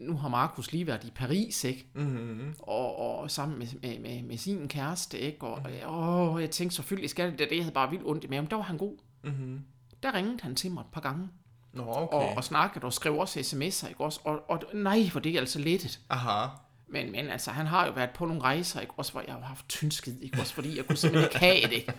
Nu 0.00 0.16
har 0.16 0.28
Markus 0.28 0.72
lige 0.72 0.86
været 0.86 1.04
i 1.04 1.10
Paris, 1.10 1.64
ikke? 1.64 1.86
Mm-hmm. 1.94 2.54
Og, 2.58 2.98
og 2.98 3.30
sammen 3.30 3.58
med, 3.58 3.66
med, 3.82 3.98
med, 3.98 4.22
med 4.22 4.36
sin 4.36 4.68
kæreste, 4.68 5.18
ikke? 5.18 5.46
Og, 5.46 5.62
og 5.84 6.40
jeg 6.40 6.50
tænkte 6.50 6.76
selvfølgelig, 6.76 7.10
skal 7.10 7.30
det 7.30 7.38
det? 7.38 7.56
Jeg 7.56 7.64
havde 7.64 7.74
bare 7.74 7.90
vildt 7.90 8.06
ondt 8.06 8.24
i 8.24 8.26
maven. 8.26 8.46
Der 8.46 8.56
var 8.56 8.62
han 8.62 8.78
god. 8.78 8.96
Mm-hmm. 9.24 9.60
Der 10.02 10.14
ringede 10.14 10.38
han 10.42 10.54
til 10.54 10.70
mig 10.70 10.80
et 10.80 10.86
par 10.92 11.00
gange. 11.00 11.28
Nå, 11.72 11.82
Og, 11.82 12.14
okay. 12.14 12.36
og 12.36 12.44
snakkede 12.44 12.84
og 12.84 12.92
skrev 12.92 13.14
også 13.18 13.40
sms'er, 13.40 13.88
ikke 13.88 14.00
også? 14.04 14.20
Og, 14.24 14.50
og 14.50 14.62
nej, 14.74 15.08
hvor 15.12 15.20
det 15.20 15.34
er 15.34 15.40
altså 15.40 15.58
lettet. 15.58 16.00
Aha. 16.10 16.48
Men, 16.92 17.12
men 17.12 17.30
altså, 17.30 17.50
han 17.50 17.66
har 17.66 17.86
jo 17.86 17.92
været 17.92 18.10
på 18.10 18.26
nogle 18.26 18.42
rejser, 18.42 18.80
ikke? 18.80 18.92
Også 18.96 19.12
hvor 19.12 19.22
jeg 19.26 19.34
har 19.34 19.40
haft 19.40 19.68
tyndskid, 19.68 20.20
ikke? 20.22 20.40
Også 20.40 20.54
fordi 20.54 20.76
jeg 20.76 20.86
kunne 20.86 20.96
simpelthen 20.96 21.28
ikke 21.28 21.38
have 21.38 21.76
det? 21.76 21.94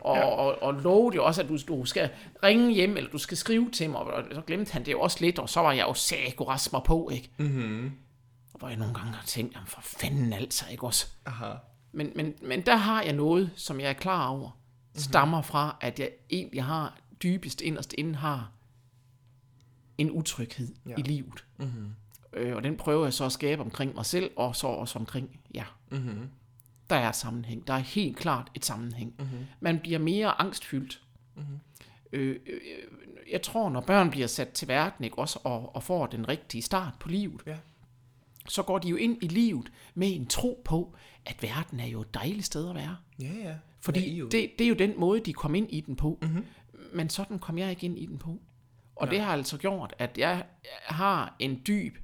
Og, 0.00 0.36
og, 0.36 0.62
og 0.62 0.74
lovede 0.74 1.16
jo 1.16 1.24
også, 1.24 1.42
at 1.42 1.48
du, 1.48 1.58
du 1.68 1.84
skal 1.84 2.10
ringe 2.42 2.74
hjem, 2.74 2.96
eller 2.96 3.10
du 3.10 3.18
skal 3.18 3.36
skrive 3.36 3.70
til 3.70 3.90
mig, 3.90 4.00
og 4.00 4.24
så 4.32 4.40
glemte 4.40 4.72
han 4.72 4.84
det 4.84 4.92
jo 4.92 5.00
også 5.00 5.16
lidt, 5.20 5.38
og 5.38 5.48
så 5.48 5.60
var 5.60 5.72
jeg 5.72 5.86
jo 5.88 5.94
sæk 5.94 6.40
mig 6.72 6.82
på, 6.84 7.10
ikke? 7.12 7.30
Mm-hmm. 7.36 7.92
Og 8.52 8.58
hvor 8.58 8.68
jeg 8.68 8.76
nogle 8.76 8.94
gange 8.94 9.12
har 9.12 9.26
tænkt, 9.26 9.54
jamen 9.54 9.66
for 9.66 9.80
fanden 9.80 10.32
altså, 10.32 10.64
ikke 10.70 10.84
også? 10.84 11.06
Aha. 11.26 11.52
Men, 11.92 12.12
men, 12.16 12.34
men 12.42 12.60
der 12.60 12.76
har 12.76 13.02
jeg 13.02 13.12
noget, 13.12 13.50
som 13.56 13.80
jeg 13.80 13.88
er 13.88 13.92
klar 13.92 14.28
over, 14.28 14.50
stammer 14.94 15.42
fra, 15.42 15.76
at 15.80 16.00
jeg 16.00 16.10
egentlig 16.30 16.64
har 16.64 16.98
dybest 17.22 17.60
inderst 17.60 17.94
inden 17.98 18.14
har 18.14 18.50
en 19.98 20.10
utryghed 20.10 20.74
ja. 20.86 20.94
i 20.98 21.02
livet. 21.02 21.44
Mm-hmm. 21.58 21.90
Øh, 22.36 22.56
og 22.56 22.64
den 22.64 22.76
prøver 22.76 23.04
jeg 23.04 23.12
så 23.12 23.24
at 23.24 23.32
skabe 23.32 23.62
omkring 23.62 23.94
mig 23.94 24.06
selv, 24.06 24.30
og 24.36 24.56
så 24.56 24.66
også 24.66 24.98
omkring 24.98 25.40
jer. 25.54 25.78
Mm-hmm. 25.90 26.28
Der 26.90 26.96
er 26.96 27.12
sammenhæng. 27.12 27.66
Der 27.66 27.74
er 27.74 27.78
helt 27.78 28.16
klart 28.16 28.50
et 28.54 28.64
sammenhæng. 28.64 29.14
Mm-hmm. 29.18 29.46
Man 29.60 29.78
bliver 29.78 29.98
mere 29.98 30.40
angstfyldt. 30.40 31.02
Mm-hmm. 31.36 31.58
Øh, 32.12 32.36
øh, 32.46 32.60
jeg 33.32 33.42
tror, 33.42 33.70
når 33.70 33.80
børn 33.80 34.10
bliver 34.10 34.26
sat 34.26 34.48
til 34.48 34.68
verden, 34.68 35.04
ikke, 35.04 35.18
også, 35.18 35.38
og, 35.44 35.76
og 35.76 35.82
får 35.82 36.06
den 36.06 36.28
rigtige 36.28 36.62
start 36.62 36.92
på 37.00 37.08
livet, 37.08 37.42
Ja. 37.46 37.56
så 38.48 38.62
går 38.62 38.78
de 38.78 38.88
jo 38.88 38.96
ind 38.96 39.18
i 39.22 39.28
livet 39.28 39.72
med 39.94 40.14
en 40.16 40.26
tro 40.26 40.62
på, 40.64 40.94
at 41.26 41.42
verden 41.42 41.80
er 41.80 41.86
jo 41.86 42.00
et 42.00 42.14
dejligt 42.14 42.46
sted 42.46 42.68
at 42.68 42.74
være. 42.74 42.96
Ja, 43.20 43.32
ja. 43.44 43.54
Fordi 43.80 44.00
Naiv. 44.00 44.30
det, 44.30 44.50
det 44.58 44.64
er 44.64 44.68
jo 44.68 44.74
den 44.74 44.92
måde, 45.00 45.20
de 45.20 45.32
kom 45.32 45.54
ind 45.54 45.66
i 45.70 45.80
den 45.80 45.96
på. 45.96 46.18
Mm-hmm. 46.22 46.44
Men 46.94 47.10
sådan 47.10 47.38
kom 47.38 47.58
jeg 47.58 47.70
ikke 47.70 47.86
ind 47.86 47.98
i 47.98 48.06
den 48.06 48.18
på. 48.18 48.40
Og 48.96 49.10
det 49.10 49.20
har 49.20 49.32
altså 49.32 49.58
gjort, 49.58 49.94
at 49.98 50.18
jeg 50.18 50.44
har 50.86 51.36
en 51.38 51.62
dyb 51.66 51.96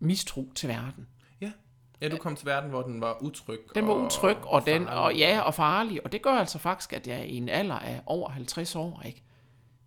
mistro 0.00 0.52
til 0.54 0.68
verden. 0.68 1.06
Ja. 1.40 1.52
Ja, 2.00 2.08
du 2.08 2.16
kom 2.16 2.36
til 2.36 2.46
verden, 2.46 2.70
hvor 2.70 2.82
den 2.82 3.00
var 3.00 3.22
utryg. 3.22 3.60
Den 3.74 3.86
var 3.86 3.94
utryg, 3.94 4.36
og, 4.36 4.66
den, 4.66 4.84
farlig. 4.84 4.98
og 4.98 5.16
ja, 5.16 5.40
og 5.40 5.54
farlig. 5.54 6.04
Og 6.04 6.12
det 6.12 6.22
gør 6.22 6.32
altså 6.32 6.58
faktisk, 6.58 6.92
at 6.92 7.06
jeg 7.06 7.28
i 7.28 7.36
en 7.36 7.48
alder 7.48 7.78
af 7.78 8.02
over 8.06 8.30
50 8.30 8.76
år, 8.76 9.02
ikke, 9.06 9.22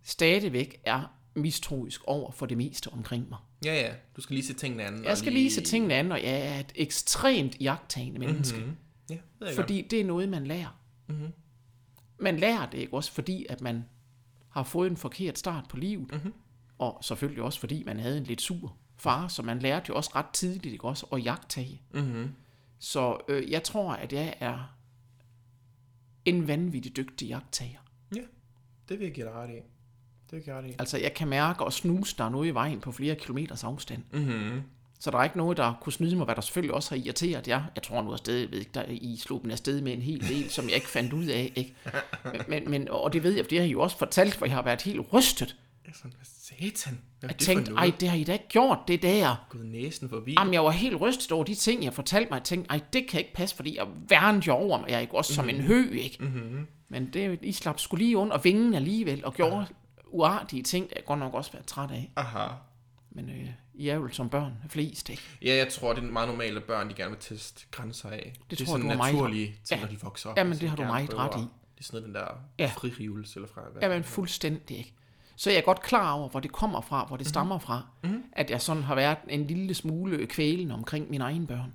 stadigvæk 0.02 0.80
er 0.84 1.14
mistroisk 1.34 2.04
over 2.04 2.30
for 2.30 2.46
det 2.46 2.56
meste 2.56 2.90
omkring 2.92 3.28
mig. 3.28 3.38
Ja, 3.64 3.74
ja. 3.74 3.92
Du 4.16 4.20
skal 4.20 4.34
lige 4.34 4.46
se 4.46 4.54
tingene 4.54 4.84
anden. 4.84 5.04
Jeg 5.04 5.18
skal 5.18 5.32
lige 5.32 5.50
se 5.50 5.60
tingene 5.60 5.94
an, 5.94 6.12
og 6.12 6.22
jeg 6.22 6.40
er 6.40 6.60
et 6.60 6.72
ekstremt 6.74 7.56
jagttagende 7.60 8.18
menneske. 8.18 8.58
Mm-hmm. 8.58 8.76
Ja, 9.10 9.18
ved 9.38 9.48
jeg 9.48 9.56
Fordi 9.56 9.86
det 9.90 10.00
er 10.00 10.04
noget, 10.04 10.28
man 10.28 10.46
lærer. 10.46 10.80
Mm-hmm. 11.06 11.32
Man 12.18 12.36
lærer 12.36 12.70
det 12.70 12.78
ikke 12.78 12.94
også, 12.94 13.12
fordi 13.12 13.46
at 13.48 13.60
man 13.60 13.84
har 14.48 14.62
fået 14.62 14.90
en 14.90 14.96
forkert 14.96 15.38
start 15.38 15.64
på 15.68 15.76
livet. 15.76 16.12
Mm-hmm. 16.12 16.32
Og 16.78 16.98
selvfølgelig 17.02 17.42
også, 17.42 17.60
fordi 17.60 17.82
man 17.84 18.00
havde 18.00 18.18
en 18.18 18.24
lidt 18.24 18.40
sur 18.40 18.76
far, 19.04 19.28
så 19.28 19.42
man 19.42 19.58
lærte 19.58 19.86
jo 19.88 19.94
også 19.96 20.10
ret 20.14 20.30
tidligt 20.32 20.72
ikke 20.72 20.88
også 20.88 21.06
at 21.12 21.24
jagtage. 21.24 21.82
Mm-hmm. 21.94 22.28
Så 22.78 23.18
øh, 23.28 23.50
jeg 23.50 23.62
tror, 23.62 23.92
at 23.92 24.12
jeg 24.12 24.34
er 24.40 24.74
en 26.24 26.48
vanvittig 26.48 26.96
dygtig 26.96 27.28
jagttager. 27.28 27.78
Ja, 28.16 28.20
det 28.88 28.98
vil 28.98 29.04
jeg 29.04 29.14
give 29.14 29.26
dig 29.26 29.34
ret 29.34 29.50
i. 29.50 29.52
Det 29.52 30.32
vil 30.32 30.36
jeg 30.36 30.44
give 30.44 30.54
dig 30.54 30.62
ret 30.62 30.70
i. 30.70 30.74
Altså, 30.78 30.98
jeg 30.98 31.14
kan 31.14 31.28
mærke 31.28 31.64
og 31.64 31.72
snuse, 31.72 32.16
der 32.18 32.24
er 32.24 32.28
noget 32.28 32.46
i 32.46 32.50
vejen 32.50 32.80
på 32.80 32.92
flere 32.92 33.14
kilometers 33.14 33.64
afstand. 33.64 34.02
Mm-hmm. 34.12 34.62
Så 35.00 35.10
der 35.10 35.18
er 35.18 35.24
ikke 35.24 35.36
noget, 35.36 35.56
der 35.56 35.78
kunne 35.80 35.92
snyde 35.92 36.16
mig, 36.16 36.24
hvad 36.24 36.34
der 36.34 36.40
selvfølgelig 36.40 36.74
også 36.74 36.90
har 36.90 37.02
irriteret 37.02 37.48
jer. 37.48 37.62
Jeg 37.74 37.82
tror 37.82 38.02
nu 38.02 38.12
afsted, 38.12 38.48
ved 38.48 38.58
ikke, 38.58 38.70
der 38.74 38.84
I 38.88 39.16
slog 39.16 39.42
dem 39.42 39.50
afsted 39.50 39.80
med 39.80 39.92
en 39.92 40.02
hel 40.02 40.28
del, 40.28 40.50
som 40.50 40.64
jeg 40.64 40.74
ikke 40.74 40.88
fandt 40.88 41.12
ud 41.12 41.24
af. 41.24 41.52
Ikke? 41.56 41.74
Men, 42.32 42.42
men, 42.48 42.70
men, 42.70 42.88
og 42.88 43.12
det 43.12 43.22
ved 43.22 43.32
jeg, 43.32 43.44
for 43.44 43.48
det 43.48 43.58
har 43.58 43.66
I 43.66 43.70
jo 43.70 43.80
også 43.80 43.98
fortalt, 43.98 44.34
for 44.34 44.46
jeg 44.46 44.54
har 44.54 44.62
været 44.62 44.82
helt 44.82 45.12
rystet 45.12 45.56
Jeg 45.84 45.90
er 45.90 45.94
sådan, 45.96 46.12
hvad 46.16 46.24
satan? 46.24 46.98
Hvad 47.20 47.28
er 47.28 47.32
Jeg 47.32 47.38
det 47.38 47.46
tænkte, 47.46 47.72
ej, 47.72 47.92
det 48.00 48.08
har 48.08 48.16
I 48.16 48.24
da 48.24 48.32
ikke 48.32 48.48
gjort, 48.48 48.78
det 48.88 49.02
der. 49.02 49.46
Gået 49.48 49.66
næsen 49.66 50.08
forbi. 50.08 50.34
Jamen, 50.38 50.54
jeg 50.54 50.64
var 50.64 50.70
helt 50.70 51.00
rystet 51.00 51.32
over 51.32 51.44
de 51.44 51.54
ting, 51.54 51.84
jeg 51.84 51.94
fortalte 51.94 52.30
mig. 52.30 52.36
Jeg 52.38 52.44
tænkte, 52.44 52.70
ej, 52.70 52.80
det 52.92 53.06
kan 53.08 53.20
ikke 53.20 53.32
passe, 53.34 53.56
fordi 53.56 53.76
jeg 53.76 53.86
værnede 54.08 54.46
jo 54.46 54.52
over 54.52 54.78
mig. 54.80 54.88
Jeg 54.88 54.96
er 54.96 55.00
ikke 55.00 55.14
også 55.14 55.34
som 55.34 55.48
en 55.48 55.60
hø, 55.60 55.90
ikke? 55.90 56.16
Mm-hmm. 56.24 56.66
Men 56.88 57.12
det, 57.12 57.38
I 57.42 57.52
slap 57.52 57.80
skulle 57.80 58.04
lige 58.04 58.16
under 58.16 58.38
vingen 58.38 58.74
alligevel, 58.74 59.24
og 59.24 59.34
gjorde 59.34 59.66
uartige 60.06 60.62
ting, 60.62 60.88
jeg 60.96 61.04
godt 61.04 61.18
nok 61.18 61.34
også 61.34 61.52
været 61.52 61.66
træt 61.66 61.90
af. 61.90 62.12
Aha. 62.16 62.48
Men 63.10 63.30
øh, 63.30 63.48
I 63.74 63.88
er 63.88 63.94
jo 63.94 64.08
som 64.12 64.28
børn 64.28 64.52
flest, 64.68 65.08
ikke? 65.10 65.22
Ja, 65.42 65.54
jeg 65.56 65.68
tror, 65.68 65.92
det 65.92 66.04
er 66.04 66.10
meget 66.10 66.28
normalt, 66.28 66.56
at 66.56 66.64
børn 66.64 66.88
de 66.88 66.94
gerne 66.94 67.10
vil 67.10 67.20
teste 67.20 67.66
grænser 67.70 68.10
af. 68.10 68.32
Det, 68.50 68.60
er 68.60 68.64
tror 68.66 68.76
jeg, 68.76 68.82
sådan 68.82 68.98
naturlige 69.12 69.46
ting, 69.64 69.80
Ja. 69.80 69.86
når 69.86 69.92
de 69.92 70.00
vokser 70.00 70.30
op. 70.30 70.36
Jamen, 70.38 70.52
de 70.52 70.58
det 70.60 70.68
har 70.68 70.76
du 70.76 70.82
meget 70.84 71.14
ret 71.14 71.36
i. 71.36 71.40
Det 71.40 71.80
er 71.80 71.84
sådan 71.84 72.00
noget, 72.00 72.06
den 72.06 72.14
der 72.14 72.28
Ja. 72.58 72.72
fririvelse, 72.76 73.36
eller 73.36 73.48
fra. 73.48 73.62
Jamen, 73.82 74.04
fuldstændig 74.04 74.78
ikke. 74.78 74.94
Så 75.36 75.50
jeg 75.50 75.58
er 75.58 75.62
godt 75.62 75.82
klar 75.82 76.12
over, 76.12 76.28
hvor 76.28 76.40
det 76.40 76.52
kommer 76.52 76.80
fra, 76.80 77.04
hvor 77.08 77.16
det 77.16 77.26
stammer 77.26 77.58
fra. 77.58 77.82
Mm-hmm. 78.02 78.24
At 78.32 78.50
jeg 78.50 78.60
sådan 78.62 78.82
har 78.82 78.94
været 78.94 79.18
en 79.28 79.46
lille 79.46 79.74
smule 79.74 80.26
kvælen 80.26 80.70
omkring 80.70 81.10
mine 81.10 81.24
egne 81.24 81.46
børn. 81.46 81.74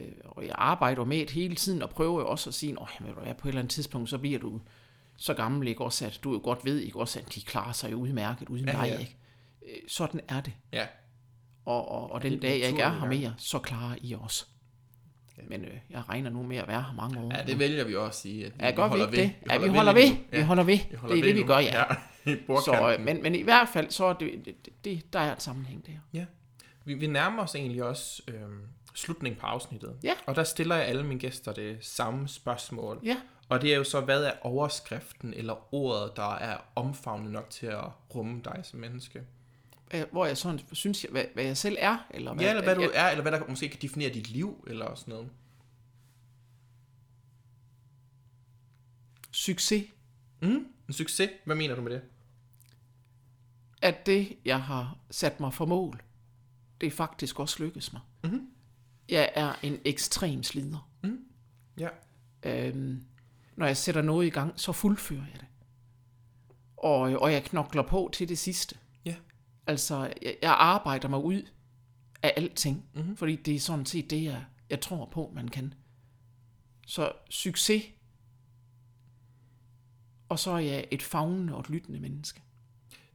Øh, 0.00 0.06
og 0.24 0.46
jeg 0.46 0.54
arbejder 0.58 1.04
med 1.04 1.18
det 1.20 1.30
hele 1.30 1.54
tiden, 1.54 1.82
og 1.82 1.90
prøver 1.90 2.22
også 2.22 2.50
at 2.50 2.54
sige, 2.54 2.76
at 3.26 3.36
på 3.36 3.48
et 3.48 3.50
eller 3.50 3.60
andet 3.60 3.70
tidspunkt, 3.72 4.10
så 4.10 4.18
bliver 4.18 4.38
du 4.38 4.60
så 5.16 5.34
gammel, 5.34 5.68
ikke 5.68 5.84
også, 5.84 6.06
at 6.06 6.20
du 6.24 6.32
jo 6.32 6.40
godt 6.44 6.64
ved, 6.64 6.78
ikke 6.78 6.98
også, 7.00 7.18
at 7.18 7.34
de 7.34 7.40
klarer 7.40 7.72
sig 7.72 7.96
udmærket 7.96 8.48
uden 8.48 8.64
Ja, 8.64 8.72
dig, 8.72 8.84
ja. 8.86 8.98
ikke? 8.98 9.16
Øh, 9.62 9.76
Sådan 9.88 10.20
er 10.28 10.40
det. 10.40 10.52
Ja. 10.72 10.86
Og, 11.64 11.88
og, 11.88 12.12
og 12.12 12.22
den 12.22 12.40
dag, 12.40 12.60
jeg 12.60 12.68
ikke 12.68 12.82
er 12.82 12.90
her 12.92 13.02
ja. 13.02 13.08
mere, 13.08 13.34
så 13.38 13.58
klarer 13.58 13.94
I 14.00 14.14
også. 14.20 14.44
Men 15.48 15.64
øh, 15.64 15.70
jeg 15.90 16.08
regner 16.08 16.30
nu 16.30 16.42
med 16.42 16.56
at 16.56 16.68
være 16.68 16.82
her 16.82 16.92
mange 16.94 17.20
år. 17.20 17.32
ja, 17.36 17.42
det 17.46 17.58
vælger 17.58 17.84
vi 17.84 17.94
også 17.96 18.06
at 18.08 18.14
sige. 18.14 18.46
At 18.46 18.52
vi, 18.54 18.64
Ja, 18.64 18.70
vi 18.70 18.76
holder 18.76 19.06
ikke 19.06 19.16
ved. 19.16 19.24
det? 19.24 19.32
Ja, 19.50 19.58
vi 19.58 19.68
holder 19.68 19.92
ved. 19.92 20.16
Vi 20.30 20.40
holder 20.40 20.62
ved. 20.62 20.78
Vi 20.90 20.96
holder 20.96 21.14
Det 21.14 21.20
er 21.20 21.24
ved 21.26 21.34
det, 21.34 21.42
vi 21.42 21.46
gør, 21.46 21.58
ja. 21.58 21.78
ja. 21.78 21.84
I 22.26 22.36
Så, 22.46 22.96
øh, 22.98 23.04
men, 23.04 23.22
men 23.22 23.34
i 23.34 23.42
hvert 23.42 23.68
fald, 23.68 23.90
så 23.90 24.04
er 24.04 24.12
det, 24.12 24.44
det, 24.44 24.84
det, 24.84 25.12
der 25.12 25.20
er 25.20 25.32
et 25.32 25.42
sammenhæng 25.42 25.86
der. 25.86 25.92
Ja. 26.12 26.26
Vi, 26.84 26.94
vi 26.94 27.06
nærmer 27.06 27.42
os 27.42 27.54
egentlig 27.54 27.82
også 27.84 28.22
øhm, 28.28 28.62
slutningen 28.94 29.40
på 29.40 29.46
afsnittet. 29.46 29.96
Ja. 30.02 30.14
Og 30.26 30.36
der 30.36 30.44
stiller 30.44 30.76
jeg 30.76 30.84
alle 30.84 31.02
mine 31.02 31.20
gæster 31.20 31.52
det 31.52 31.84
samme 31.84 32.28
spørgsmål. 32.28 33.00
Ja. 33.04 33.16
Og 33.48 33.62
det 33.62 33.72
er 33.72 33.76
jo 33.76 33.84
så, 33.84 34.00
hvad 34.00 34.24
er 34.24 34.32
overskriften 34.40 35.34
eller 35.34 35.74
ordet, 35.74 36.16
der 36.16 36.34
er 36.34 36.56
omfavnet 36.74 37.32
nok 37.32 37.50
til 37.50 37.66
at 37.66 37.84
rumme 38.14 38.40
dig 38.44 38.60
som 38.62 38.80
menneske? 38.80 39.22
Øh, 39.94 40.04
Hvor 40.12 40.26
jeg 40.26 40.36
sådan 40.36 40.60
synes, 40.72 41.04
jeg, 41.04 41.12
hvad, 41.12 41.24
hvad 41.34 41.44
jeg 41.44 41.56
selv 41.56 41.76
er. 41.80 42.06
Eller 42.10 42.34
hvad, 42.34 42.44
Ja, 42.44 42.50
eller 42.50 42.62
hvad 42.62 42.74
du 42.74 42.80
jeg, 42.80 42.90
er, 42.94 43.10
eller 43.10 43.22
hvad 43.22 43.32
der 43.32 43.42
måske 43.48 43.68
kan 43.68 43.78
definere 43.82 44.10
dit 44.14 44.30
liv, 44.30 44.64
eller 44.66 44.94
sådan 44.94 45.12
noget. 45.14 45.28
Succes. 49.30 49.84
Mm, 50.42 50.66
en 50.88 50.92
succes. 50.94 51.30
Hvad 51.44 51.56
mener 51.56 51.74
du 51.74 51.82
med 51.82 51.92
det? 51.92 52.02
At 53.82 54.06
det, 54.06 54.36
jeg 54.44 54.62
har 54.62 54.98
sat 55.10 55.40
mig 55.40 55.54
for 55.54 55.66
mål, 55.66 56.02
det 56.80 56.86
er 56.86 56.90
faktisk 56.90 57.40
også 57.40 57.62
lykkes 57.64 57.92
mig. 57.92 58.02
Mhm. 58.24 58.48
Jeg 59.08 59.30
er 59.34 59.52
en 59.62 59.78
ekstrem 59.84 60.42
slider. 60.42 60.88
Ja. 61.78 61.88
Øhm, 62.42 63.04
når 63.56 63.66
jeg 63.66 63.76
sætter 63.76 64.02
noget 64.02 64.26
i 64.26 64.30
gang, 64.30 64.60
så 64.60 64.72
fuldfører 64.72 65.24
jeg 65.32 65.40
det. 65.40 65.46
Og, 66.76 67.00
og 67.00 67.32
jeg 67.32 67.44
knokler 67.44 67.82
på 67.82 68.10
til 68.12 68.28
det 68.28 68.38
sidste. 68.38 68.78
Ja. 69.04 69.14
Altså, 69.66 70.12
jeg, 70.22 70.36
jeg 70.42 70.52
arbejder 70.58 71.08
mig 71.08 71.24
ud 71.24 71.42
af 72.22 72.32
alting, 72.36 72.76
Mhm. 72.76 73.00
mm-hmm. 73.02 73.16
fordi 73.16 73.36
det 73.36 73.54
er 73.54 73.60
sådan 73.60 73.86
set 73.86 74.10
det, 74.10 74.24
jeg, 74.24 74.44
jeg 74.70 74.80
tror 74.80 75.06
på, 75.06 75.30
man 75.34 75.48
kan. 75.48 75.74
Så 76.86 77.12
succes. 77.30 77.82
Og 80.28 80.38
så 80.38 80.50
er 80.50 80.58
jeg 80.58 80.88
et 80.90 81.02
fagnende 81.02 81.54
og 81.54 81.60
et 81.60 81.70
lyttende 81.70 82.00
menneske. 82.00 82.42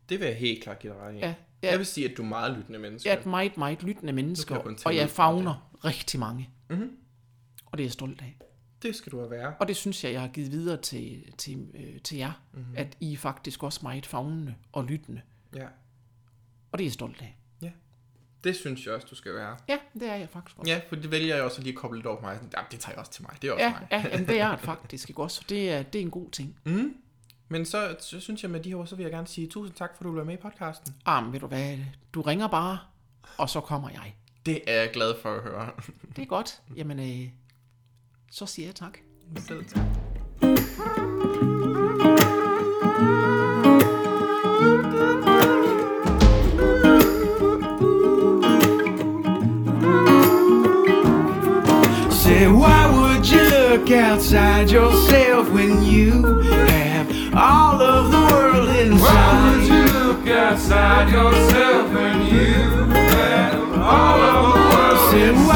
Det 0.10 0.20
vil 0.20 0.26
jeg 0.28 0.36
helt 0.38 0.64
klart 0.64 0.80
give 0.80 0.94
dig 0.94 1.02
ret 1.02 1.16
i. 1.16 1.18
Ja, 1.18 1.34
Jeg 1.62 1.72
jeg, 1.72 1.78
vil 1.78 1.86
sige, 1.86 2.12
at 2.12 2.18
du 2.18 2.22
er 2.24 2.28
meget 2.28 2.58
lyttende 2.58 2.80
menneske. 2.80 3.10
jeg 3.10 3.16
er 3.16 3.20
et 3.20 3.26
meget, 3.26 3.58
meget 3.58 3.84
lyttende 3.84 4.14
menneske, 4.14 4.54
jeg 4.54 4.62
og 4.86 4.96
jeg 4.96 5.10
fagner 5.10 5.72
rigtig 5.86 6.20
mange. 6.20 6.50
Mhm. 6.70 6.92
Og 7.66 7.78
det 7.78 7.84
er 7.84 7.86
jeg 7.88 7.92
stolt 7.94 8.22
af. 8.22 8.38
Det 8.82 8.96
skal 8.96 9.12
du 9.12 9.28
være. 9.28 9.54
Og 9.60 9.68
det 9.68 9.76
synes 9.76 10.04
jeg, 10.04 10.14
jeg 10.14 10.22
har 10.22 10.28
givet 10.28 10.52
videre 10.52 10.78
til, 10.82 11.24
til, 11.38 11.68
øh, 11.74 12.02
til 12.02 12.18
jer, 12.18 12.32
Mhm. 12.52 12.62
mm-hmm. 12.62 12.78
at 12.78 12.98
I 13.00 13.14
er 13.14 13.18
faktisk 13.18 13.64
også 13.64 13.80
meget 13.84 14.06
fagnende 14.06 14.56
og 14.72 14.84
lyttende. 14.86 15.22
Ja. 15.56 15.66
Og 16.72 16.78
det 16.78 16.84
er 16.84 16.88
jeg 16.88 16.94
stolt 16.94 17.22
af. 17.22 17.34
Det 18.44 18.56
synes 18.56 18.86
jeg 18.86 18.94
også, 18.94 19.08
du 19.10 19.16
skal 19.16 19.34
være. 19.34 19.58
Ja, 19.70 19.78
det 19.94 20.10
er 20.10 20.16
jeg 20.16 20.30
faktisk 20.30 20.58
også. 20.60 20.72
Ja, 20.72 20.82
for 20.90 20.96
det 20.96 21.12
vælger 21.12 21.36
jeg 21.36 21.44
også 21.44 21.62
lige 21.62 21.72
at 21.74 21.76
koble 21.78 21.98
lidt 21.98 22.06
over 22.08 22.16
på 22.20 22.26
mig. 22.26 22.36
Sådan, 22.36 22.50
Ja, 22.58 22.62
det 22.72 22.80
tager 22.80 22.94
jeg 22.94 23.00
også 23.00 23.12
til 23.12 23.24
mig. 23.24 23.38
Det 23.42 23.48
er 23.48 23.52
også 23.54 23.64
ja, 23.66 23.70
mig. 23.72 23.88
ja 23.92 24.06
jamen, 24.12 24.28
det 24.28 24.40
er 24.40 24.52
det 24.56 24.60
faktisk 24.60 25.10
ikke 25.10 25.22
også. 25.24 25.42
Det 25.50 25.72
er, 25.72 25.84
det 25.84 26.00
er 26.00 26.04
en 26.06 26.12
god 26.12 26.32
ting. 26.32 26.60
Mm. 26.66 26.94
Men 27.50 27.66
så, 27.66 27.96
så 28.00 28.20
synes 28.20 28.44
jeg 28.44 28.52
med 28.52 28.60
de 28.60 28.70
her 28.70 28.76
ord, 28.76 28.88
så 28.88 28.96
vil 28.96 29.04
jeg 29.04 29.12
gerne 29.12 29.28
sige 29.28 29.48
tusind 29.48 29.76
tak, 29.76 29.90
for 29.96 30.02
at 30.02 30.06
du 30.06 30.12
blev 30.12 30.26
med 30.26 30.34
i 30.34 30.38
podcasten. 30.38 30.96
Ah, 31.06 31.34
ved 31.34 31.40
du 31.40 31.48
hvad, 31.48 31.78
du 32.14 32.22
ringer 32.22 32.48
bare, 32.48 32.78
og 33.38 33.50
så 33.50 33.62
kommer 33.62 33.90
jeg. 33.90 34.16
Det 34.46 34.62
er 34.68 34.82
jeg 34.82 34.90
glad 34.94 35.14
for 35.22 35.34
at 35.36 35.44
høre. 35.44 35.70
Det 36.16 36.22
er 36.22 36.26
godt. 36.26 36.62
Jamen, 36.76 37.00
øh, 37.00 37.30
så 38.32 38.46
siger 38.46 38.68
jeg 38.68 38.76
tak. 38.76 38.98
Selv 39.48 39.66
tak. 39.66 39.84
Say, 52.12 52.48
why 52.48 52.88
would 52.98 53.26
you 53.32 53.40
look 53.50 53.90
outside 53.92 54.72
yourself 54.72 55.50
when 55.54 55.84
you 55.84 56.12
have 56.42 56.97
all 57.38 57.80
of 57.80 58.12
the 58.12 58.18
world 58.34 58.70
inside. 58.70 59.00
Why 59.00 59.58
would 59.58 59.68
you 59.70 59.84
look 60.00 60.28
outside 60.28 61.10
yourself 61.12 61.94
when 61.94 62.26
you 62.26 62.54
have 62.92 63.62
all 63.78 64.20
of 64.20 64.54
the 64.54 64.60
world 64.60 65.14
inside? 65.14 65.47